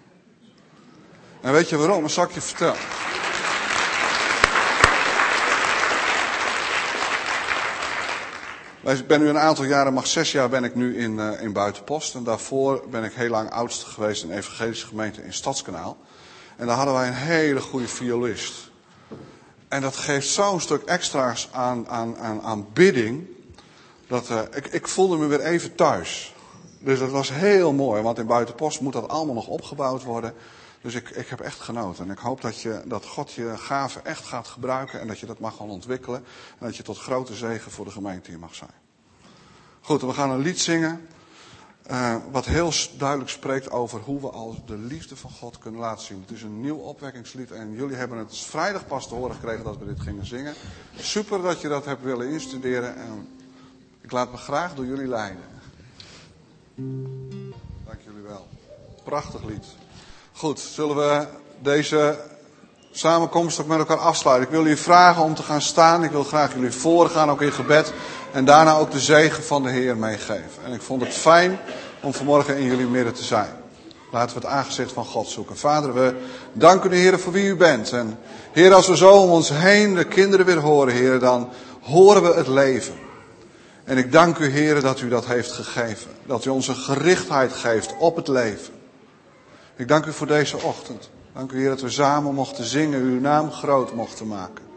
En 1.40 1.52
weet 1.52 1.68
je 1.68 1.76
waarom? 1.76 2.02
Dat 2.02 2.10
zal 2.10 2.24
ik. 2.24 2.30
Ik 8.82 9.06
ben 9.06 9.20
nu 9.20 9.28
een 9.28 9.38
aantal 9.38 9.64
jaren, 9.64 9.92
mag 9.92 10.06
zes 10.06 10.32
jaar 10.32 10.48
ben 10.48 10.64
ik 10.64 10.74
nu 10.74 10.98
in, 10.98 11.12
uh, 11.12 11.42
in 11.42 11.52
Buitenpost. 11.52 12.14
En 12.14 12.24
daarvoor 12.24 12.84
ben 12.90 13.04
ik 13.04 13.12
heel 13.12 13.30
lang 13.30 13.50
oudste 13.50 13.86
geweest 13.86 14.22
in 14.22 14.30
een 14.30 14.36
evangelische 14.36 14.86
gemeente 14.86 15.22
in 15.22 15.32
Stadskanaal. 15.32 15.96
En 16.56 16.66
daar 16.66 16.76
hadden 16.76 16.94
wij 16.94 17.06
een 17.06 17.14
hele 17.14 17.60
goede 17.60 17.88
violist. 17.88 18.70
En 19.68 19.80
dat 19.80 19.96
geeft 19.96 20.28
zo'n 20.28 20.60
stuk 20.60 20.82
extra's 20.82 21.48
aan, 21.52 21.88
aan, 21.88 22.18
aan, 22.18 22.42
aan 22.42 22.66
bidding. 22.72 23.26
Dat, 24.06 24.30
uh, 24.30 24.40
ik, 24.54 24.66
ik 24.66 24.88
voelde 24.88 25.16
me 25.16 25.26
weer 25.26 25.40
even 25.40 25.74
thuis. 25.74 26.34
Dus 26.78 26.98
dat 26.98 27.10
was 27.10 27.32
heel 27.32 27.72
mooi, 27.72 28.02
want 28.02 28.18
in 28.18 28.26
Buitenpost 28.26 28.80
moet 28.80 28.92
dat 28.92 29.08
allemaal 29.08 29.34
nog 29.34 29.46
opgebouwd 29.46 30.02
worden. 30.02 30.34
Dus 30.80 30.94
ik, 30.94 31.10
ik 31.10 31.28
heb 31.28 31.40
echt 31.40 31.60
genoten. 31.60 32.04
En 32.04 32.10
ik 32.10 32.18
hoop 32.18 32.40
dat, 32.40 32.60
je, 32.60 32.82
dat 32.84 33.06
God 33.06 33.32
je 33.32 33.52
gaven 33.56 34.04
echt 34.04 34.24
gaat 34.24 34.48
gebruiken 34.48 35.00
en 35.00 35.06
dat 35.06 35.18
je 35.18 35.26
dat 35.26 35.38
mag 35.38 35.56
gaan 35.56 35.70
ontwikkelen. 35.70 36.24
En 36.58 36.66
dat 36.66 36.76
je 36.76 36.82
tot 36.82 36.98
grote 36.98 37.34
zegen 37.34 37.70
voor 37.70 37.84
de 37.84 37.90
gemeente 37.90 38.30
hier 38.30 38.38
mag 38.38 38.54
zijn. 38.54 38.70
Goed, 39.80 40.00
we 40.00 40.12
gaan 40.12 40.30
een 40.30 40.42
lied 40.42 40.60
zingen. 40.60 41.08
Uh, 41.90 42.16
wat 42.30 42.44
heel 42.44 42.72
duidelijk 42.96 43.30
spreekt 43.30 43.70
over 43.70 44.00
hoe 44.00 44.20
we 44.20 44.30
als 44.30 44.56
de 44.66 44.76
liefde 44.76 45.16
van 45.16 45.30
God 45.30 45.58
kunnen 45.58 45.80
laten 45.80 46.04
zien. 46.04 46.20
Het 46.20 46.36
is 46.36 46.42
een 46.42 46.60
nieuw 46.60 46.76
opwekkingslied 46.76 47.50
en 47.50 47.72
jullie 47.72 47.96
hebben 47.96 48.18
het 48.18 48.38
vrijdag 48.38 48.86
pas 48.86 49.08
te 49.08 49.14
horen 49.14 49.34
gekregen 49.34 49.64
dat 49.64 49.78
we 49.78 49.86
dit 49.86 50.00
gingen 50.00 50.26
zingen. 50.26 50.54
Super 50.96 51.42
dat 51.42 51.60
je 51.60 51.68
dat 51.68 51.84
hebt 51.84 52.02
willen 52.02 52.28
instuderen 52.28 52.96
en 52.96 53.28
ik 54.00 54.12
laat 54.12 54.30
me 54.30 54.36
graag 54.36 54.74
door 54.74 54.86
jullie 54.86 55.06
leiden. 55.06 55.42
Dank 57.84 58.00
jullie 58.04 58.22
wel. 58.26 58.46
Prachtig 59.04 59.44
lied. 59.44 59.64
Goed, 60.32 60.60
zullen 60.60 60.96
we 60.96 61.26
deze 61.58 62.20
samenkomst 62.90 63.60
ook 63.60 63.66
met 63.66 63.78
elkaar 63.78 63.98
afsluiten? 63.98 64.46
Ik 64.46 64.52
wil 64.52 64.62
jullie 64.62 64.82
vragen 64.82 65.22
om 65.22 65.34
te 65.34 65.42
gaan 65.42 65.62
staan. 65.62 66.04
Ik 66.04 66.10
wil 66.10 66.24
graag 66.24 66.54
jullie 66.54 66.70
voorgaan, 66.70 67.30
ook 67.30 67.42
in 67.42 67.52
gebed. 67.52 67.92
En 68.38 68.44
daarna 68.44 68.76
ook 68.76 68.90
de 68.90 69.00
zegen 69.00 69.42
van 69.42 69.62
de 69.62 69.70
Heer 69.70 69.96
meegeven. 69.96 70.64
En 70.64 70.72
ik 70.72 70.82
vond 70.82 71.02
het 71.02 71.14
fijn 71.14 71.58
om 72.02 72.12
vanmorgen 72.12 72.56
in 72.56 72.64
jullie 72.64 72.86
midden 72.86 73.14
te 73.14 73.24
zijn. 73.24 73.50
Laten 74.12 74.36
we 74.36 74.46
het 74.46 74.50
aangezicht 74.50 74.92
van 74.92 75.04
God 75.04 75.28
zoeken. 75.28 75.56
Vader, 75.56 75.94
we 75.94 76.14
danken 76.52 76.90
de 76.90 76.96
Heer 76.96 77.18
voor 77.18 77.32
wie 77.32 77.46
u 77.46 77.56
bent. 77.56 77.92
En 77.92 78.18
Heer, 78.52 78.74
als 78.74 78.88
we 78.88 78.96
zo 78.96 79.10
om 79.10 79.30
ons 79.30 79.48
heen 79.52 79.94
de 79.94 80.04
kinderen 80.04 80.46
weer 80.46 80.58
horen, 80.58 80.94
Heer, 80.94 81.18
dan 81.18 81.48
horen 81.80 82.22
we 82.22 82.34
het 82.34 82.48
leven. 82.48 82.94
En 83.84 83.96
ik 83.96 84.12
dank 84.12 84.38
u, 84.38 84.46
Heer, 84.46 84.80
dat 84.80 85.00
u 85.00 85.08
dat 85.08 85.26
heeft 85.26 85.52
gegeven. 85.52 86.10
Dat 86.26 86.44
u 86.44 86.50
ons 86.50 86.68
een 86.68 86.76
gerichtheid 86.76 87.52
geeft 87.52 87.94
op 87.98 88.16
het 88.16 88.28
leven. 88.28 88.74
Ik 89.76 89.88
dank 89.88 90.06
u 90.06 90.12
voor 90.12 90.26
deze 90.26 90.62
ochtend. 90.62 91.10
Dank 91.34 91.52
u, 91.52 91.58
Heer, 91.58 91.68
dat 91.68 91.80
we 91.80 91.90
samen 91.90 92.34
mochten 92.34 92.64
zingen, 92.64 93.00
uw 93.00 93.20
naam 93.20 93.50
groot 93.50 93.92
mochten 93.92 94.26
maken. 94.26 94.67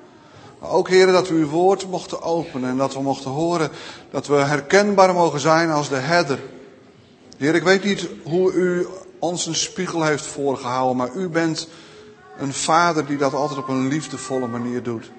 Ook, 0.63 0.89
Heer, 0.89 1.05
dat 1.05 1.27
we 1.27 1.33
uw 1.33 1.47
woord 1.47 1.89
mochten 1.89 2.21
openen 2.21 2.69
en 2.69 2.77
dat 2.77 2.93
we 2.93 3.01
mochten 3.01 3.31
horen 3.31 3.69
dat 4.11 4.27
we 4.27 4.35
herkenbaar 4.35 5.13
mogen 5.13 5.39
zijn 5.39 5.71
als 5.71 5.89
de 5.89 5.95
herder. 5.95 6.39
Heer, 7.37 7.55
ik 7.55 7.63
weet 7.63 7.83
niet 7.83 8.07
hoe 8.23 8.53
u 8.53 8.87
ons 9.19 9.45
een 9.45 9.55
spiegel 9.55 10.03
heeft 10.03 10.25
voorgehouden, 10.25 10.97
maar 10.97 11.13
u 11.15 11.29
bent 11.29 11.67
een 12.37 12.53
vader 12.53 13.05
die 13.05 13.17
dat 13.17 13.33
altijd 13.33 13.59
op 13.59 13.67
een 13.67 13.87
liefdevolle 13.87 14.47
manier 14.47 14.83
doet. 14.83 15.11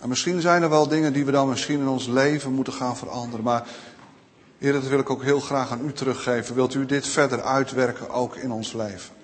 En 0.00 0.08
misschien 0.08 0.40
zijn 0.40 0.62
er 0.62 0.70
wel 0.70 0.88
dingen 0.88 1.12
die 1.12 1.24
we 1.24 1.30
dan 1.30 1.48
misschien 1.48 1.80
in 1.80 1.88
ons 1.88 2.06
leven 2.06 2.52
moeten 2.52 2.72
gaan 2.72 2.96
veranderen. 2.96 3.44
Maar 3.44 3.66
Heer, 4.58 4.72
dat 4.72 4.86
wil 4.86 4.98
ik 4.98 5.10
ook 5.10 5.22
heel 5.22 5.40
graag 5.40 5.70
aan 5.70 5.86
u 5.86 5.92
teruggeven. 5.92 6.54
Wilt 6.54 6.74
u 6.74 6.86
dit 6.86 7.06
verder 7.06 7.42
uitwerken 7.42 8.10
ook 8.10 8.36
in 8.36 8.52
ons 8.52 8.72
leven? 8.72 9.21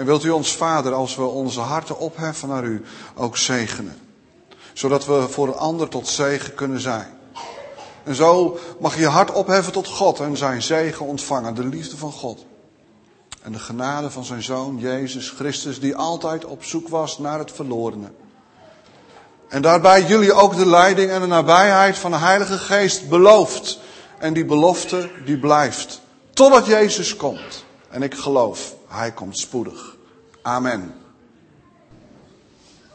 En 0.00 0.06
wilt 0.06 0.24
u 0.24 0.30
ons 0.30 0.56
Vader, 0.56 0.92
als 0.92 1.16
we 1.16 1.22
onze 1.22 1.60
harten 1.60 1.98
opheffen 1.98 2.48
naar 2.48 2.64
u, 2.64 2.82
ook 3.14 3.36
zegenen? 3.36 4.00
Zodat 4.72 5.06
we 5.06 5.26
voor 5.28 5.48
een 5.48 5.54
ander 5.54 5.88
tot 5.88 6.08
zegen 6.08 6.54
kunnen 6.54 6.80
zijn. 6.80 7.06
En 8.04 8.14
zo 8.14 8.58
mag 8.78 8.94
je 8.94 9.00
je 9.00 9.06
hart 9.06 9.32
opheffen 9.32 9.72
tot 9.72 9.88
God 9.88 10.20
en 10.20 10.36
zijn 10.36 10.62
zegen 10.62 11.06
ontvangen, 11.06 11.54
de 11.54 11.64
liefde 11.64 11.96
van 11.96 12.12
God. 12.12 12.44
En 13.42 13.52
de 13.52 13.58
genade 13.58 14.10
van 14.10 14.24
zijn 14.24 14.42
Zoon, 14.42 14.78
Jezus 14.78 15.30
Christus, 15.30 15.80
die 15.80 15.96
altijd 15.96 16.44
op 16.44 16.64
zoek 16.64 16.88
was 16.88 17.18
naar 17.18 17.38
het 17.38 17.52
verlorene. 17.52 18.10
En 19.48 19.62
daarbij 19.62 20.02
jullie 20.02 20.32
ook 20.32 20.56
de 20.56 20.66
leiding 20.66 21.10
en 21.10 21.20
de 21.20 21.26
nabijheid 21.26 21.98
van 21.98 22.10
de 22.10 22.16
Heilige 22.16 22.58
Geest 22.58 23.08
belooft. 23.08 23.78
En 24.18 24.32
die 24.32 24.44
belofte 24.44 25.10
die 25.24 25.38
blijft. 25.38 26.00
Totdat 26.30 26.66
Jezus 26.66 27.16
komt. 27.16 27.64
En 27.90 28.02
ik 28.02 28.14
geloof, 28.14 28.74
Hij 28.88 29.12
komt 29.12 29.38
spoedig. 29.38 29.89
Amen. 30.44 30.99